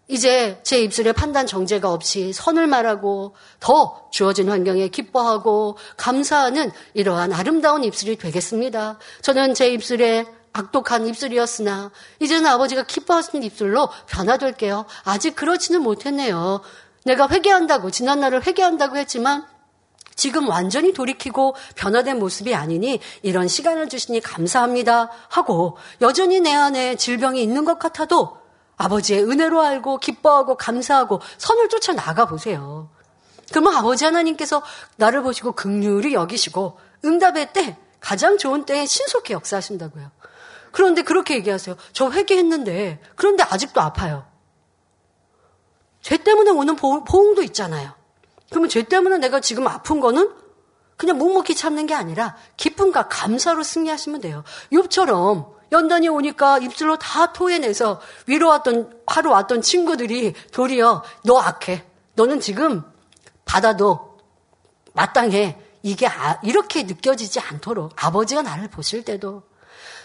이제 0.09 0.59
제 0.63 0.79
입술에 0.79 1.11
판단 1.11 1.45
정제가 1.45 1.91
없이 1.91 2.31
선을 2.31 2.67
말하고 2.67 3.35
더 3.59 4.07
주어진 4.11 4.49
환경에 4.49 4.87
기뻐하고 4.87 5.77
감사하는 5.97 6.71
이러한 6.93 7.33
아름다운 7.33 7.83
입술이 7.83 8.15
되겠습니다. 8.15 8.99
저는 9.21 9.53
제 9.53 9.69
입술에 9.69 10.25
악독한 10.53 11.07
입술이었으나 11.07 11.91
이제는 12.19 12.47
아버지가 12.47 12.83
기뻐하시는 12.83 13.43
입술로 13.43 13.89
변화될게요. 14.07 14.85
아직 15.03 15.35
그렇지는 15.35 15.83
못했네요. 15.83 16.61
내가 17.07 17.27
회개한다고, 17.29 17.89
지난날을 17.89 18.45
회개한다고 18.45 18.97
했지만 18.97 19.45
지금 20.13 20.49
완전히 20.49 20.93
돌이키고 20.93 21.55
변화된 21.75 22.19
모습이 22.19 22.53
아니니 22.53 22.99
이런 23.21 23.47
시간을 23.47 23.87
주시니 23.87 24.19
감사합니다 24.19 25.09
하고 25.29 25.77
여전히 26.01 26.39
내 26.39 26.53
안에 26.53 26.95
질병이 26.95 27.41
있는 27.41 27.65
것 27.65 27.77
같아도 27.77 28.37
아버지의 28.77 29.23
은혜로 29.23 29.61
알고 29.61 29.99
기뻐하고 29.99 30.57
감사하고 30.57 31.21
선을 31.37 31.69
쫓아 31.69 31.93
나가 31.93 32.25
보세요. 32.25 32.89
그러면 33.51 33.75
아버지 33.75 34.05
하나님께서 34.05 34.61
나를 34.97 35.21
보시고 35.21 35.53
극률이 35.53 36.13
여기시고 36.13 36.77
응답의 37.05 37.53
때 37.53 37.77
가장 37.99 38.37
좋은 38.37 38.65
때에 38.65 38.85
신속히 38.85 39.33
역사하신다고요. 39.33 40.11
그런데 40.71 41.03
그렇게 41.03 41.35
얘기하세요. 41.35 41.75
저 41.93 42.11
회개했는데 42.11 43.01
그런데 43.15 43.43
아직도 43.43 43.81
아파요. 43.81 44.25
죄 46.07 46.15
때문에 46.15 46.51
오는 46.51 46.77
보응도 46.77 47.43
있잖아요. 47.43 47.91
그러면 48.49 48.69
죄 48.69 48.83
때문에 48.83 49.17
내가 49.17 49.41
지금 49.41 49.67
아픈 49.67 49.99
거는 49.99 50.31
그냥 50.95 51.17
묵묵히 51.17 51.53
참는 51.53 51.85
게 51.85 51.93
아니라 51.93 52.37
기쁨과 52.55 53.09
감사로 53.09 53.61
승리하시면 53.61 54.21
돼요. 54.21 54.45
욥처럼 54.71 55.51
연단이 55.73 56.07
오니까 56.07 56.59
입술로 56.59 56.97
다 56.97 57.33
토해내서 57.33 57.99
위로 58.25 58.47
왔던 58.47 59.01
하루 59.05 59.31
왔던 59.31 59.61
친구들이 59.61 60.33
도리어 60.53 61.03
너 61.25 61.39
악해. 61.39 61.83
너는 62.13 62.39
지금 62.39 62.83
받아도 63.43 64.17
마땅해 64.93 65.59
이게 65.83 66.07
아, 66.07 66.39
이렇게 66.41 66.83
느껴지지 66.83 67.41
않도록 67.41 67.91
아버지가 67.97 68.43
나를 68.43 68.69
보실 68.69 69.03
때도 69.03 69.43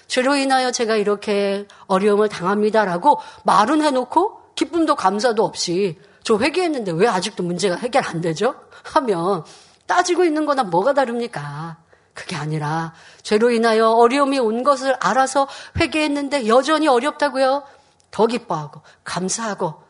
죄로 0.09 0.35
인하여 0.35 0.73
제가 0.73 0.97
이렇게 0.97 1.69
어려움을 1.87 2.29
당합니다라고 2.29 3.21
말은 3.45 3.83
해놓고 3.83 4.42
기쁨도 4.55 4.95
감사도 4.97 5.45
없이 5.45 5.99
저 6.23 6.39
회개했는데 6.39 6.93
왜 6.93 7.09
아직도 7.09 7.43
문제가 7.43 7.77
해결 7.77 8.07
안 8.07 8.21
되죠? 8.21 8.55
하면 8.85 9.45
따지고 9.87 10.25
있는 10.25 10.47
거나 10.47 10.65
뭐가 10.65 10.95
다릅니까? 10.95 11.79
그게 12.15 12.37
아니라 12.37 12.93
죄로 13.23 13.51
인하여 13.51 13.89
어려움이 13.91 14.39
온 14.39 14.63
것을 14.63 14.95
알아서 15.01 15.49
회개했는데 15.79 16.47
여전히 16.47 16.87
어렵다고요. 16.89 17.65
더 18.11 18.27
기뻐하고 18.27 18.83
감사하고 19.05 19.83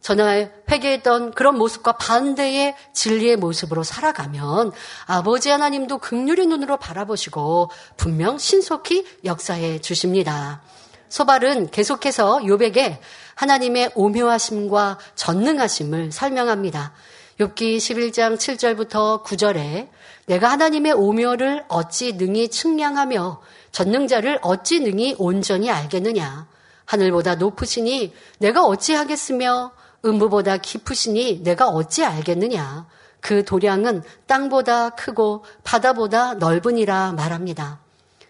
전날 0.00 0.62
회개했던 0.70 1.32
그런 1.32 1.58
모습과 1.58 1.92
반대의 1.92 2.74
진리의 2.94 3.36
모습으로 3.36 3.82
살아가면 3.82 4.72
아버지 5.06 5.50
하나님도 5.50 5.98
극률의 5.98 6.46
눈으로 6.46 6.78
바라보시고 6.78 7.70
분명 7.96 8.38
신속히 8.38 9.06
역사해 9.24 9.80
주십니다. 9.80 10.62
소발은 11.10 11.70
계속해서 11.70 12.46
요백에 12.46 13.00
하나님의 13.40 13.92
오묘하심과 13.94 14.98
전능하심을 15.14 16.12
설명합니다. 16.12 16.92
욥기 17.38 17.78
11장 17.78 18.36
7절부터 18.36 19.24
9절에 19.24 19.88
내가 20.26 20.50
하나님의 20.50 20.92
오묘를 20.92 21.64
어찌 21.68 22.12
능히 22.12 22.48
측량하며 22.50 23.40
전능자를 23.72 24.40
어찌 24.42 24.80
능히 24.80 25.16
온전히 25.18 25.70
알겠느냐 25.70 26.48
하늘보다 26.84 27.36
높으시니 27.36 28.12
내가 28.40 28.66
어찌 28.66 28.92
하겠으며 28.92 29.72
음부보다 30.04 30.58
깊으시니 30.58 31.42
내가 31.42 31.68
어찌 31.68 32.04
알겠느냐. 32.04 32.86
그 33.20 33.44
도량은 33.44 34.02
땅보다 34.26 34.90
크고 34.90 35.44
바다보다 35.62 36.34
넓으니라 36.34 37.12
말합니다. 37.12 37.80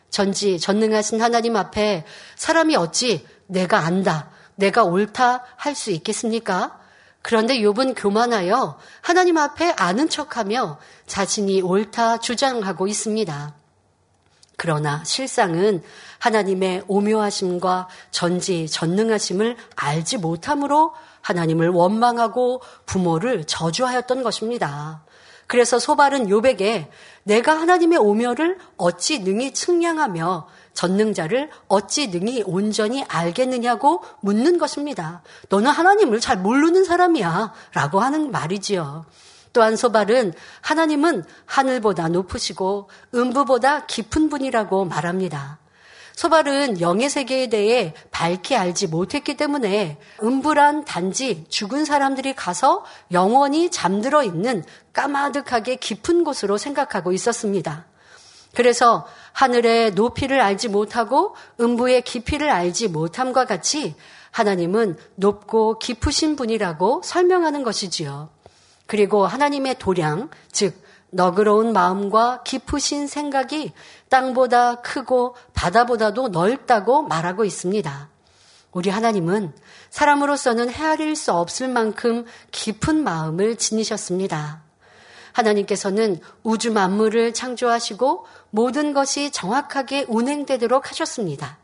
전지 0.08 0.58
전능하신 0.58 1.20
하나님 1.20 1.56
앞에 1.56 2.04
사람이 2.36 2.74
어찌 2.76 3.24
내가 3.46 3.78
안다, 3.78 4.30
내가 4.60 4.84
옳다 4.84 5.42
할 5.56 5.74
수 5.74 5.90
있겠습니까? 5.90 6.78
그런데 7.22 7.58
욥은 7.58 7.94
교만하여 7.96 8.78
하나님 9.02 9.36
앞에 9.36 9.72
아는 9.72 10.08
척하며 10.08 10.78
자신이 11.06 11.60
옳다 11.62 12.18
주장하고 12.18 12.86
있습니다. 12.86 13.54
그러나 14.56 15.02
실상은 15.04 15.82
하나님의 16.18 16.84
오묘하심과 16.86 17.88
전지 18.10 18.68
전능하심을 18.68 19.56
알지 19.76 20.18
못함으로 20.18 20.92
하나님을 21.22 21.68
원망하고 21.70 22.62
부모를 22.86 23.44
저주하였던 23.44 24.22
것입니다. 24.22 25.02
그래서 25.46 25.78
소발은 25.78 26.28
요백에 26.30 26.90
내가 27.24 27.58
하나님의 27.58 27.98
오묘를 27.98 28.58
어찌 28.76 29.20
능히 29.20 29.52
측량하며 29.52 30.48
전능자를 30.74 31.50
어찌 31.68 32.08
능히 32.08 32.42
온전히 32.46 33.04
알겠느냐고 33.08 34.02
묻는 34.20 34.58
것입니다. 34.58 35.22
너는 35.48 35.70
하나님을 35.70 36.20
잘 36.20 36.38
모르는 36.38 36.84
사람이야. 36.84 37.52
라고 37.74 38.00
하는 38.00 38.30
말이지요. 38.30 39.04
또한 39.52 39.76
소발은 39.76 40.32
하나님은 40.60 41.24
하늘보다 41.44 42.08
높으시고 42.08 42.88
음부보다 43.14 43.86
깊은 43.86 44.28
분이라고 44.28 44.84
말합니다. 44.84 45.58
소발은 46.14 46.80
영의 46.82 47.08
세계에 47.08 47.48
대해 47.48 47.94
밝히 48.10 48.54
알지 48.54 48.88
못했기 48.88 49.38
때문에 49.38 49.98
음부란 50.22 50.84
단지 50.84 51.46
죽은 51.48 51.86
사람들이 51.86 52.34
가서 52.34 52.84
영원히 53.10 53.70
잠들어 53.70 54.22
있는 54.22 54.62
까마득하게 54.92 55.76
깊은 55.76 56.24
곳으로 56.24 56.58
생각하고 56.58 57.12
있었습니다. 57.12 57.86
그래서 58.54 59.06
하늘의 59.32 59.92
높이를 59.92 60.40
알지 60.40 60.68
못하고 60.68 61.34
음부의 61.60 62.02
깊이를 62.02 62.50
알지 62.50 62.88
못함과 62.88 63.44
같이 63.44 63.94
하나님은 64.30 64.96
높고 65.16 65.78
깊으신 65.78 66.36
분이라고 66.36 67.02
설명하는 67.04 67.62
것이지요. 67.62 68.30
그리고 68.86 69.26
하나님의 69.26 69.78
도량, 69.78 70.30
즉 70.50 70.74
너그러운 71.10 71.72
마음과 71.72 72.42
깊으신 72.44 73.06
생각이 73.06 73.72
땅보다 74.08 74.76
크고 74.76 75.36
바다보다도 75.54 76.28
넓다고 76.28 77.02
말하고 77.02 77.44
있습니다. 77.44 78.08
우리 78.72 78.90
하나님은 78.90 79.52
사람으로서는 79.90 80.70
헤아릴 80.70 81.16
수 81.16 81.32
없을 81.32 81.68
만큼 81.68 82.24
깊은 82.52 83.02
마음을 83.02 83.56
지니셨습니다. 83.56 84.62
하나님께서는 85.40 86.20
우주 86.42 86.72
만물을 86.72 87.34
창조하시고 87.34 88.26
모든 88.50 88.92
것이 88.92 89.30
정확하게 89.30 90.06
운행되도록 90.08 90.90
하셨습니다. 90.90 91.58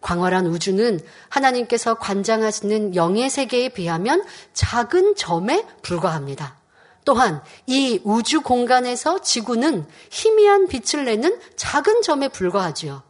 광활한 0.00 0.46
우주는 0.46 1.00
하나님께서 1.28 1.94
관장하시는 1.94 2.94
영의 2.94 3.30
세계에 3.30 3.70
비하면 3.70 4.24
작은 4.52 5.16
점에 5.16 5.64
불과합니다. 5.82 6.56
또한 7.04 7.42
이 7.66 8.00
우주 8.04 8.42
공간에서 8.42 9.20
지구는 9.20 9.86
희미한 10.10 10.68
빛을 10.68 11.04
내는 11.04 11.38
작은 11.56 12.02
점에 12.02 12.28
불과하지요. 12.28 13.02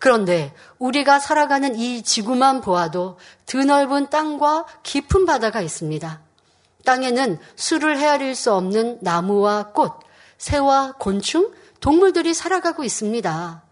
그런데 0.00 0.52
우리가 0.78 1.18
살아가는 1.18 1.74
이 1.76 2.02
지구만 2.02 2.60
보아도 2.60 3.18
드넓은 3.46 4.10
땅과 4.10 4.66
깊은 4.82 5.24
바다가 5.24 5.60
있습니다. 5.60 6.27
땅에는 6.84 7.38
수를 7.56 7.98
헤아릴 7.98 8.34
수 8.34 8.52
없는 8.52 8.98
나무와 9.00 9.72
꽃, 9.72 10.00
새와 10.38 10.94
곤충, 10.98 11.52
동물들이 11.80 12.34
살아가고 12.34 12.84
있습니다. 12.84 13.62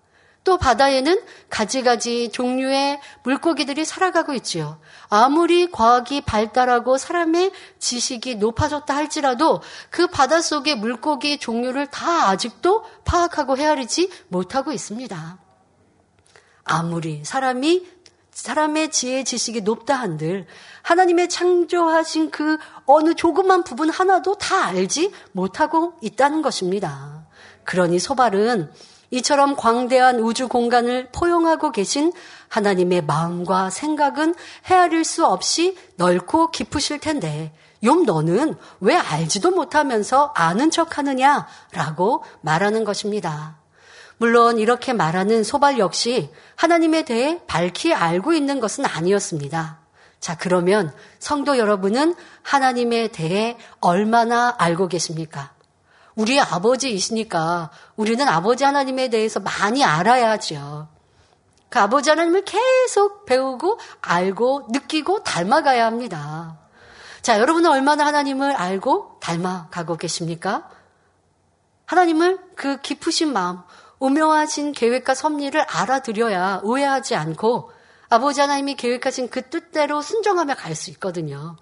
또 0.47 0.59
바다에는 0.59 1.21
가지가지 1.51 2.31
종류의 2.31 3.01
물고기들이 3.25 3.85
살아가고 3.85 4.33
있지요. 4.35 4.79
아무리 5.09 5.69
과학이 5.73 6.21
발달하고 6.21 6.99
사람의 6.99 7.51
지식이 7.81 8.37
높아졌다 8.37 8.95
할지라도 8.95 9.61
그 9.91 10.07
바다 10.07 10.41
속의 10.41 10.77
물고기 10.77 11.39
종류를 11.39 11.89
다 11.89 12.29
아직도 12.29 12.85
파악하고 13.05 13.57
헤아리지 13.57 14.09
못하고 14.29 14.71
있습니다. 14.71 15.39
아무리 16.63 17.25
사람이 17.25 17.96
사람의 18.37 18.91
지혜 18.91 19.25
지식이 19.25 19.63
높다 19.63 19.95
한들 19.95 20.47
하나님의 20.83 21.31
창조하신 21.31 22.31
그 22.31 22.59
어느 22.85 23.15
조그만 23.15 23.65
부분 23.65 23.89
하나도 23.89 24.35
다 24.35 24.67
알지 24.67 25.11
못하고 25.33 25.95
있다는 26.03 26.43
것입니다. 26.43 27.27
그러니 27.65 27.99
소발은 27.99 28.71
이처럼 29.11 29.57
광대한 29.57 30.21
우주 30.21 30.49
공간을 30.49 31.09
포용하고 31.13 31.73
계신 31.73 32.13
하나님의 32.49 33.05
마음과 33.05 33.71
생각은 33.71 34.35
헤아릴 34.67 35.05
수 35.05 35.25
없이 35.25 35.75
넓고 35.97 36.51
깊으실 36.51 36.99
텐데, 36.99 37.55
용 37.85 38.05
너는 38.05 38.57
왜 38.81 38.97
알지도 38.97 39.53
못하면서 39.53 40.35
아는 40.37 40.71
척 40.71 40.99
하느냐? 40.99 41.47
라고 41.73 42.23
말하는 42.43 42.85
것입니다. 42.85 43.57
물론 44.19 44.59
이렇게 44.59 44.93
말하는 44.93 45.45
소발 45.45 45.79
역시 45.79 46.31
하나님에 46.55 47.05
대해 47.05 47.41
밝히 47.47 47.93
알고 47.93 48.33
있는 48.33 48.61
것은 48.61 48.87
아니었습니다. 48.87 49.79
자, 50.21 50.37
그러면 50.37 50.93
성도 51.19 51.59
여러분은 51.59 52.15
하나님에 52.43 53.09
대해 53.09 53.59
얼마나 53.81 54.55
알고 54.59 54.89
계십니까? 54.89 55.53
우리 56.15 56.41
아버지이시니까 56.41 57.71
우리는 57.97 58.27
아버지 58.27 58.65
하나님에 58.65 59.09
대해서 59.09 59.39
많이 59.39 59.85
알아야죠. 59.85 60.89
그 61.69 61.79
아버지 61.79 62.09
하나님을 62.09 62.45
계속 62.45 63.27
배우고 63.27 63.79
알고 64.01 64.69
느끼고 64.71 65.25
닮아가야 65.25 65.85
합니다. 65.85 66.59
자, 67.21 67.39
여러분은 67.39 67.71
얼마나 67.71 68.07
하나님을 68.07 68.53
알고 68.53 69.19
닮아가고 69.21 69.97
계십니까? 69.97 70.71
하나님을 71.85 72.39
그 72.55 72.81
깊으신 72.81 73.33
마음, 73.33 73.59
오묘하신 73.99 74.73
계획과 74.73 75.15
섭리를 75.15 75.61
알아들여야 75.61 76.61
오해하지 76.63 77.15
않고 77.15 77.71
아버지 78.09 78.41
하나님이 78.41 78.77
계획하신 78.77 79.31
그 79.31 79.49
뜻대로 79.49 80.03
순종하며 80.03 80.55
갈 80.55 80.75
수 80.75 80.91
있거든요. 80.91 81.57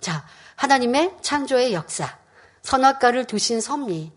자, 0.00 0.24
하나님의 0.56 1.16
창조의 1.22 1.72
역사. 1.72 2.18
선악과를 2.62 3.24
두신 3.24 3.60
섭리, 3.60 4.12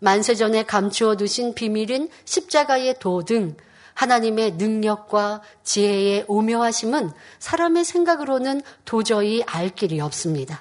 만세전에 0.00 0.64
감추어 0.64 1.16
두신 1.16 1.54
비밀인 1.54 2.10
십자가의 2.26 2.98
도 2.98 3.22
등 3.22 3.56
하나님의 3.94 4.52
능력과 4.52 5.40
지혜의 5.64 6.26
오묘하심은 6.28 7.12
사람의 7.38 7.84
생각으로는 7.86 8.60
도저히 8.84 9.42
알 9.44 9.70
길이 9.70 10.00
없습니다. 10.00 10.60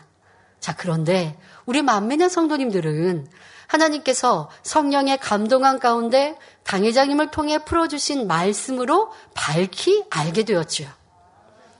자, 0.62 0.74
그런데 0.74 1.38
우리 1.66 1.82
만민의 1.82 2.30
성도님들은 2.30 3.28
하나님께서 3.68 4.50
성령의 4.64 5.18
감동한 5.20 5.80
가운데 5.80 6.38
당회장님을 6.64 7.32
통해 7.32 7.60
풀어주신 7.60 8.28
말씀으로 8.28 9.12
밝히 9.34 10.04
알게 10.10 10.44
되었죠. 10.44 10.86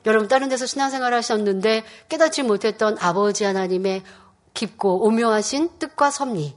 여러분, 0.06 0.28
다른 0.28 0.50
데서 0.50 0.66
신앙생활 0.66 1.14
하셨는데 1.14 1.84
깨닫지 2.10 2.44
못했던 2.44 2.98
아버지 3.00 3.44
하나님의 3.44 4.04
깊고 4.54 5.06
오묘하신 5.06 5.80
뜻과 5.80 6.12
섭리. 6.12 6.56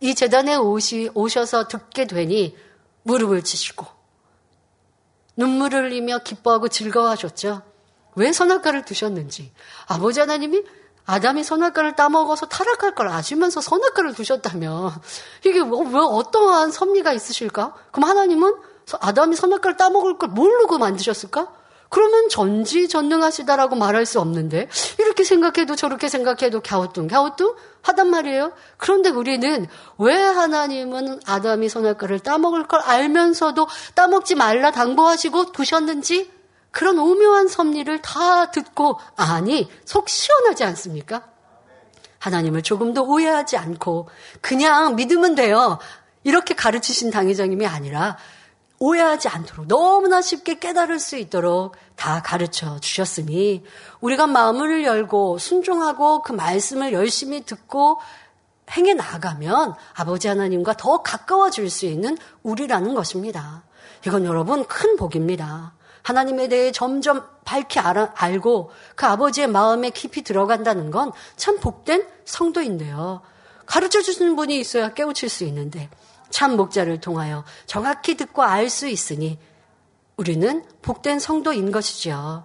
이 0.00 0.14
재단에 0.14 0.56
오시, 0.56 1.10
오셔서 1.14 1.68
듣게 1.68 2.06
되니 2.06 2.56
무릎을 3.02 3.42
치시고 3.42 3.86
눈물을 5.36 5.84
흘리며 5.84 6.20
기뻐하고 6.20 6.68
즐거워하셨죠. 6.68 7.62
왜 8.16 8.32
선악과를 8.32 8.84
두셨는지. 8.84 9.52
아버지 9.86 10.20
하나님이 10.20 10.62
아담이 11.10 11.42
선악과를 11.42 11.96
따먹어서 11.96 12.46
타락할 12.46 12.94
걸 12.94 13.08
아시면서 13.08 13.60
선악과를 13.60 14.14
두셨다면 14.14 14.92
이게 15.44 15.60
뭐, 15.62 15.80
왜 15.80 15.98
어떠한 15.98 16.70
섭리가 16.70 17.12
있으실까? 17.12 17.74
그럼 17.90 18.08
하나님은 18.08 18.54
아담이 19.00 19.34
선악과를 19.34 19.76
따먹을 19.76 20.18
걸 20.18 20.28
모르고 20.28 20.78
만드셨을까? 20.78 21.48
그러면 21.88 22.28
전지전능하시다라고 22.28 23.74
말할 23.74 24.06
수 24.06 24.20
없는데 24.20 24.68
이렇게 25.00 25.24
생각해도 25.24 25.74
저렇게 25.74 26.08
생각해도 26.08 26.60
갸우뚱 26.60 27.08
갸우뚱 27.08 27.56
하단 27.82 28.08
말이에요. 28.10 28.52
그런데 28.76 29.10
우리는 29.10 29.66
왜 29.98 30.14
하나님은 30.14 31.22
아담이 31.26 31.68
선악과를 31.68 32.20
따먹을 32.20 32.68
걸 32.68 32.78
알면서도 32.80 33.66
따먹지 33.96 34.36
말라 34.36 34.70
당부하시고 34.70 35.50
두셨는지 35.50 36.30
그런 36.70 36.98
오묘한 36.98 37.48
섭리를 37.48 38.00
다 38.02 38.50
듣고 38.50 38.98
아니 39.16 39.68
속 39.84 40.08
시원하지 40.08 40.64
않습니까? 40.64 41.24
하나님을 42.18 42.62
조금도 42.62 43.04
오해하지 43.06 43.56
않고 43.56 44.08
그냥 44.40 44.94
믿으면 44.96 45.34
돼요. 45.34 45.78
이렇게 46.22 46.54
가르치신 46.54 47.10
당회장님이 47.10 47.66
아니라 47.66 48.18
오해하지 48.78 49.28
않도록 49.28 49.66
너무나 49.68 50.22
쉽게 50.22 50.58
깨달을 50.58 51.00
수 51.00 51.16
있도록 51.16 51.76
다 51.96 52.22
가르쳐 52.22 52.78
주셨으니 52.78 53.62
우리가 54.00 54.26
마음을 54.26 54.84
열고 54.84 55.38
순종하고 55.38 56.22
그 56.22 56.32
말씀을 56.32 56.92
열심히 56.92 57.44
듣고 57.44 58.00
행해 58.70 58.94
나가면 58.94 59.74
아버지 59.94 60.28
하나님과 60.28 60.74
더 60.76 61.02
가까워질 61.02 61.68
수 61.68 61.86
있는 61.86 62.16
우리라는 62.42 62.94
것입니다. 62.94 63.64
이건 64.06 64.24
여러분 64.24 64.64
큰 64.64 64.96
복입니다. 64.96 65.74
하나님에 66.02 66.48
대해 66.48 66.72
점점 66.72 67.24
밝히 67.44 67.78
알아, 67.80 68.12
알고 68.16 68.70
그 68.94 69.06
아버지의 69.06 69.46
마음에 69.48 69.90
깊이 69.90 70.22
들어간다는 70.22 70.90
건 70.90 71.12
참 71.36 71.58
복된 71.58 72.06
성도인데요. 72.24 73.22
가르쳐 73.66 74.02
주시는 74.02 74.36
분이 74.36 74.58
있어야 74.58 74.94
깨우칠 74.94 75.28
수 75.28 75.44
있는데 75.44 75.88
참 76.30 76.56
목자를 76.56 77.00
통하여 77.00 77.44
정확히 77.66 78.16
듣고 78.16 78.42
알 78.42 78.68
수 78.68 78.88
있으니 78.88 79.38
우리는 80.16 80.64
복된 80.82 81.18
성도인 81.18 81.72
것이지요. 81.72 82.44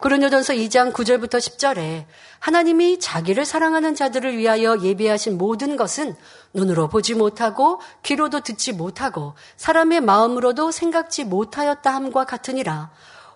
고린도전서 0.00 0.54
2장 0.54 0.92
9절부터 0.92 1.38
10절에 1.38 2.06
하나님이 2.40 2.98
자기를 2.98 3.44
사랑하는 3.44 3.94
자들을 3.94 4.36
위하여 4.36 4.76
예비하신 4.82 5.38
모든 5.38 5.76
것은 5.76 6.16
눈으로 6.54 6.88
보지 6.88 7.14
못하고 7.14 7.80
귀로도 8.02 8.40
듣지 8.40 8.72
못하고 8.72 9.34
사람의 9.56 10.00
마음으로도 10.00 10.70
생각지 10.70 11.24
못하였다 11.24 11.92
함과 11.92 12.24
같으니라. 12.24 12.90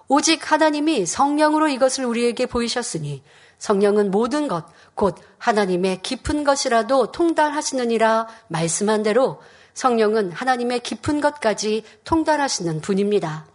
오직 0.08 0.52
하나님이 0.52 1.06
성령으로 1.06 1.68
이것을 1.68 2.04
우리에게 2.04 2.46
보이셨으니 2.46 3.22
성령은 3.58 4.10
모든 4.10 4.48
것, 4.48 4.66
곧 4.94 5.16
하나님의 5.38 6.02
깊은 6.02 6.44
것이라도 6.44 7.10
통달하시느니라 7.10 8.28
말씀한 8.48 9.02
대로 9.02 9.40
성령은 9.74 10.32
하나님의 10.32 10.80
깊은 10.80 11.20
것까지 11.20 11.84
통달하시는 12.04 12.80
분입니다. 12.80 13.46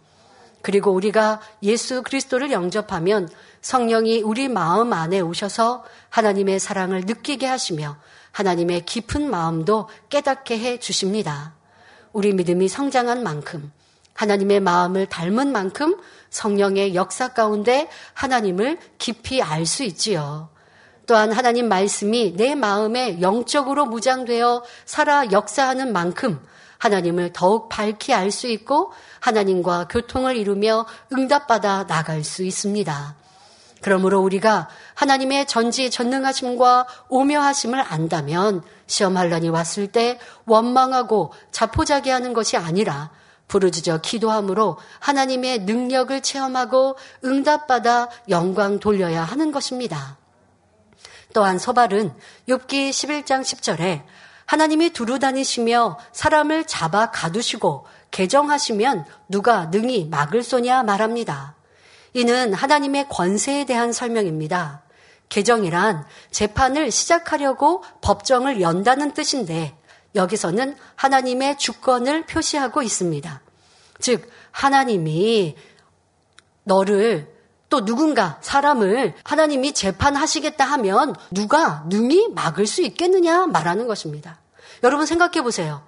그리고 0.60 0.92
우리가 0.92 1.40
예수 1.62 2.02
그리스도를 2.02 2.52
영접하면 2.52 3.28
성령이 3.60 4.22
우리 4.22 4.48
마음 4.48 4.92
안에 4.92 5.20
오셔서 5.20 5.84
하나님의 6.10 6.60
사랑을 6.60 7.00
느끼게 7.00 7.46
하시며 7.46 7.96
하나님의 8.32 8.84
깊은 8.84 9.30
마음도 9.30 9.88
깨닫게 10.08 10.58
해 10.58 10.78
주십니다. 10.78 11.54
우리 12.12 12.32
믿음이 12.32 12.68
성장한 12.68 13.22
만큼 13.22 13.72
하나님의 14.14 14.60
마음을 14.60 15.06
닮은 15.06 15.52
만큼 15.52 15.96
성령의 16.30 16.94
역사 16.94 17.28
가운데 17.28 17.88
하나님을 18.14 18.78
깊이 18.98 19.42
알 19.42 19.66
수 19.66 19.84
있지요. 19.84 20.50
또한 21.06 21.32
하나님 21.32 21.68
말씀이 21.68 22.34
내 22.36 22.54
마음에 22.54 23.20
영적으로 23.20 23.86
무장되어 23.86 24.62
살아 24.84 25.30
역사하는 25.30 25.92
만큼 25.92 26.40
하나님을 26.78 27.32
더욱 27.32 27.68
밝히 27.68 28.12
알 28.12 28.30
수 28.30 28.48
있고 28.48 28.92
하나님과 29.20 29.88
교통을 29.88 30.36
이루며 30.36 30.86
응답받아 31.12 31.86
나갈 31.86 32.24
수 32.24 32.42
있습니다. 32.42 33.16
그러므로 33.80 34.20
우리가 34.20 34.68
하나님의 34.94 35.46
전지 35.46 35.90
전능하심과 35.90 36.86
오묘하심을 37.08 37.80
안다면 37.80 38.62
시험할란이 38.86 39.48
왔을 39.48 39.86
때 39.86 40.18
원망하고 40.46 41.32
자포자기하는 41.50 42.32
것이 42.32 42.56
아니라 42.56 43.10
부르짖어 43.48 44.00
기도함으로 44.00 44.78
하나님의 44.98 45.60
능력을 45.60 46.20
체험하고 46.22 46.96
응답받아 47.24 48.08
영광 48.28 48.78
돌려야 48.78 49.24
하는 49.24 49.52
것입니다. 49.52 50.16
또한 51.34 51.58
서발은 51.58 52.12
욥기 52.48 52.90
11장 52.90 53.42
10절에 53.42 54.04
하나님이 54.46 54.90
두루 54.90 55.18
다니시며 55.18 55.98
사람을 56.12 56.66
잡아 56.66 57.10
가두시고 57.10 57.86
개정하시면 58.10 59.06
누가 59.28 59.66
능히 59.66 60.06
막을 60.06 60.42
소냐 60.42 60.82
말합니다. 60.82 61.54
이는 62.14 62.52
하나님의 62.52 63.08
권세에 63.08 63.64
대한 63.64 63.92
설명입니다. 63.92 64.82
개정이란 65.28 66.04
재판을 66.30 66.90
시작하려고 66.90 67.82
법정을 68.02 68.60
연다는 68.60 69.12
뜻인데 69.12 69.74
여기서는 70.14 70.76
하나님의 70.94 71.58
주권을 71.58 72.26
표시하고 72.26 72.82
있습니다. 72.82 73.40
즉, 73.98 74.30
하나님이 74.50 75.56
너를 76.64 77.32
또 77.70 77.86
누군가 77.86 78.38
사람을 78.42 79.14
하나님이 79.24 79.72
재판하시겠다 79.72 80.62
하면 80.64 81.14
누가 81.30 81.84
능히 81.88 82.28
막을 82.34 82.66
수 82.66 82.82
있겠느냐 82.82 83.46
말하는 83.46 83.86
것입니다. 83.86 84.38
여러분 84.82 85.06
생각해 85.06 85.42
보세요. 85.42 85.82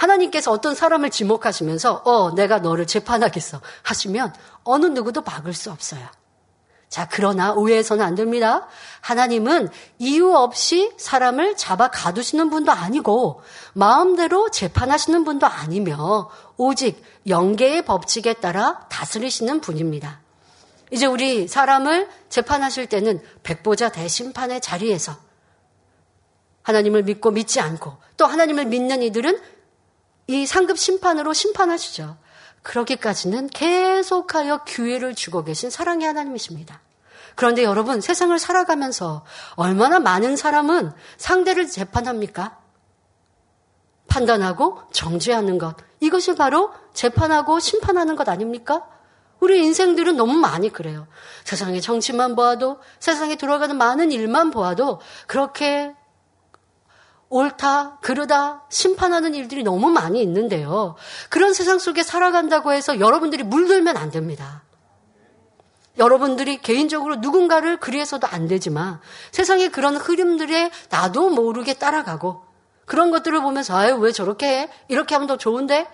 하나님께서 0.00 0.50
어떤 0.50 0.74
사람을 0.74 1.10
지목하시면서 1.10 2.02
어 2.04 2.34
내가 2.34 2.58
너를 2.58 2.86
재판하겠어 2.86 3.60
하시면 3.82 4.34
어느 4.64 4.86
누구도 4.86 5.20
막을 5.20 5.52
수 5.52 5.70
없어요. 5.70 6.00
자, 6.88 7.06
그러나 7.08 7.52
오해해서는 7.52 8.04
안 8.04 8.14
됩니다. 8.16 8.66
하나님은 9.00 9.68
이유 9.98 10.34
없이 10.34 10.90
사람을 10.96 11.56
잡아 11.56 11.88
가두시는 11.88 12.50
분도 12.50 12.72
아니고 12.72 13.42
마음대로 13.74 14.50
재판하시는 14.50 15.24
분도 15.24 15.46
아니며 15.46 16.30
오직 16.56 17.00
영계의 17.28 17.84
법칙에 17.84 18.34
따라 18.34 18.86
다스리시는 18.88 19.60
분입니다. 19.60 20.20
이제 20.90 21.06
우리 21.06 21.46
사람을 21.46 22.08
재판하실 22.30 22.86
때는 22.86 23.22
백보자 23.44 23.90
대심판의 23.90 24.60
자리에서 24.60 25.14
하나님을 26.62 27.04
믿고 27.04 27.30
믿지 27.30 27.60
않고 27.60 27.98
또 28.16 28.26
하나님을 28.26 28.64
믿는 28.64 29.02
이들은 29.02 29.59
이 30.30 30.46
상급 30.46 30.78
심판으로 30.78 31.32
심판하시죠. 31.32 32.16
그러기까지는 32.62 33.48
계속하여 33.48 34.62
기회를 34.62 35.16
주고 35.16 35.42
계신 35.42 35.70
사랑의 35.70 36.06
하나님이십니다. 36.06 36.80
그런데 37.34 37.64
여러분, 37.64 38.00
세상을 38.00 38.38
살아가면서 38.38 39.24
얼마나 39.56 39.98
많은 39.98 40.36
사람은 40.36 40.92
상대를 41.16 41.66
재판합니까? 41.66 42.58
판단하고 44.06 44.82
정죄하는 44.92 45.58
것. 45.58 45.74
이것이 45.98 46.36
바로 46.36 46.72
재판하고 46.92 47.58
심판하는 47.58 48.14
것 48.14 48.28
아닙니까? 48.28 48.86
우리 49.40 49.64
인생들은 49.64 50.16
너무 50.16 50.34
많이 50.34 50.70
그래요. 50.70 51.08
세상의 51.42 51.80
정치만 51.80 52.36
보아도, 52.36 52.78
세상에 53.00 53.34
들어가는 53.34 53.76
많은 53.76 54.12
일만 54.12 54.52
보아도 54.52 55.00
그렇게 55.26 55.92
옳다, 57.30 57.98
그르다, 58.02 58.64
심판하는 58.68 59.34
일들이 59.34 59.62
너무 59.62 59.88
많이 59.90 60.20
있는데요. 60.20 60.96
그런 61.28 61.54
세상 61.54 61.78
속에 61.78 62.02
살아간다고 62.02 62.72
해서 62.72 62.98
여러분들이 62.98 63.44
물들면 63.44 63.96
안 63.96 64.10
됩니다. 64.10 64.64
여러분들이 65.96 66.58
개인적으로 66.58 67.16
누군가를 67.16 67.78
그리해서도 67.78 68.26
안 68.26 68.48
되지만 68.48 69.00
세상에 69.30 69.68
그런 69.68 69.96
흐름들에 69.96 70.70
나도 70.88 71.30
모르게 71.30 71.74
따라가고 71.74 72.42
그런 72.84 73.10
것들을 73.10 73.40
보면서 73.42 73.76
아유 73.76 73.94
왜 73.96 74.10
저렇게 74.10 74.48
해? 74.48 74.70
이렇게 74.88 75.14
하면 75.14 75.28
더 75.28 75.36
좋은데 75.36 75.86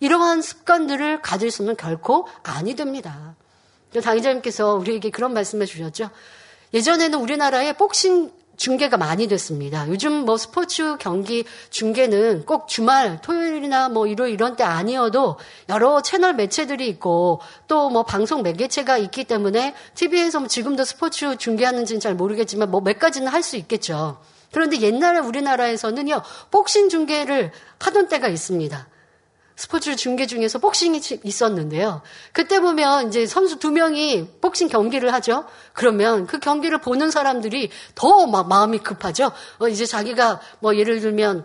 이러한 0.00 0.42
습관들을 0.42 1.20
가질 1.20 1.50
수는 1.50 1.76
결코 1.76 2.26
아니 2.42 2.74
됩니다. 2.74 3.36
당의자님께서 4.02 4.74
우리에게 4.74 5.10
그런 5.10 5.34
말씀을 5.34 5.66
주셨죠. 5.66 6.10
예전에는 6.72 7.18
우리나라에 7.18 7.74
복싱 7.74 8.32
중계가 8.60 8.98
많이 8.98 9.26
됐습니다. 9.26 9.88
요즘 9.88 10.12
뭐 10.12 10.36
스포츠 10.36 10.98
경기 10.98 11.44
중계는 11.70 12.44
꼭 12.44 12.68
주말, 12.68 13.18
토요일이나 13.22 13.88
뭐 13.88 14.06
일요일 14.06 14.34
이런 14.34 14.54
때 14.54 14.64
아니어도 14.64 15.38
여러 15.70 16.02
채널 16.02 16.34
매체들이 16.34 16.86
있고 16.88 17.40
또 17.66 17.88
뭐 17.90 18.02
방송 18.04 18.42
매개체가 18.42 18.98
있기 18.98 19.24
때문에 19.24 19.74
TV에서 19.94 20.40
뭐 20.40 20.48
지금도 20.48 20.84
스포츠 20.84 21.36
중계하는지는 21.36 22.00
잘 22.00 22.14
모르겠지만 22.14 22.70
뭐 22.70 22.82
몇 22.82 22.98
가지는 22.98 23.28
할 23.28 23.42
수 23.42 23.56
있겠죠. 23.56 24.18
그런데 24.52 24.80
옛날에 24.82 25.20
우리나라에서는요, 25.20 26.20
복싱 26.50 26.90
중계를 26.90 27.52
하던 27.78 28.08
때가 28.08 28.28
있습니다. 28.28 28.88
스포츠 29.60 29.94
중계 29.94 30.26
중에서 30.26 30.58
복싱이 30.58 31.02
있었는데요. 31.22 32.00
그때 32.32 32.60
보면 32.60 33.08
이제 33.08 33.26
선수 33.26 33.58
두 33.58 33.70
명이 33.70 34.38
복싱 34.40 34.68
경기를 34.68 35.12
하죠. 35.12 35.44
그러면 35.74 36.26
그 36.26 36.38
경기를 36.38 36.80
보는 36.80 37.10
사람들이 37.10 37.68
더 37.94 38.26
막 38.26 38.48
마음이 38.48 38.78
급하죠. 38.78 39.32
어, 39.58 39.68
이제 39.68 39.84
자기가 39.84 40.40
뭐 40.60 40.76
예를 40.76 41.00
들면 41.00 41.44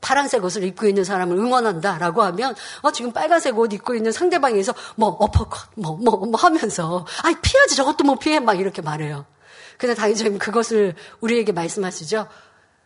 파란색 0.00 0.42
옷을 0.44 0.64
입고 0.64 0.88
있는 0.88 1.04
사람을 1.04 1.36
응원한다라고 1.36 2.24
하면 2.24 2.56
어 2.80 2.90
지금 2.90 3.12
빨간색 3.12 3.56
옷 3.56 3.72
입고 3.72 3.94
있는 3.94 4.10
상대방에서 4.10 4.74
뭐 4.96 5.10
어퍼컷 5.10 5.70
뭐 5.76 5.96
뭐 5.96 6.16
뭐, 6.16 6.26
뭐 6.26 6.40
하면서 6.40 7.06
아이 7.22 7.36
피하지 7.40 7.76
저것도 7.76 8.02
못 8.02 8.18
피해 8.18 8.40
막 8.40 8.58
이렇게 8.58 8.82
말해요. 8.82 9.24
근데 9.78 9.94
당연히 9.94 10.36
그것을 10.36 10.96
우리에게 11.20 11.52
말씀하시죠. 11.52 12.26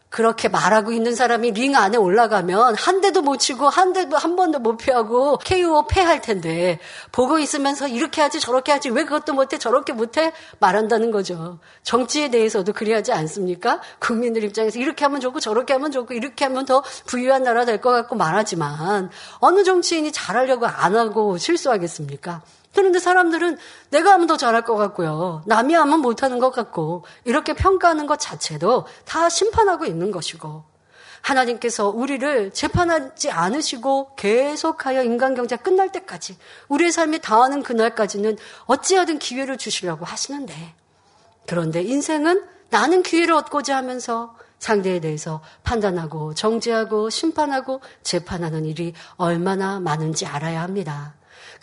그렇게 0.08 0.48
말하고 0.48 0.92
있는 0.92 1.14
사람이 1.14 1.50
링 1.52 1.76
안에 1.76 1.98
올라가면 1.98 2.76
한 2.76 3.00
대도 3.00 3.22
못 3.22 3.38
치고 3.38 3.68
한 3.68 3.92
대도 3.92 4.16
한 4.16 4.36
번도 4.36 4.60
못 4.60 4.76
피하고 4.76 5.36
KO 5.38 5.86
패할 5.88 6.20
텐데 6.22 6.78
보고 7.12 7.38
있으면서 7.38 7.88
이렇게 7.88 8.22
하지 8.22 8.40
저렇게 8.40 8.72
하지 8.72 8.88
왜 8.90 9.04
그것도 9.04 9.34
못해 9.34 9.58
저렇게 9.58 9.92
못해 9.92 10.32
말한다는 10.58 11.10
거죠. 11.10 11.58
정치에 11.82 12.30
대해서도 12.30 12.72
그래야지 12.72 13.12
않습니까? 13.12 13.80
국민들 13.98 14.44
입장에서 14.44 14.78
이렇게 14.78 15.04
하면 15.04 15.20
좋고 15.20 15.40
저렇게 15.40 15.72
하면 15.74 15.90
좋고 15.90 16.14
이렇게 16.14 16.44
하면 16.44 16.64
더 16.64 16.82
부유한 17.06 17.42
나라 17.42 17.64
될 17.64 17.76
것 17.76 17.90
같고 17.90 18.16
말하지만 18.16 19.10
어느 19.40 19.62
정치인이 19.64 20.10
잘하려고 20.12 20.66
안 20.66 20.96
하고 20.96 21.36
실수하겠습니까? 21.36 22.42
그런데 22.76 22.98
사람들은 22.98 23.56
내가 23.88 24.12
하면 24.12 24.26
더 24.26 24.36
잘할 24.36 24.60
것 24.62 24.76
같고요. 24.76 25.42
남이 25.46 25.72
하면 25.72 26.00
못하는 26.00 26.38
것 26.38 26.50
같고, 26.50 27.06
이렇게 27.24 27.54
평가하는 27.54 28.06
것 28.06 28.20
자체도 28.20 28.84
다 29.06 29.30
심판하고 29.30 29.86
있는 29.86 30.10
것이고, 30.10 30.62
하나님께서 31.22 31.88
우리를 31.88 32.50
재판하지 32.50 33.30
않으시고 33.30 34.14
계속하여 34.16 35.04
인간경제 35.04 35.56
끝날 35.56 35.90
때까지, 35.90 36.36
우리의 36.68 36.92
삶이 36.92 37.20
다하는 37.20 37.62
그날까지는 37.62 38.36
어찌하든 38.66 39.20
기회를 39.20 39.56
주시려고 39.56 40.04
하시는데, 40.04 40.74
그런데 41.46 41.80
인생은 41.80 42.44
나는 42.68 43.02
기회를 43.02 43.32
얻고자 43.36 43.74
하면서 43.74 44.36
상대에 44.58 45.00
대해서 45.00 45.40
판단하고 45.62 46.34
정죄하고 46.34 47.08
심판하고 47.08 47.80
재판하는 48.02 48.66
일이 48.66 48.92
얼마나 49.16 49.80
많은지 49.80 50.26
알아야 50.26 50.60
합니다. 50.60 51.14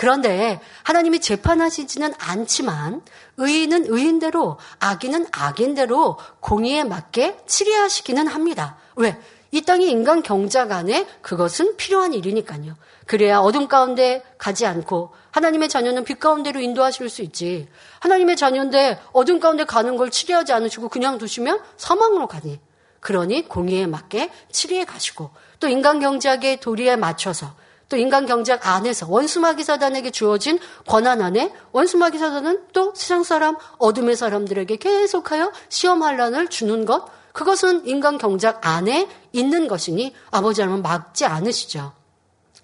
그런데 0.03 0.59
하나님이 0.83 1.21
재판하시지는 1.21 2.13
않지만 2.17 3.03
의인은 3.37 3.85
의인대로 3.87 4.57
악인은 4.79 5.27
악인대로 5.31 6.17
공의에 6.41 6.83
맞게 6.83 7.37
치리하시기는 7.47 8.27
합니다. 8.27 8.75
왜? 8.97 9.17
이 9.51 9.61
땅의 9.61 9.89
인간 9.89 10.21
경작 10.21 10.73
안에 10.73 11.07
그것은 11.21 11.77
필요한 11.77 12.13
일이니까요. 12.13 12.75
그래야 13.07 13.39
어둠 13.39 13.69
가운데 13.69 14.21
가지 14.37 14.65
않고 14.65 15.13
하나님의 15.31 15.69
자녀는 15.69 16.03
빛 16.03 16.19
가운데로 16.19 16.59
인도하실 16.59 17.07
수 17.07 17.21
있지. 17.21 17.69
하나님의 18.01 18.35
자녀인데 18.35 18.99
어둠 19.13 19.39
가운데 19.39 19.63
가는 19.63 19.95
걸 19.95 20.11
치리하지 20.11 20.51
않으시고 20.51 20.89
그냥 20.89 21.17
두시면 21.17 21.61
사망으로 21.77 22.27
가니. 22.27 22.59
그러니 22.99 23.47
공의에 23.47 23.87
맞게 23.87 24.31
치리해 24.51 24.83
가시고 24.83 25.29
또 25.61 25.69
인간 25.69 26.01
경작의 26.01 26.59
도리에 26.59 26.97
맞춰서 26.97 27.55
또 27.93 27.97
인간 27.97 28.25
경제학 28.25 28.65
안에서 28.65 29.05
원수마귀 29.07 29.63
사단에게 29.63 30.09
주어진 30.09 30.57
권한 30.87 31.21
안에 31.21 31.53
원수마귀 31.73 32.17
사단은 32.17 32.63
또 32.73 32.91
세상 32.95 33.21
사람, 33.21 33.55
어둠의 33.77 34.15
사람들에게 34.15 34.77
계속하여 34.77 35.51
시험 35.69 36.01
환란을 36.01 36.47
주는 36.47 36.85
것, 36.85 37.05
그것은 37.33 37.85
인간 37.85 38.17
경작 38.17 38.65
안에 38.65 39.07
있는 39.31 39.67
것이니 39.67 40.15
아버지 40.31 40.61
하나님은 40.61 40.81
막지 40.81 41.25
않으시죠. 41.25 41.91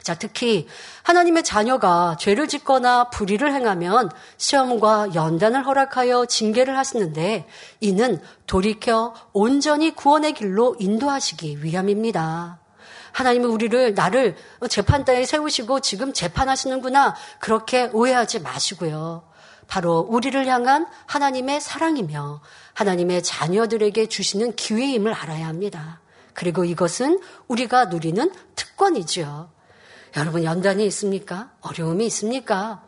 자, 0.01 0.15
특히 0.15 0.65
하나님의 1.03 1.43
자녀가 1.43 2.17
죄를 2.19 2.47
짓거나 2.47 3.11
불의를 3.11 3.53
행하면 3.53 4.09
시험과 4.37 5.13
연단을 5.13 5.63
허락하여 5.63 6.25
징계를 6.25 6.75
하시는데 6.75 7.47
이는 7.81 8.19
돌이켜 8.47 9.13
온전히 9.33 9.93
구원의 9.93 10.33
길로 10.33 10.75
인도하시기 10.79 11.63
위함입니다. 11.63 12.58
하나님은 13.11 13.49
우리를 13.49 13.93
나를 13.93 14.35
재판대에 14.69 15.25
세우시고 15.25 15.79
지금 15.79 16.13
재판하시는구나 16.13 17.15
그렇게 17.39 17.89
오해하지 17.93 18.41
마시고요. 18.41 19.23
바로 19.67 19.99
우리를 19.99 20.47
향한 20.47 20.87
하나님의 21.05 21.61
사랑이며 21.61 22.41
하나님의 22.73 23.23
자녀들에게 23.23 24.07
주시는 24.07 24.55
기회임을 24.55 25.13
알아야 25.13 25.47
합니다. 25.47 26.01
그리고 26.33 26.63
이것은 26.63 27.19
우리가 27.47 27.85
누리는 27.85 28.31
특권이지요. 28.55 29.51
여러분 30.17 30.43
연단이 30.43 30.85
있습니까? 30.87 31.51
어려움이 31.61 32.05
있습니까? 32.07 32.83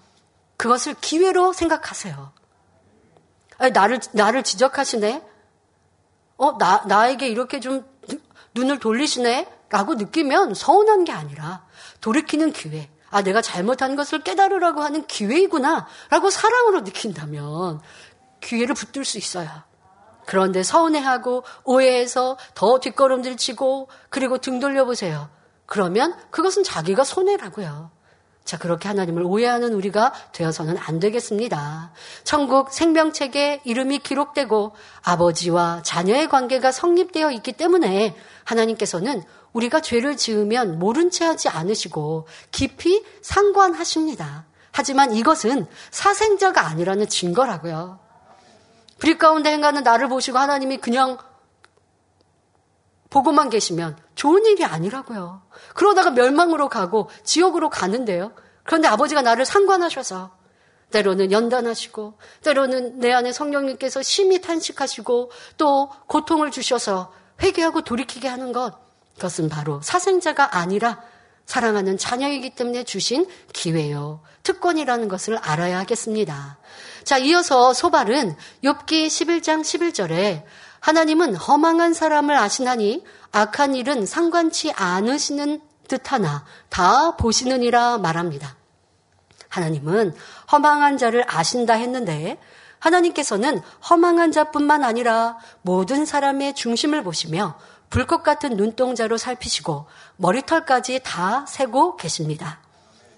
그것을 0.58 0.96
기회로 1.00 1.54
생각하세요. 1.54 2.32
나를 3.74 4.00
나를 4.14 4.44
지적하시네. 4.44 5.24
어, 6.38 6.58
나 6.58 6.84
나에게 6.88 7.28
이렇게 7.28 7.60
좀 7.60 7.86
눈을 8.56 8.80
돌리시네. 8.80 9.48
라고 9.72 9.96
느끼면 9.96 10.54
서운한 10.54 11.06
게 11.06 11.14
아니라 11.14 11.66
돌이키는 12.02 12.52
기회. 12.52 12.90
아, 13.10 13.24
내가 13.24 13.42
잘못한 13.42 13.96
것을 13.96 14.22
깨달으라고 14.22 14.82
하는 14.82 15.08
기회이구나. 15.08 15.88
라고 16.10 16.30
사랑으로 16.30 16.82
느낀다면 16.82 17.82
기회를 18.42 18.76
붙들 18.76 19.06
수 19.06 19.18
있어요. 19.18 19.50
그런데 20.26 20.62
서운해하고 20.62 21.44
오해해서 21.64 22.38
더 22.54 22.80
뒷걸음질 22.80 23.38
치고 23.38 23.90
그리고 24.10 24.38
등 24.38 24.60
돌려보세요. 24.60 25.30
그러면 25.66 26.16
그것은 26.32 26.64
자기가 26.64 27.04
손해라고요. 27.04 27.92
자, 28.44 28.58
그렇게 28.58 28.88
하나님을 28.88 29.24
오해하는 29.24 29.74
우리가 29.74 30.14
되어서는 30.34 30.78
안 30.78 31.00
되겠습니다. 31.00 31.94
천국 32.24 32.74
생명책에 32.74 33.62
이름이 33.64 34.00
기록되고 34.00 34.74
아버지와 35.04 35.82
자녀의 35.84 36.28
관계가 36.28 36.72
성립되어 36.72 37.32
있기 37.32 37.54
때문에 37.54 38.16
하나님께서는 38.44 39.24
우리가 39.54 39.82
죄를 39.82 40.18
지으면 40.18 40.80
모른 40.80 41.10
채 41.10 41.26
하지 41.26 41.50
않으시고 41.50 42.28
깊이 42.52 43.04
상관하십니다. 43.22 44.46
하지만 44.72 45.14
이것은 45.14 45.68
사생자가 45.92 46.66
아니라는 46.68 47.08
증거라고요. 47.08 48.00
불이 49.00 49.18
가운데 49.18 49.52
행하는 49.52 49.84
나를 49.84 50.08
보시고 50.08 50.38
하나님이 50.38 50.78
그냥 50.78 51.18
보고만 53.10 53.50
계시면 53.50 53.98
좋은 54.16 54.46
일이 54.46 54.64
아니라고요. 54.64 55.42
그러다가 55.76 56.12
멸망으로 56.12 56.70
가고 56.70 57.10
지옥으로 57.24 57.70
가는데요. 57.70 58.32
그런데 58.64 58.88
아버지가 58.88 59.22
나를 59.22 59.44
상관하셔서 59.44 60.32
때로는 60.92 61.32
연단하시고 61.32 62.18
때로는 62.44 63.00
내 63.00 63.12
안에 63.12 63.32
성령님께서 63.32 64.02
심히 64.02 64.42
탄식하시고 64.42 65.32
또 65.58 65.90
고통을 66.08 66.52
주셔서 66.52 67.14
회개하고 67.42 67.82
돌이키게 67.82 68.28
하는 68.28 68.52
것그 68.52 68.78
것은 69.22 69.48
바로 69.48 69.80
사생자가 69.82 70.58
아니라 70.58 71.00
사랑하는 71.46 71.98
자녀이기 71.98 72.56
때문에 72.56 72.84
주신 72.84 73.28
기회요. 73.54 74.22
특권이라는 74.44 75.08
것을 75.08 75.38
알아야 75.38 75.80
하겠습니다. 75.80 76.58
자, 77.04 77.18
이어서 77.18 77.74
소발은 77.74 78.36
욥기 78.64 79.08
11장 79.08 79.62
11절에 79.62 80.44
하나님은 80.80 81.36
허망한 81.36 81.94
사람을 81.94 82.36
아시나니 82.36 83.04
악한 83.32 83.76
일은 83.76 84.06
상관치 84.06 84.72
않으시는 84.72 85.62
듯하나 85.88 86.46
다 86.70 87.16
보시느니라 87.18 88.00
말합니다. 88.00 88.56
하나님은 89.50 90.16
허망한 90.52 90.98
자를 90.98 91.24
아신다 91.28 91.74
했는데 91.74 92.40
하나님께서는 92.80 93.62
허망한 93.90 94.32
자뿐만 94.32 94.84
아니라 94.84 95.38
모든 95.62 96.06
사람의 96.06 96.56
중심을 96.56 97.04
보시며 97.04 97.60
불꽃 97.92 98.24
같은 98.24 98.56
눈동자로 98.56 99.18
살피시고 99.18 99.86
머리털까지 100.16 101.02
다 101.04 101.46
세고 101.46 101.98
계십니다. 101.98 102.62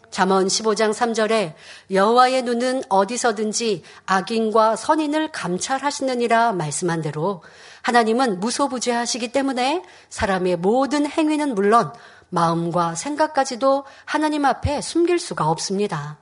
잠언 0.10 0.48
15장 0.48 0.92
3절에 0.92 1.54
여호와의 1.92 2.42
눈은 2.42 2.84
어디서든지 2.90 3.84
악인과 4.06 4.76
선인을 4.76 5.32
감찰하시느니라 5.32 6.54
말씀한 6.54 7.02
대로 7.02 7.44
하나님은 7.84 8.40
무소부재하시기 8.40 9.32
때문에 9.32 9.84
사람의 10.10 10.58
모든 10.58 11.06
행위는 11.08 11.54
물론 11.54 11.94
마음과 12.30 12.96
생각까지도 12.96 13.86
하나님 14.06 14.44
앞에 14.44 14.82
숨길 14.82 15.20
수가 15.20 15.50
없습니다. 15.50 16.18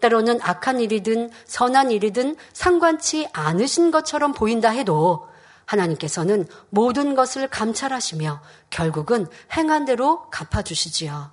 때로는 0.00 0.40
악한 0.42 0.80
일이든 0.80 1.30
선한 1.46 1.92
일이든 1.92 2.36
상관치 2.52 3.28
않으신 3.32 3.92
것처럼 3.92 4.32
보인다 4.32 4.70
해도 4.70 5.28
하나님께서는 5.66 6.46
모든 6.70 7.14
것을 7.14 7.48
감찰하시며 7.48 8.40
결국은 8.70 9.26
행한 9.56 9.84
대로 9.84 10.28
갚아주시지요. 10.30 11.30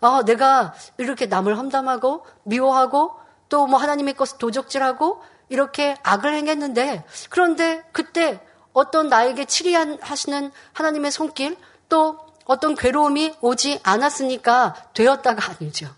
어, 0.00 0.22
내가 0.24 0.74
이렇게 0.98 1.26
남을 1.26 1.56
험담하고 1.56 2.26
미워하고 2.44 3.24
또 3.48 3.66
뭐 3.66 3.78
하나님의 3.78 4.14
것을 4.14 4.38
도적질하고 4.38 5.22
이렇게 5.48 5.96
악을 6.02 6.34
행했는데 6.34 7.04
그런데 7.30 7.84
그때 7.92 8.40
어떤 8.72 9.08
나에게 9.08 9.44
치리하시는 9.44 10.50
하나님의 10.72 11.10
손길 11.12 11.56
또 11.88 12.18
어떤 12.46 12.74
괴로움이 12.74 13.34
오지 13.40 13.80
않았으니까 13.82 14.90
되었다가 14.94 15.52
아니죠. 15.52 15.88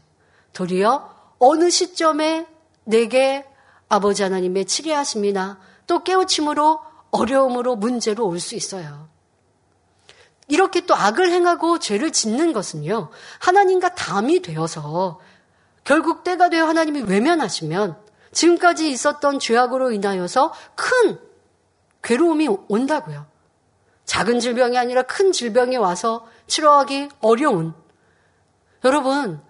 도리어 0.53 1.11
어느 1.39 1.71
시점에 1.71 2.47
내게 2.85 3.47
아버지 3.89 4.23
하나님의 4.23 4.67
치리하심이나 4.67 5.59
또 5.87 6.05
깨우침으로 6.05 6.81
어려움으로 7.17 7.77
문제로 7.77 8.27
올 8.27 8.41
수 8.41 8.55
있어요. 8.55 9.09
이렇게 10.49 10.87
또 10.87 10.95
악을 10.95 11.31
행하고 11.31 11.79
죄를 11.79 12.12
짓는 12.12 12.53
것은요, 12.53 13.11
하나님과 13.41 13.95
담이 13.95 14.43
되어서 14.43 15.21
결국 15.83 16.23
때가 16.23 16.51
되어 16.51 16.67
하나님이 16.67 17.03
외면하시면 17.03 17.97
지금까지 18.33 18.91
있었던 18.91 19.39
죄악으로 19.39 19.93
인하여서 19.93 20.53
큰 20.75 21.19
괴로움이 22.03 22.49
온다고요. 22.69 23.27
작은 24.05 24.39
질병이 24.39 24.79
아니라 24.79 25.03
큰 25.03 25.33
질병이 25.33 25.77
와서 25.79 26.27
치료하기 26.47 27.09
어려운. 27.21 27.75
여러분, 28.85 29.41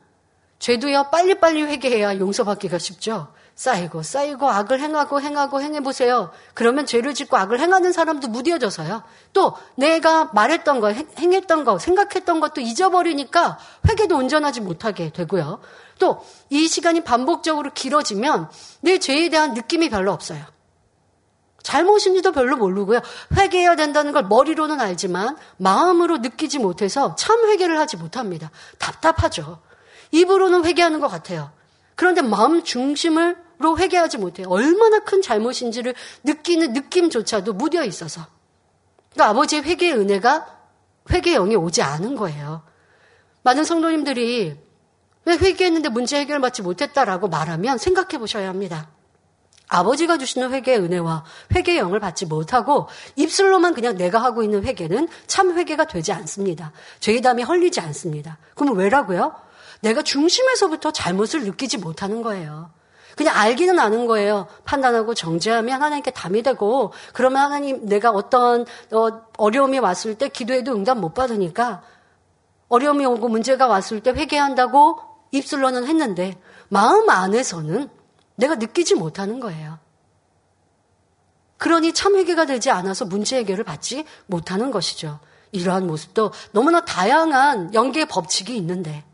죄도요, 0.59 1.11
빨리빨리 1.11 1.63
회개해야 1.63 2.19
용서받기가 2.19 2.79
쉽죠? 2.79 3.35
쌓이고 3.57 4.03
쌓이고 4.03 4.49
악을 4.49 4.81
행하고 4.81 5.21
행하고 5.21 5.61
행해보세요. 5.63 6.31
그러면 6.55 6.87
죄를 6.87 7.15
짓고 7.15 7.37
악을 7.37 7.59
행하는 7.59 7.91
사람도 7.93 8.29
무뎌져서요. 8.29 9.03
또 9.33 9.57
내가 9.77 10.31
말했던 10.35 10.81
거, 10.81 10.93
행했던 10.93 11.65
거, 11.65 11.79
생각했던 11.79 12.41
것도 12.41 12.61
잊어버리니까 12.61 13.59
회개도 13.89 14.15
온전하지 14.17 14.61
못하게 14.61 15.11
되고요. 15.11 15.61
또 15.99 16.23
이 16.51 16.69
시간이 16.69 17.03
반복적으로 17.03 17.73
길어지면 17.73 18.51
내 18.81 18.99
죄에 18.99 19.29
대한 19.31 19.55
느낌이 19.55 19.91
별로 19.91 20.13
없어요. 20.13 20.45
잘못인지도 21.63 22.31
별로 22.31 22.57
모르고요. 22.57 23.01
회개해야 23.37 23.75
된다는 23.75 24.13
걸 24.13 24.25
머리로는 24.25 24.81
알지만 24.81 25.37
마음으로 25.57 26.19
느끼지 26.19 26.61
못해서 26.61 27.17
참 27.17 27.49
회개를 27.49 27.79
하지 27.79 27.97
못합니다. 27.97 28.51
답답하죠. 28.79 29.61
입으로는 30.13 30.65
회개하는 30.65 31.01
것 31.01 31.09
같아요. 31.09 31.51
그런데 31.97 32.23
마음 32.23 32.63
중심으 32.63 33.35
로 33.59 33.79
회개하지 33.79 34.19
못해요. 34.19 34.49
얼마나 34.49 34.99
큰 35.01 35.23
잘못인지를 35.23 35.95
느끼는 36.25 36.73
느낌조차도 36.73 37.55
무뎌 37.55 37.85
있어서. 37.85 38.27
그러니까 39.13 39.31
아버지의 39.31 39.63
회개의 39.63 39.95
은혜가 39.95 40.47
회개의 41.11 41.37
영이 41.37 41.57
오지 41.57 41.83
않은 41.83 42.17
거예요. 42.17 42.63
많은 43.43 43.65
성도님들이 43.65 44.57
왜 45.25 45.37
회개했는데 45.37 45.89
문제 45.89 46.19
해결 46.19 46.41
받지 46.41 46.63
못했다라고 46.63 47.29
말하면 47.29 47.79
생각해 47.79 48.19
보셔야 48.19 48.49
합니다. 48.49 48.91
아버지가 49.69 50.19
주시는 50.19 50.53
회개의 50.53 50.79
은혜와 50.79 51.25
회개의 51.55 51.79
영을 51.79 51.99
받지 51.99 52.27
못하고 52.27 52.89
입술로만 53.17 53.75
그냥 53.75 53.97
내가 53.97 54.23
하고 54.23 54.43
있는 54.43 54.65
회개는 54.65 55.09
참 55.27 55.57
회개가 55.57 55.87
되지 55.87 56.13
않습니다. 56.13 56.73
죄의 57.01 57.21
담이 57.23 57.43
헐리지 57.43 57.81
않습니다. 57.81 58.39
그럼 58.55 58.77
왜라고요? 58.77 59.35
내가 59.81 60.03
중심에서부터 60.03 60.93
잘못을 60.93 61.45
느끼지 61.45 61.79
못하는 61.79 62.23
거예요. 62.23 62.71
그냥 63.17 63.35
알기는 63.35 63.79
아는 63.79 64.07
거예요. 64.07 64.47
판단하고 64.65 65.15
정죄하면 65.15 65.83
하나님께 65.83 66.11
담이 66.11 66.43
되고 66.43 66.93
그러면 67.15 67.43
하나님 67.43 67.87
내가 67.87 68.11
어떤 68.11 68.67
어, 68.93 69.51
려움이 69.51 69.79
왔을 69.79 70.17
때 70.17 70.29
기도해도 70.29 70.75
응답 70.75 70.99
못 70.99 71.15
받으니까 71.15 71.83
어려움이 72.69 73.07
오고 73.07 73.29
문제가 73.29 73.67
왔을 73.67 74.03
때 74.03 74.11
회개한다고 74.11 74.99
입술로는 75.33 75.87
했는데 75.87 76.39
마음 76.69 77.09
안에서는 77.09 77.89
내가 78.37 78.57
느끼지 78.57 78.97
못하는 78.97 79.41
거예요. 79.41 79.79
그러니 81.57 81.95
참 81.95 82.17
회개가 82.17 82.45
되지 82.45 82.71
않아서 82.71 83.07
문제 83.07 83.39
해결을 83.39 83.65
받지 83.65 84.05
못하는 84.27 84.71
것이죠. 84.71 85.21
이러한 85.53 85.87
모습도 85.87 86.33
너무나 86.53 86.85
다양한 86.85 87.73
연계의 87.73 88.07
법칙이 88.07 88.55
있는데 88.59 89.05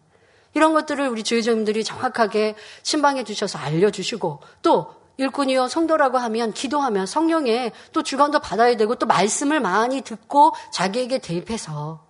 이런 0.54 0.72
것들을 0.74 1.08
우리 1.08 1.22
주의자님들이 1.22 1.84
정확하게 1.84 2.54
신방해 2.82 3.24
주셔서 3.24 3.58
알려주시고 3.58 4.40
또 4.62 4.94
일꾼이요 5.16 5.68
성도라고 5.68 6.18
하면 6.18 6.52
기도하면 6.52 7.06
성령의 7.06 7.72
또 7.92 8.02
주관도 8.02 8.40
받아야 8.40 8.76
되고 8.76 8.94
또 8.94 9.06
말씀을 9.06 9.60
많이 9.60 10.00
듣고 10.02 10.54
자기에게 10.72 11.18
대입해서 11.18 12.04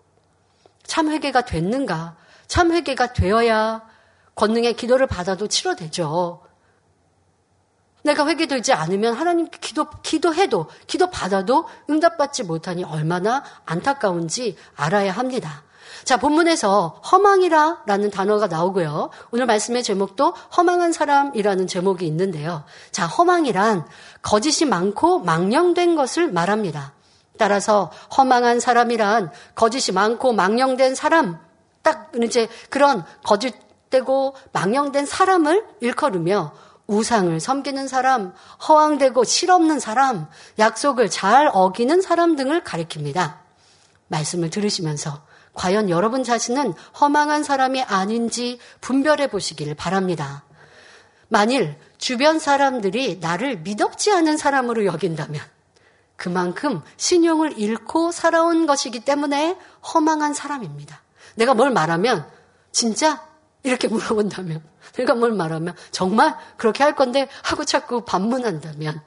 참 0.85 1.11
회개가 1.11 1.43
됐는가 1.43 2.17
참 2.47 2.73
회개가 2.73 3.13
되어야 3.13 3.83
권능의 4.35 4.75
기도를 4.75 5.07
받아도 5.07 5.47
치료되죠. 5.47 6.43
내가 8.03 8.27
회개되지 8.27 8.73
않으면 8.73 9.15
하나님께 9.15 9.59
기도, 9.61 9.89
기도해도, 10.03 10.69
기도 10.87 11.11
받아도 11.11 11.69
응답받지 11.89 12.43
못하니 12.43 12.83
얼마나 12.85 13.45
안타까운지 13.65 14.57
알아야 14.75 15.13
합니다. 15.13 15.63
자, 16.05 16.17
본문에서 16.17 17.01
허망이라 17.11 17.83
라는 17.87 18.11
단어가 18.11 18.47
나오고요. 18.47 19.11
오늘 19.31 19.47
말씀의 19.47 19.83
제목도 19.83 20.35
허망한 20.57 20.93
사람이라는 20.93 21.67
제목이 21.67 22.07
있는데요. 22.07 22.65
자, 22.91 23.07
허망이란 23.07 23.87
거짓이 24.23 24.69
많고 24.69 25.21
망령된 25.21 25.95
것을 25.95 26.33
말합니다. 26.33 26.93
따라서 27.39 27.91
허망한 28.17 28.61
사람이란 28.61 29.31
거짓이 29.55 29.95
많고 29.95 30.33
망령된 30.33 30.95
사람, 30.95 31.39
딱 31.83 32.13
이제 32.23 32.49
그런 32.69 33.05
거짓되고 33.25 34.35
망령된 34.53 35.07
사람을 35.07 35.65
일컬으며 35.81 36.53
우상을 36.87 37.39
섬기는 37.41 37.89
사람, 37.89 38.35
허황되고 38.69 39.25
실없는 39.25 39.81
사람, 39.81 40.29
약속을 40.59 41.11
잘 41.11 41.51
어기는 41.53 42.01
사람 42.03 42.37
등을 42.37 42.63
가리킵니다. 42.63 43.39
말씀을 44.09 44.51
들으시면서 44.51 45.23
과연 45.55 45.91
여러분 45.91 46.25
자신은 46.25 46.75
허망한 47.01 47.43
사람이 47.43 47.83
아닌지 47.83 48.59
분별해 48.81 49.29
보시기를 49.29 49.75
바랍니다. 49.75 50.45
만일 51.29 51.77
주변 51.99 52.39
사람들이 52.39 53.19
나를 53.21 53.59
믿업지 53.59 54.13
않은 54.13 54.37
사람으로 54.37 54.85
여긴다면 54.87 55.41
그만큼 56.17 56.83
신용을 56.97 57.59
잃고 57.59 58.13
살아온 58.13 58.67
것이기 58.67 59.01
때문에 59.01 59.59
허망한 59.95 60.35
사람입니다. 60.35 61.01
내가 61.35 61.55
뭘 61.55 61.71
말하면 61.71 62.27
진짜 62.71 63.27
이렇게 63.63 63.89
물어본다면 63.89 64.63
내가 64.95 65.15
뭘 65.15 65.33
말하면 65.33 65.75
정말 65.91 66.37
그렇게 66.57 66.83
할 66.83 66.95
건데 66.95 67.29
하고 67.43 67.65
자꾸 67.65 68.05
반문한다면 68.05 69.01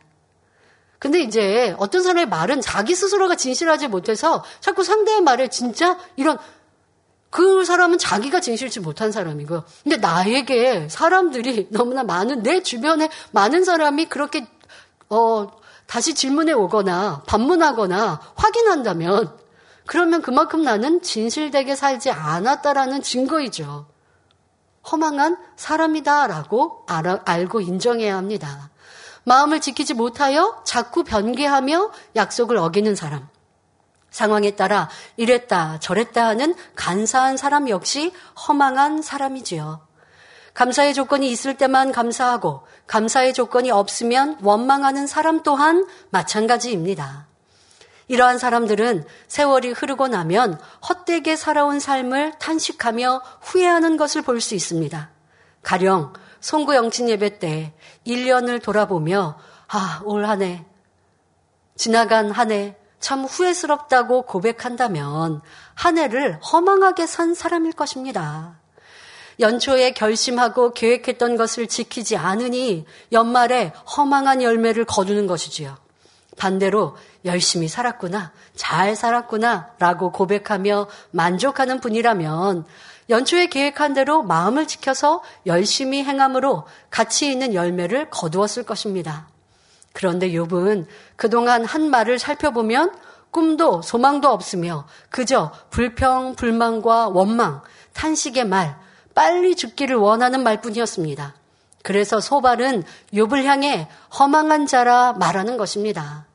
근데 1.06 1.20
이제 1.20 1.76
어떤 1.78 2.02
사람의 2.02 2.30
말은 2.30 2.62
자기 2.62 2.96
스스로가 2.96 3.36
진실하지 3.36 3.90
못해서 3.90 4.44
자꾸 4.60 4.84
상대의 4.84 5.22
말을 5.22 5.50
진짜 5.50 6.00
이런 6.16 6.40
그 7.30 7.64
사람은 7.64 8.00
자기가 8.00 8.40
진실치 8.40 8.80
못한 8.80 9.12
사람이고요. 9.12 9.66
근데 9.84 9.98
나에게 9.98 10.88
사람들이 10.90 11.68
너무나 11.70 12.04
많은 12.04 12.42
내 12.42 12.64
주변에 12.64 13.12
많은 13.30 13.64
사람이 13.64 14.08
그렇게 14.08 14.48
어 15.08 15.46
다시 15.86 16.16
질문해 16.16 16.54
오거나 16.54 17.22
반문하거나 17.28 18.22
확인한다면 18.34 19.32
그러면 19.86 20.24
그만큼 20.24 20.64
나는 20.64 21.04
진실되게 21.04 21.76
살지 21.76 22.10
않았다라는 22.10 23.04
증거이죠. 23.04 23.86
허망한 24.92 25.38
사람이다라고 25.56 26.86
알아, 26.88 27.22
알고 27.26 27.62
인정해야 27.62 28.18
합니다. 28.18 28.72
마음을 29.26 29.60
지키지 29.60 29.94
못하여 29.96 30.62
자꾸 30.64 31.04
변개하며 31.04 31.92
약속을 32.16 32.58
어기는 32.58 32.96
사람. 32.96 33.28
상황에 34.12 34.52
따라 34.52 34.90
이랬다 35.18 35.80
저랬다 35.82 36.26
하는 36.26 36.56
간사한 36.76 37.36
사람 37.36 37.68
역시 37.68 38.14
허망한 38.48 39.02
사람이지요. 39.02 39.86
감사의 40.54 40.94
조건이 40.94 41.30
있을 41.30 41.58
때만 41.58 41.92
감사하고 41.92 42.66
감사의 42.88 43.34
조건이 43.34 43.72
없으면 43.72 44.38
원망하는 44.42 45.06
사람 45.06 45.44
또한 45.44 45.86
마찬가지입니다. 46.12 47.28
이러한 48.08 48.38
사람들은 48.38 49.04
세월이 49.28 49.72
흐르고 49.72 50.08
나면 50.08 50.62
헛되게 50.88 51.36
살아온 51.36 51.80
삶을 51.80 52.34
탄식하며 52.40 53.22
후회하는 53.42 53.98
것을 53.98 54.22
볼 54.22 54.40
수 54.40 54.56
있습니다. 54.56 55.10
가령 55.62 56.14
송구 56.40 56.76
영친 56.76 57.10
예배 57.10 57.40
때 57.40 57.74
1년을 58.06 58.62
돌아보며 58.62 59.38
아, 59.68 60.02
올 60.06 60.26
한 60.26 60.42
해, 60.42 60.66
지나간 61.76 62.32
한 62.32 62.52
해 62.52 62.76
참 63.06 63.24
후회스럽다고 63.24 64.24
고백한다면 64.24 65.42
한 65.76 65.98
해를 66.00 66.40
허망하게 66.42 67.06
산 67.06 67.36
사람일 67.36 67.74
것입니다. 67.74 68.58
연초에 69.40 69.92
결심하고 69.92 70.74
계획했던 70.74 71.36
것을 71.38 71.68
지키지 71.68 72.18
않으니 72.18 72.86
연말에 73.12 73.74
허망한 73.96 74.42
열매를 74.42 74.86
거두는 74.86 75.28
것이지요. 75.28 75.78
반대로 76.36 76.98
열심히 77.26 77.68
살았구나, 77.68 78.32
잘 78.56 78.96
살았구나 78.96 79.74
라고 79.78 80.12
고백하며 80.12 80.88
만족하는 81.12 81.80
분이라면 81.82 82.66
연초에 83.10 83.48
계획한 83.48 83.94
대로 83.94 84.24
마음을 84.24 84.68
지켜서 84.68 85.22
열심히 85.46 86.04
행함으로 86.04 86.66
가치 86.90 87.32
있는 87.32 87.54
열매를 87.54 88.10
거두었을 88.10 88.64
것입니다. 88.64 89.28
그런데 89.94 90.30
욥은 90.30 90.88
그동안 91.16 91.64
한 91.64 91.90
말을 91.90 92.20
살펴보면 92.20 92.94
꿈도 93.32 93.82
소망도 93.82 94.30
없으며 94.30 94.88
그저 95.10 95.52
불평, 95.70 96.36
불만과 96.36 97.10
원망, 97.10 97.62
탄식의 97.94 98.46
말, 98.46 98.78
빨리 99.14 99.56
죽기를 99.56 99.96
원하는 99.96 100.44
말뿐이었습니다. 100.44 101.34
그래서 101.84 102.20
소발은 102.20 102.84
욥을 103.14 103.44
향해 103.44 103.88
허망한 104.18 104.68
자라 104.68 105.14
말하는 105.14 105.58
것입니다. 105.58 106.26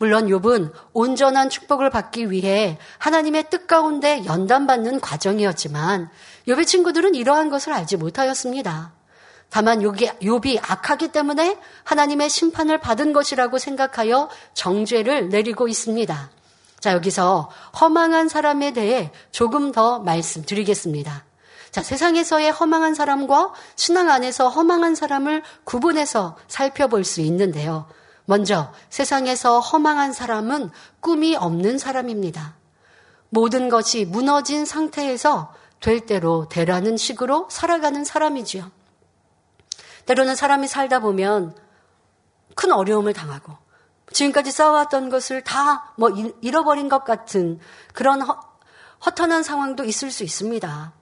물론 0.00 0.28
욥은 0.28 0.72
온전한 0.94 1.50
축복을 1.50 1.90
받기 1.90 2.30
위해 2.30 2.78
하나님의 2.96 3.50
뜻 3.50 3.66
가운데 3.66 4.24
연단받는 4.24 4.98
과정이었지만 4.98 6.08
욥의 6.48 6.66
친구들은 6.66 7.14
이러한 7.14 7.50
것을 7.50 7.74
알지 7.74 7.98
못하였습니다. 7.98 8.94
다만 9.50 9.80
욥이, 9.80 10.58
악하기 10.62 11.08
때문에 11.08 11.58
하나님의 11.84 12.30
심판을 12.30 12.78
받은 12.78 13.12
것이라고 13.12 13.58
생각하여 13.58 14.30
정죄를 14.54 15.28
내리고 15.28 15.68
있습니다. 15.68 16.30
자, 16.78 16.92
여기서 16.94 17.50
허망한 17.78 18.30
사람에 18.30 18.72
대해 18.72 19.12
조금 19.32 19.70
더 19.70 19.98
말씀드리겠습니다. 19.98 21.24
자, 21.72 21.82
세상에서의 21.82 22.52
허망한 22.52 22.94
사람과 22.94 23.52
신앙 23.76 24.08
안에서 24.08 24.48
허망한 24.48 24.94
사람을 24.94 25.42
구분해서 25.64 26.38
살펴볼 26.48 27.04
수 27.04 27.20
있는데요. 27.20 27.86
먼저 28.30 28.72
세상에서 28.90 29.58
허망한 29.58 30.12
사람은 30.12 30.70
꿈이 31.00 31.34
없는 31.34 31.78
사람입니다. 31.78 32.54
모든 33.28 33.68
것이 33.68 34.04
무너진 34.04 34.64
상태에서 34.64 35.52
될 35.80 36.06
대로 36.06 36.46
되라는 36.48 36.96
식으로 36.96 37.48
살아가는 37.50 38.04
사람이지요. 38.04 38.70
때로는 40.06 40.36
사람이 40.36 40.68
살다 40.68 41.00
보면 41.00 41.56
큰 42.54 42.70
어려움을 42.70 43.14
당하고 43.14 43.56
지금까지 44.12 44.52
쌓아왔던 44.52 45.08
것을 45.10 45.42
다 45.42 45.92
뭐 45.96 46.10
잃어버린 46.40 46.88
것 46.88 47.02
같은 47.02 47.58
그런 47.94 48.22
허, 48.22 48.38
허탄한 49.06 49.42
상황도 49.42 49.82
있을 49.82 50.12
수 50.12 50.22
있습니다. 50.22 50.92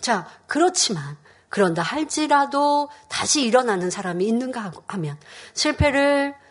자, 0.00 0.26
그렇지만 0.48 1.16
그런다 1.48 1.82
할지라도 1.82 2.88
다시 3.08 3.42
일어나는 3.42 3.88
사람이 3.88 4.26
있는가 4.26 4.72
하면 4.88 5.16
실패를 5.54 6.41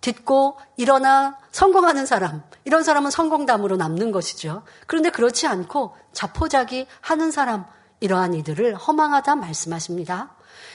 듣고 0.00 0.58
일어나 0.76 1.38
성공하는 1.50 2.06
사람, 2.06 2.42
이런 2.64 2.82
사람은 2.82 3.10
성공담으로 3.10 3.76
남는 3.76 4.12
것이죠. 4.12 4.62
그런데 4.86 5.10
그렇지 5.10 5.46
않고 5.46 5.94
자포자기 6.12 6.86
하는 7.00 7.30
사람, 7.30 7.64
이러한 8.00 8.34
이들을 8.34 8.74
허망하다 8.74 9.36
말씀하십니다. 9.36 10.30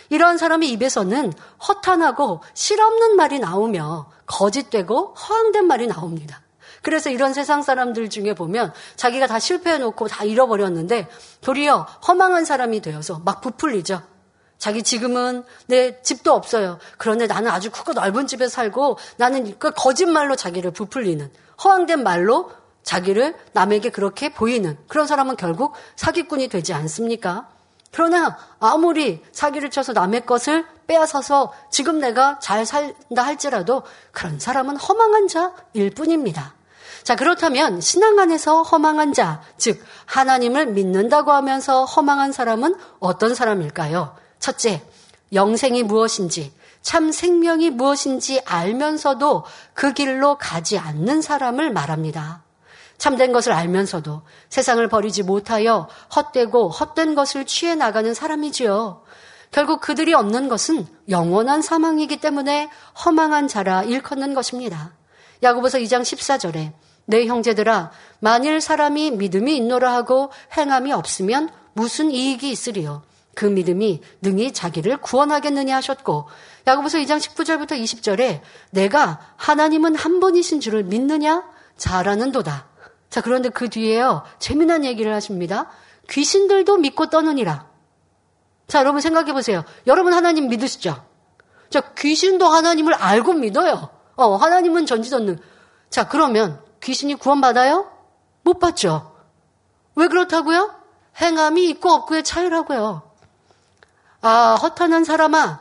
이러한 0.10 0.38
사람의 0.38 0.70
입에서는 0.72 1.34
허탄하고 1.68 2.42
실없는 2.54 3.16
말이 3.16 3.40
나오며 3.40 4.10
거짓되고 4.28 5.16
허황된 5.16 5.66
말이 5.66 5.88
나옵니다. 5.88 6.42
그래서 6.84 7.10
이런 7.10 7.34
세상 7.34 7.64
사람들 7.64 8.12
중에 8.12 8.36
보면 8.36 8.72
자기가 8.96 9.26
다 9.26 9.40
실패해놓고 9.40 10.08
다 10.08 10.24
잃어버렸는데 10.24 11.10
도리어 11.42 11.88
허망한 12.08 12.46
사람이 12.46 12.82
되어서 12.82 13.22
막 13.26 13.42
부풀리죠. 13.42 14.04
자기 14.58 14.84
지금은 14.84 15.44
내 15.68 16.02
집도 16.02 16.34
없어요. 16.34 16.80
그런데 16.98 17.28
나는 17.28 17.52
아주 17.52 17.72
크고 17.72 17.94
넓은 17.94 18.28
집에 18.28 18.48
살고 18.48 18.98
나는 19.18 19.58
그 19.60 19.72
거짓말로 19.72 20.36
자기를 20.36 20.72
부풀리는 20.72 21.32
허황된 21.64 22.04
말로 22.04 22.52
자기를 22.84 23.36
남에게 23.54 23.90
그렇게 23.90 24.30
보이는 24.30 24.78
그런 24.88 25.08
사람은 25.08 25.38
결국 25.38 25.74
사기꾼이 25.96 26.48
되지 26.48 26.74
않습니까? 26.74 27.48
그러나 27.92 28.38
아무리 28.60 29.24
사기를 29.32 29.70
쳐서 29.70 29.94
남의 29.94 30.26
것을 30.26 30.66
빼앗아서 30.86 31.54
지금 31.72 32.00
내가 32.00 32.40
잘 32.40 32.66
살다 32.66 33.24
할지라도 33.24 33.84
그런 34.12 34.40
사람은 34.40 34.78
허망한 34.78 35.28
자일 35.28 35.90
뿐입니다. 35.96 36.54
자, 37.04 37.16
그렇다면 37.16 37.82
신앙 37.82 38.20
안에서 38.20 38.64
허망한 38.64 39.14
자, 39.14 39.42
즉 39.58 39.82
하나님을 40.06 40.68
믿는다고 40.68 41.32
하면서 41.32 41.86
허망한 41.86 42.32
사람은 42.32 42.76
어떤 43.00 43.34
사람일까요? 43.34 44.16
첫째, 44.46 44.84
영생이 45.34 45.82
무엇인지, 45.82 46.54
참 46.84 47.12
생명이 47.12 47.72
무엇인지 47.72 48.42
알면서도 48.46 49.44
그 49.74 49.94
길로 49.94 50.38
가지 50.38 50.78
않는 50.78 51.24
사람을 51.24 51.72
말합니다. 51.72 52.44
참된 53.00 53.32
것을 53.32 53.54
알면서도 53.54 54.22
세상을 54.50 54.88
버리지 54.88 55.24
못하여 55.24 55.90
헛되고 56.16 56.70
헛된 56.70 57.16
것을 57.16 57.46
취해 57.46 57.74
나가는 57.74 58.14
사람이지요. 58.14 59.02
결국 59.50 59.82
그들이 59.82 60.14
얻는 60.14 60.48
것은 60.48 60.86
영원한 61.10 61.64
사망이기 61.64 62.18
때문에 62.18 62.70
허망한 63.04 63.48
자라 63.48 63.82
일컫는 63.82 64.36
것입니다. 64.36 64.94
야고보서 65.42 65.80
2장 65.80 66.04
14절에 66.04 66.72
내 67.06 67.26
형제들아 67.26 67.90
만일 68.20 68.62
사람이 68.62 69.10
믿음이 69.10 69.58
있노라 69.58 69.92
하고 69.92 70.30
행함이 70.56 70.94
없으면 70.94 71.50
무슨 71.74 72.12
이익이 72.12 72.52
있으리요 72.52 73.02
그 73.36 73.46
믿음이 73.46 74.02
능히 74.22 74.54
자기를 74.54 74.98
구원하겠느냐 74.98 75.76
하셨고 75.76 76.28
야고보서 76.66 76.98
2장 77.00 77.20
19절부터 77.20 77.72
20절에 77.72 78.42
내가 78.72 79.20
하나님은 79.36 79.96
한 79.96 80.20
분이신 80.20 80.62
줄을 80.62 80.84
믿느냐 80.84 81.44
잘하는도다. 81.78 82.68
자 83.10 83.22
그런데 83.22 83.50
그 83.50 83.70
뒤에요 83.70 84.24
재미난 84.40 84.86
얘기를 84.86 85.14
하십니다. 85.14 85.70
귀신들도 86.10 86.78
믿고 86.78 87.10
떠느니라. 87.10 87.68
자 88.68 88.80
여러분 88.80 89.02
생각해 89.02 89.34
보세요. 89.34 89.64
여러분 89.86 90.14
하나님 90.14 90.48
믿으시죠? 90.48 91.06
자 91.70 91.82
귀신도 91.98 92.48
하나님을 92.48 92.94
알고 92.94 93.34
믿어요. 93.34 93.90
어 94.16 94.36
하나님은 94.38 94.86
전지전능. 94.86 95.38
자 95.90 96.08
그러면 96.08 96.62
귀신이 96.82 97.16
구원받아요? 97.16 97.92
못 98.44 98.60
받죠. 98.60 99.14
왜 99.96 100.08
그렇다고요? 100.08 100.74
행함이 101.20 101.70
있고 101.70 101.90
없고의 101.92 102.24
차이라고요. 102.24 103.05
아, 104.28 104.56
허탄한 104.56 105.04
사람아, 105.04 105.60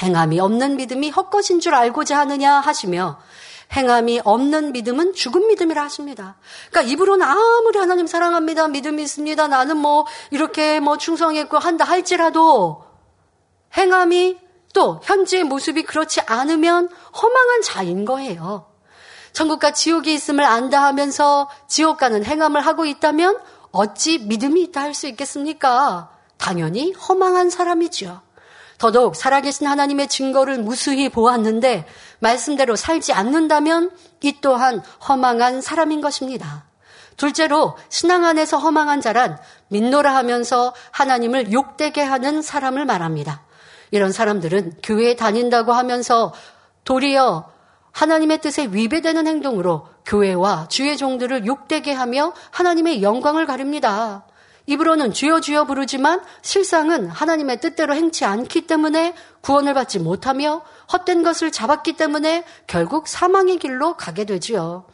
행함이 0.00 0.40
없는 0.40 0.76
믿음이 0.76 1.10
헛것인 1.10 1.60
줄 1.60 1.74
알고자 1.74 2.20
하느냐 2.20 2.54
하시며 2.54 3.18
행함이 3.76 4.22
없는 4.24 4.72
믿음은 4.72 5.12
죽은 5.12 5.46
믿음이라 5.48 5.82
하십니다. 5.82 6.36
그러니까 6.70 6.90
입으로는 6.90 7.26
아무리 7.26 7.78
하나님 7.78 8.06
사랑합니다. 8.06 8.68
믿음이 8.68 9.02
있습니다. 9.02 9.46
나는 9.46 9.76
뭐 9.76 10.06
이렇게 10.30 10.80
뭐 10.80 10.96
충성했고 10.96 11.58
한다 11.58 11.84
할지라도 11.84 12.82
행함이 13.76 14.38
또 14.72 14.98
현재의 15.04 15.44
모습이 15.44 15.82
그렇지 15.82 16.22
않으면 16.22 16.88
허망한 17.14 17.60
자인 17.62 18.06
거예요. 18.06 18.72
천국과 19.34 19.72
지옥이 19.72 20.14
있음을 20.14 20.42
안다 20.44 20.82
하면서 20.82 21.50
지옥 21.68 21.98
가는 21.98 22.24
행함을 22.24 22.62
하고 22.62 22.86
있다면 22.86 23.38
어찌 23.70 24.18
믿음이 24.18 24.62
있다 24.62 24.80
할 24.80 24.94
수 24.94 25.06
있겠습니까? 25.08 26.11
당연히 26.42 26.92
허망한 26.92 27.50
사람이지요. 27.50 28.20
더더욱 28.78 29.14
살아계신 29.14 29.68
하나님의 29.68 30.08
증거를 30.08 30.58
무수히 30.58 31.08
보았는데 31.08 31.86
말씀대로 32.18 32.74
살지 32.74 33.12
않는다면 33.12 33.92
이 34.22 34.40
또한 34.40 34.82
허망한 35.08 35.60
사람인 35.60 36.00
것입니다. 36.00 36.64
둘째로 37.16 37.76
신앙 37.88 38.24
안에서 38.24 38.58
허망한 38.58 39.00
자란 39.00 39.38
믿노라 39.68 40.16
하면서 40.16 40.74
하나님을 40.90 41.52
욕되게 41.52 42.02
하는 42.02 42.42
사람을 42.42 42.86
말합니다. 42.86 43.44
이런 43.92 44.10
사람들은 44.10 44.78
교회에 44.82 45.14
다닌다고 45.14 45.72
하면서 45.72 46.34
도리어 46.82 47.52
하나님의 47.92 48.40
뜻에 48.40 48.66
위배되는 48.66 49.28
행동으로 49.28 49.86
교회와 50.06 50.66
주의 50.68 50.96
종들을 50.96 51.46
욕되게 51.46 51.92
하며 51.92 52.32
하나님의 52.50 53.00
영광을 53.00 53.46
가립니다. 53.46 54.24
입으로는 54.66 55.12
주여 55.12 55.40
주여 55.40 55.64
부르지만 55.64 56.22
실상은 56.40 57.08
하나님의 57.08 57.60
뜻대로 57.60 57.94
행치 57.94 58.24
않기 58.24 58.66
때문에 58.66 59.14
구원을 59.40 59.74
받지 59.74 59.98
못하며 59.98 60.62
헛된 60.92 61.22
것을 61.22 61.50
잡았기 61.50 61.94
때문에 61.94 62.44
결국 62.66 63.08
사망의 63.08 63.58
길로 63.58 63.96
가게 63.96 64.24
되지요. 64.24 64.84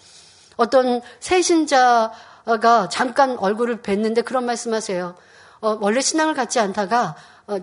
어떤 0.57 1.03
새신자가 1.21 2.89
잠깐 2.91 3.37
얼굴을 3.39 3.83
뵀는데 3.83 4.25
그런 4.25 4.47
말씀하세요. 4.47 5.15
어, 5.61 5.79
원래 5.81 6.01
신앙을 6.01 6.35
갖지 6.35 6.61
않다가 6.61 7.15
어, 7.47 7.59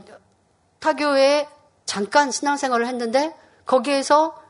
타교에 0.80 1.48
잠깐 1.86 2.32
신앙생활을 2.32 2.88
했는데 2.88 3.36
거기에서 3.66 4.42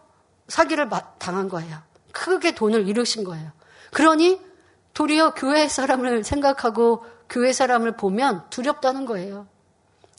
사기를 0.48 0.90
당한 1.18 1.48
거예요. 1.48 1.78
크게 2.12 2.54
돈을 2.54 2.88
잃으신 2.88 3.24
거예요. 3.24 3.52
그러니 3.92 4.42
도리어 4.94 5.34
교회 5.34 5.68
사람을 5.68 6.24
생각하고 6.24 7.06
교회 7.30 7.54
사람을 7.54 7.98
보면 7.98 8.50
두렵다는 8.50 9.06
거예요. 9.06 9.48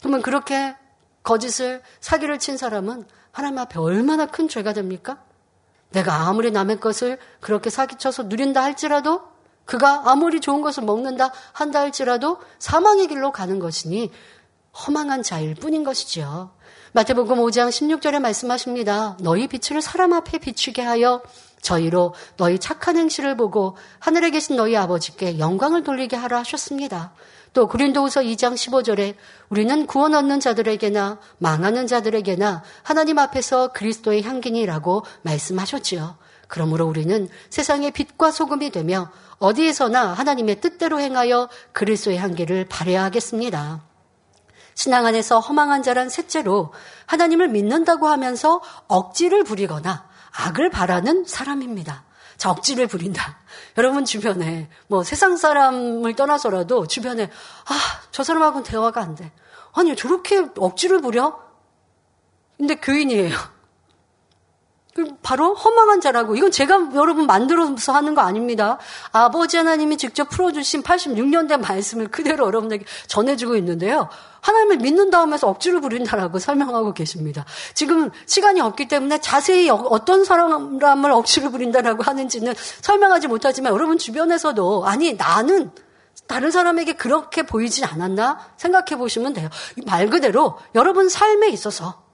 그러면 0.00 0.22
그렇게 0.22 0.76
거짓을 1.22 1.82
사기를 2.00 2.38
친 2.38 2.56
사람은 2.56 3.06
하나님 3.32 3.58
앞에 3.58 3.78
얼마나 3.78 4.26
큰 4.26 4.48
죄가 4.48 4.72
됩니까? 4.72 5.22
내가 5.90 6.28
아무리 6.28 6.50
남의 6.50 6.80
것을 6.80 7.18
그렇게 7.40 7.70
사기쳐서 7.70 8.24
누린다 8.24 8.62
할지라도 8.62 9.22
그가 9.64 10.10
아무리 10.10 10.40
좋은 10.40 10.62
것을 10.62 10.84
먹는다 10.84 11.32
한다 11.52 11.80
할지라도 11.80 12.38
사망의 12.58 13.08
길로 13.08 13.32
가는 13.32 13.58
것이니 13.58 14.12
허망한 14.86 15.22
자일 15.22 15.54
뿐인 15.54 15.84
것이지요. 15.84 16.50
마태복음 16.92 17.38
5장 17.38 17.68
16절에 17.68 18.20
말씀하십니다. 18.20 19.16
너희 19.20 19.48
빛을 19.48 19.82
사람 19.82 20.12
앞에 20.12 20.38
비추게 20.38 20.82
하여 20.82 21.22
저희로 21.62 22.14
너희 22.36 22.58
착한 22.58 22.96
행실을 22.96 23.36
보고 23.36 23.76
하늘에 23.98 24.30
계신 24.30 24.56
너희 24.56 24.76
아버지께 24.76 25.38
영광을 25.38 25.82
돌리게 25.82 26.16
하라 26.16 26.38
하셨습니다. 26.40 27.12
또 27.52 27.68
그린도후서 27.68 28.20
2장 28.20 28.54
15절에 28.54 29.14
우리는 29.48 29.86
구원 29.86 30.14
얻는 30.14 30.40
자들에게나 30.40 31.18
망하는 31.38 31.86
자들에게나 31.86 32.62
하나님 32.82 33.18
앞에서 33.18 33.72
그리스도의 33.72 34.22
향기니라고 34.22 35.04
말씀하셨지요. 35.22 36.18
그러므로 36.48 36.86
우리는 36.86 37.28
세상의 37.50 37.92
빛과 37.92 38.30
소금이 38.30 38.70
되며 38.70 39.10
어디에서나 39.38 40.12
하나님의 40.12 40.60
뜻대로 40.60 41.00
행하여 41.00 41.48
그리스도의 41.72 42.18
향기를 42.18 42.66
발해야 42.66 43.02
하겠습니다. 43.04 43.82
신앙 44.74 45.06
안에서 45.06 45.40
허망한 45.40 45.82
자란 45.82 46.10
셋째로 46.10 46.72
하나님을 47.06 47.48
믿는다고 47.48 48.08
하면서 48.08 48.60
억지를 48.86 49.42
부리거나 49.42 50.06
악을 50.38 50.70
바라는 50.70 51.24
사람입니다. 51.24 52.04
자, 52.36 52.50
억지를 52.50 52.86
부린다. 52.86 53.38
여러분 53.78 54.04
주변에 54.04 54.68
뭐 54.88 55.02
세상 55.02 55.36
사람을 55.36 56.14
떠나서라도 56.14 56.86
주변에 56.86 57.24
아, 57.24 58.02
저 58.10 58.22
사람하고는 58.22 58.64
대화가 58.64 59.00
안 59.00 59.14
돼. 59.14 59.32
아니, 59.72 59.94
저렇게 59.96 60.46
억지를 60.56 61.00
부려? 61.00 61.38
근데 62.56 62.74
교인이에요. 62.76 63.55
바로 65.22 65.54
허망한 65.54 66.00
자라고. 66.00 66.36
이건 66.36 66.50
제가 66.50 66.90
여러분 66.94 67.26
만들어서 67.26 67.92
하는 67.92 68.14
거 68.14 68.22
아닙니다. 68.22 68.78
아버지 69.12 69.56
하나님이 69.56 69.96
직접 69.96 70.28
풀어주신 70.28 70.82
86년 70.82 71.48
된 71.48 71.60
말씀을 71.60 72.08
그대로 72.08 72.46
여러분에게 72.46 72.84
전해주고 73.06 73.56
있는데요. 73.56 74.08
하나님을 74.40 74.78
믿는 74.78 75.10
다음에서 75.10 75.48
억지를 75.48 75.80
부린다라고 75.80 76.38
설명하고 76.38 76.94
계십니다. 76.94 77.44
지금 77.74 78.10
시간이 78.26 78.60
없기 78.60 78.88
때문에 78.88 79.18
자세히 79.20 79.68
어, 79.68 79.74
어떤 79.74 80.24
사람을 80.24 81.10
억지를 81.10 81.50
부린다라고 81.50 82.02
하는지는 82.02 82.54
설명하지 82.80 83.28
못하지만 83.28 83.72
여러분 83.72 83.98
주변에서도 83.98 84.86
아니 84.86 85.14
나는 85.14 85.70
다른 86.26 86.50
사람에게 86.50 86.94
그렇게 86.94 87.42
보이지 87.42 87.84
않았나 87.84 88.38
생각해 88.56 88.96
보시면 88.96 89.32
돼요. 89.32 89.48
말 89.84 90.08
그대로 90.08 90.58
여러분 90.74 91.08
삶에 91.08 91.48
있어서 91.48 92.05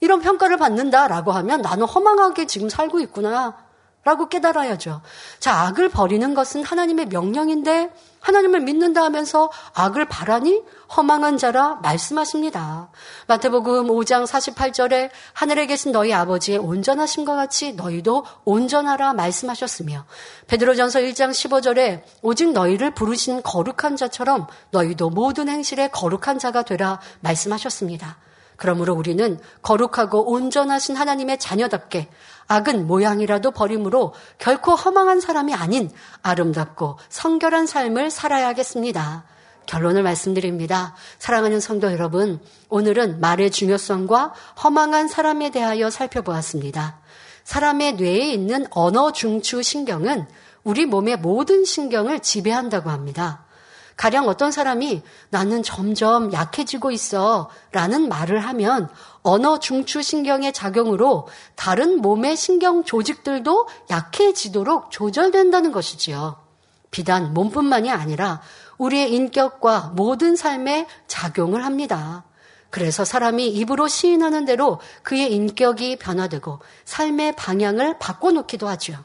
이런 0.00 0.20
평가를 0.20 0.56
받는다라고 0.56 1.32
하면 1.32 1.62
나는 1.62 1.86
허망하게 1.86 2.46
지금 2.46 2.68
살고 2.68 3.00
있구나. 3.00 3.66
라고 4.06 4.28
깨달아야죠. 4.28 5.02
자, 5.40 5.62
악을 5.62 5.88
버리는 5.88 6.32
것은 6.32 6.62
하나님의 6.62 7.06
명령인데 7.06 7.90
하나님을 8.20 8.60
믿는다 8.60 9.02
하면서 9.02 9.50
악을 9.74 10.04
바라니 10.04 10.62
허망한 10.96 11.38
자라 11.38 11.80
말씀하십니다. 11.82 12.88
마태복음 13.26 13.88
5장 13.88 14.24
48절에 14.24 15.10
하늘에 15.32 15.66
계신 15.66 15.90
너희 15.90 16.12
아버지의 16.12 16.58
온전하신 16.58 17.24
것 17.24 17.34
같이 17.34 17.72
너희도 17.72 18.24
온전하라 18.44 19.12
말씀하셨으며 19.14 20.04
베드로전서 20.46 21.00
1장 21.00 21.30
15절에 21.30 22.02
오직 22.22 22.52
너희를 22.52 22.92
부르신 22.92 23.42
거룩한 23.42 23.96
자처럼 23.96 24.46
너희도 24.70 25.10
모든 25.10 25.48
행실에 25.48 25.88
거룩한 25.88 26.38
자가 26.38 26.62
되라 26.62 27.00
말씀하셨습니다. 27.22 28.18
그러므로 28.56 28.94
우리는 28.94 29.38
거룩하고 29.62 30.30
온전하신 30.32 30.96
하나님의 30.96 31.38
자녀답게 31.38 32.08
악은 32.48 32.86
모양이라도 32.86 33.50
버림으로 33.50 34.14
결코 34.38 34.74
허망한 34.74 35.20
사람이 35.20 35.54
아닌 35.54 35.90
아름답고 36.22 36.98
성결한 37.08 37.66
삶을 37.66 38.10
살아야겠습니다. 38.10 39.24
결론을 39.66 40.02
말씀드립니다. 40.04 40.94
사랑하는 41.18 41.60
성도 41.60 41.90
여러분, 41.90 42.40
오늘은 42.68 43.20
말의 43.20 43.50
중요성과 43.50 44.32
허망한 44.62 45.08
사람에 45.08 45.50
대하여 45.50 45.90
살펴보았습니다. 45.90 47.00
사람의 47.42 47.94
뇌에 47.94 48.32
있는 48.32 48.66
언어 48.70 49.12
중추 49.12 49.62
신경은 49.62 50.26
우리 50.62 50.86
몸의 50.86 51.18
모든 51.18 51.64
신경을 51.64 52.20
지배한다고 52.20 52.90
합니다. 52.90 53.45
가령 53.96 54.28
어떤 54.28 54.52
사람이 54.52 55.02
나는 55.30 55.62
점점 55.62 56.32
약해지고 56.32 56.90
있어 56.90 57.48
라는 57.72 58.08
말을 58.08 58.38
하면 58.40 58.88
언어 59.22 59.58
중추신경의 59.58 60.52
작용으로 60.52 61.28
다른 61.54 62.02
몸의 62.02 62.36
신경 62.36 62.84
조직들도 62.84 63.66
약해지도록 63.90 64.90
조절된다는 64.90 65.72
것이지요. 65.72 66.36
비단 66.90 67.32
몸뿐만이 67.32 67.90
아니라 67.90 68.42
우리의 68.78 69.12
인격과 69.14 69.92
모든 69.94 70.36
삶에 70.36 70.86
작용을 71.06 71.64
합니다. 71.64 72.24
그래서 72.68 73.04
사람이 73.04 73.48
입으로 73.48 73.88
시인하는 73.88 74.44
대로 74.44 74.80
그의 75.02 75.32
인격이 75.32 75.96
변화되고 75.96 76.58
삶의 76.84 77.34
방향을 77.36 77.98
바꿔놓기도 77.98 78.68
하죠. 78.68 78.98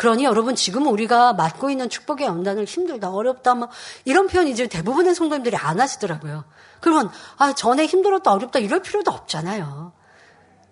그러니 0.00 0.24
여러분 0.24 0.54
지금 0.54 0.86
우리가 0.86 1.34
맡고 1.34 1.68
있는 1.68 1.90
축복의 1.90 2.26
연단을 2.26 2.64
힘들다, 2.64 3.10
어렵다, 3.10 3.54
뭐 3.54 3.68
이런 4.06 4.28
표현 4.28 4.48
이제 4.48 4.66
대부분의 4.66 5.14
성도님들이 5.14 5.58
안 5.58 5.78
하시더라고요. 5.78 6.44
그러면 6.80 7.10
아 7.36 7.52
전에 7.52 7.84
힘들었다, 7.84 8.32
어렵다 8.32 8.60
이럴 8.60 8.80
필요도 8.80 9.10
없잖아요. 9.10 9.92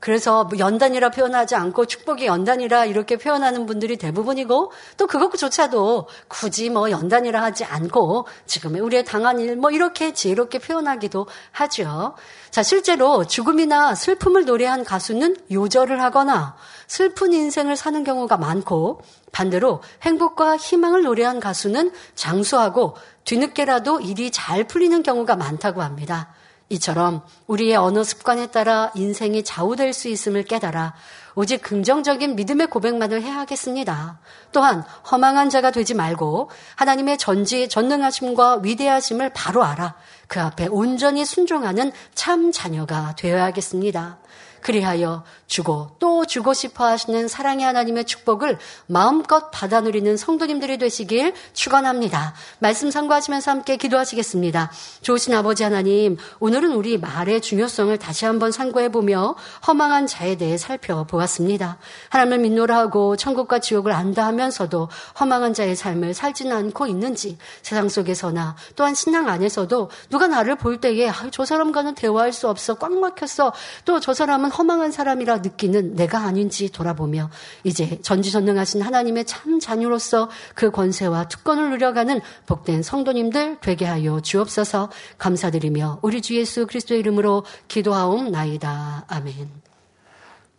그래서 0.01 0.45
뭐 0.45 0.59
연단이라 0.59 1.11
표현하지 1.11 1.57
않고 1.57 1.85
축복의 1.87 2.27
연단이라 2.27 2.87
이렇게 2.87 3.17
표현하는 3.19 3.67
분들이 3.67 3.99
대부분이고 3.99 4.73
또 4.97 5.07
그것조차도 5.07 6.09
굳이 6.29 6.71
뭐 6.71 6.91
연단이라 6.91 7.43
하지 7.43 7.65
않고 7.65 8.29
지금의 8.47 8.81
우리의 8.81 9.05
당한 9.05 9.41
일 9.41 9.57
뭐 9.57 9.71
이렇게 9.71 10.15
지혜롭게 10.15 10.61
표현하기도 10.61 11.27
하죠. 11.51 12.15
자, 12.51 12.63
실제로 12.63 13.27
죽음이나 13.27 13.95
슬픔을 13.95 14.45
노래한 14.45 14.85
가수는 14.85 15.37
요절을 15.51 16.01
하거나 16.01 16.57
슬픈 16.89 17.33
인생을 17.33 17.77
사는 17.77 18.03
경우가 18.03 18.39
많고 18.39 19.03
반대로 19.31 19.83
행복과 20.03 20.57
희망을 20.57 21.05
노래한 21.05 21.39
가수는 21.39 21.93
장수하고 22.17 22.97
뒤늦게라도 23.25 24.01
일이 24.01 24.33
잘 24.33 24.65
풀리는 24.65 25.03
경우가 25.03 25.37
많다고 25.37 25.83
합니다. 25.83 26.35
이처럼 26.71 27.23
우리의 27.47 27.77
언어 27.77 28.05
습관에 28.05 28.49
따라 28.49 28.91
인생이 28.95 29.43
좌우될 29.43 29.93
수 29.93 30.09
있음을 30.09 30.43
깨달아 30.43 30.95
오직 31.35 31.63
긍정적인 31.63 32.37
믿음의 32.37 32.67
고백만을 32.67 33.23
해야 33.23 33.39
하겠습니다. 33.39 34.19
또한 34.53 34.83
허망한 35.11 35.51
자가 35.51 35.71
되지 35.71 35.95
말고 35.95 36.51
하나님의 36.77 37.17
전지 37.17 37.69
전능하심과 37.69 38.61
위대하심을 38.63 39.31
바로 39.35 39.63
알아 39.63 39.95
그 40.27 40.41
앞에 40.41 40.67
온전히 40.67 41.25
순종하는 41.25 41.93
참 42.15 42.51
자녀가 42.51 43.15
되어야 43.17 43.45
하겠습니다. 43.45 44.19
그리하여 44.61 45.23
주고 45.47 45.91
또 45.99 46.27
주고 46.27 46.55
싶어 46.55 46.87
하시는 46.87 47.29
사랑의 47.29 47.65
하나님의 47.65 48.05
축복을 48.05 48.59
마음껏 48.87 49.51
받아 49.51 49.81
누리는 49.81 50.17
성도님들이 50.17 50.79
되시길 50.79 51.35
축원합니다. 51.53 52.35
말씀 52.59 52.91
상고하시면서 52.91 53.51
함께 53.51 53.77
기도하시겠습니다. 53.77 54.71
좋으신 55.03 55.35
아버지 55.35 55.63
하나님, 55.63 56.17
오늘은 56.41 56.73
우리 56.73 56.99
말의 56.99 57.41
중요성을 57.41 57.97
다시 57.99 58.25
한번 58.25 58.51
상고해 58.51 58.91
보며 58.91 59.37
허망한 59.67 60.07
자에 60.07 60.37
대해 60.37 60.59
살펴보았습니다. 60.59 61.79
하나님을 62.09 62.39
믿노라 62.39 62.77
하고 62.77 63.17
천국과 63.17 63.61
지옥을 63.61 63.93
안다 63.93 64.27
하면서도 64.27 64.89
허망한 65.21 65.55
자의 65.55 65.77
삶을 65.77 66.15
살지는 66.15 66.55
않고 66.57 66.87
있는지 66.87 67.39
세상 67.63 67.89
속에서나 67.89 68.57
또한 68.75 68.95
신앙 68.95 69.29
안에서도 69.29 69.91
누가 70.11 70.27
나를 70.27 70.57
볼 70.57 70.81
때에 70.81 71.09
아, 71.09 71.15
저 71.31 71.45
사람과는 71.45 71.95
대화할 71.95 72.33
수 72.33 72.49
없어 72.49 72.75
꽉 72.75 72.93
막혔어 72.93 73.53
또 73.85 73.99
저 74.09 74.15
사람은 74.15 74.48
허망한 74.51 74.93
사람이라 74.93 75.39
느끼는 75.39 75.95
내가 75.95 76.21
아닌지 76.21 76.71
돌아보며 76.71 77.31
이제 77.65 77.99
전지전능하신 78.03 78.83
하나님의 78.83 79.25
참 79.27 79.61
자녀로서 79.61 80.29
그 80.55 80.71
권세와 80.71 81.29
특권을 81.29 81.71
누려가는 81.71 82.21
복된 82.47 82.83
성도님들 82.83 83.59
되게 83.61 83.85
하여 83.85 84.21
주옵소서 84.21 84.91
감사드리며 85.19 86.01
우리 86.03 86.23
주 86.23 86.37
예수 86.37 86.67
그리스도의 86.67 87.01
이름으로 87.01 87.45
기도하옵나이다. 87.69 89.05
아멘. 89.09 89.49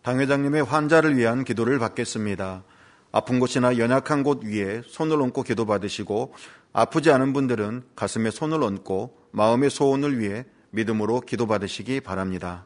당 0.01 0.19
회장님의 0.19 0.63
환자를 0.63 1.17
위한 1.17 1.43
기도를 1.43 1.79
받겠습니다. 1.79 2.63
아픈 3.11 3.39
곳이나 3.39 3.77
연약한 3.77 4.23
곳 4.23 4.43
위에 4.43 4.81
손을 4.87 5.21
얹고 5.21 5.43
기도 5.43 5.65
받으시고 5.65 6.33
아프지 6.73 7.11
않은 7.11 7.33
분들은 7.33 7.83
가슴에 7.95 8.29
손을 8.31 8.63
얹고 8.63 9.17
마음의 9.31 9.69
소원을 9.69 10.19
위해 10.19 10.45
믿음으로 10.71 11.21
기도 11.21 11.47
받으시기 11.47 12.01
바랍니다. 12.01 12.65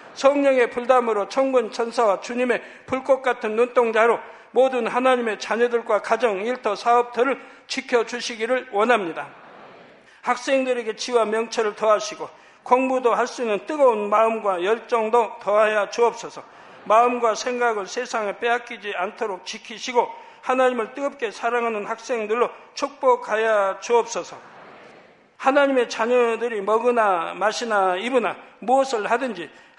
성령의 0.13 0.69
불담으로 0.69 1.29
천군 1.29 1.71
천사와 1.71 2.21
주님의 2.21 2.61
불꽃 2.85 3.21
같은 3.21 3.55
눈동자로 3.55 4.19
모든 4.51 4.87
하나님의 4.87 5.39
자녀들과 5.39 6.01
가정, 6.01 6.45
일터, 6.45 6.75
사업들을 6.75 7.39
지켜주시기를 7.67 8.69
원합니다. 8.71 9.27
학생들에게 10.21 10.95
지와 10.95 11.25
명철을 11.25 11.75
더하시고 11.75 12.29
공부도 12.63 13.13
할 13.15 13.27
수 13.27 13.41
있는 13.41 13.65
뜨거운 13.65 14.09
마음과 14.09 14.63
열정도 14.63 15.39
더하여 15.41 15.89
주옵소서. 15.89 16.43
마음과 16.83 17.35
생각을 17.35 17.87
세상에 17.87 18.37
빼앗기지 18.37 18.93
않도록 18.95 19.45
지키시고 19.45 20.07
하나님을 20.41 20.93
뜨겁게 20.93 21.31
사랑하는 21.31 21.85
학생들로 21.85 22.49
축복하여 22.73 23.77
주옵소서. 23.79 24.37
하나님의 25.37 25.89
자녀들이 25.89 26.61
먹으나 26.61 27.33
마시나 27.35 27.95
입으나 27.95 28.35
무엇을 28.59 29.09
하든지 29.09 29.49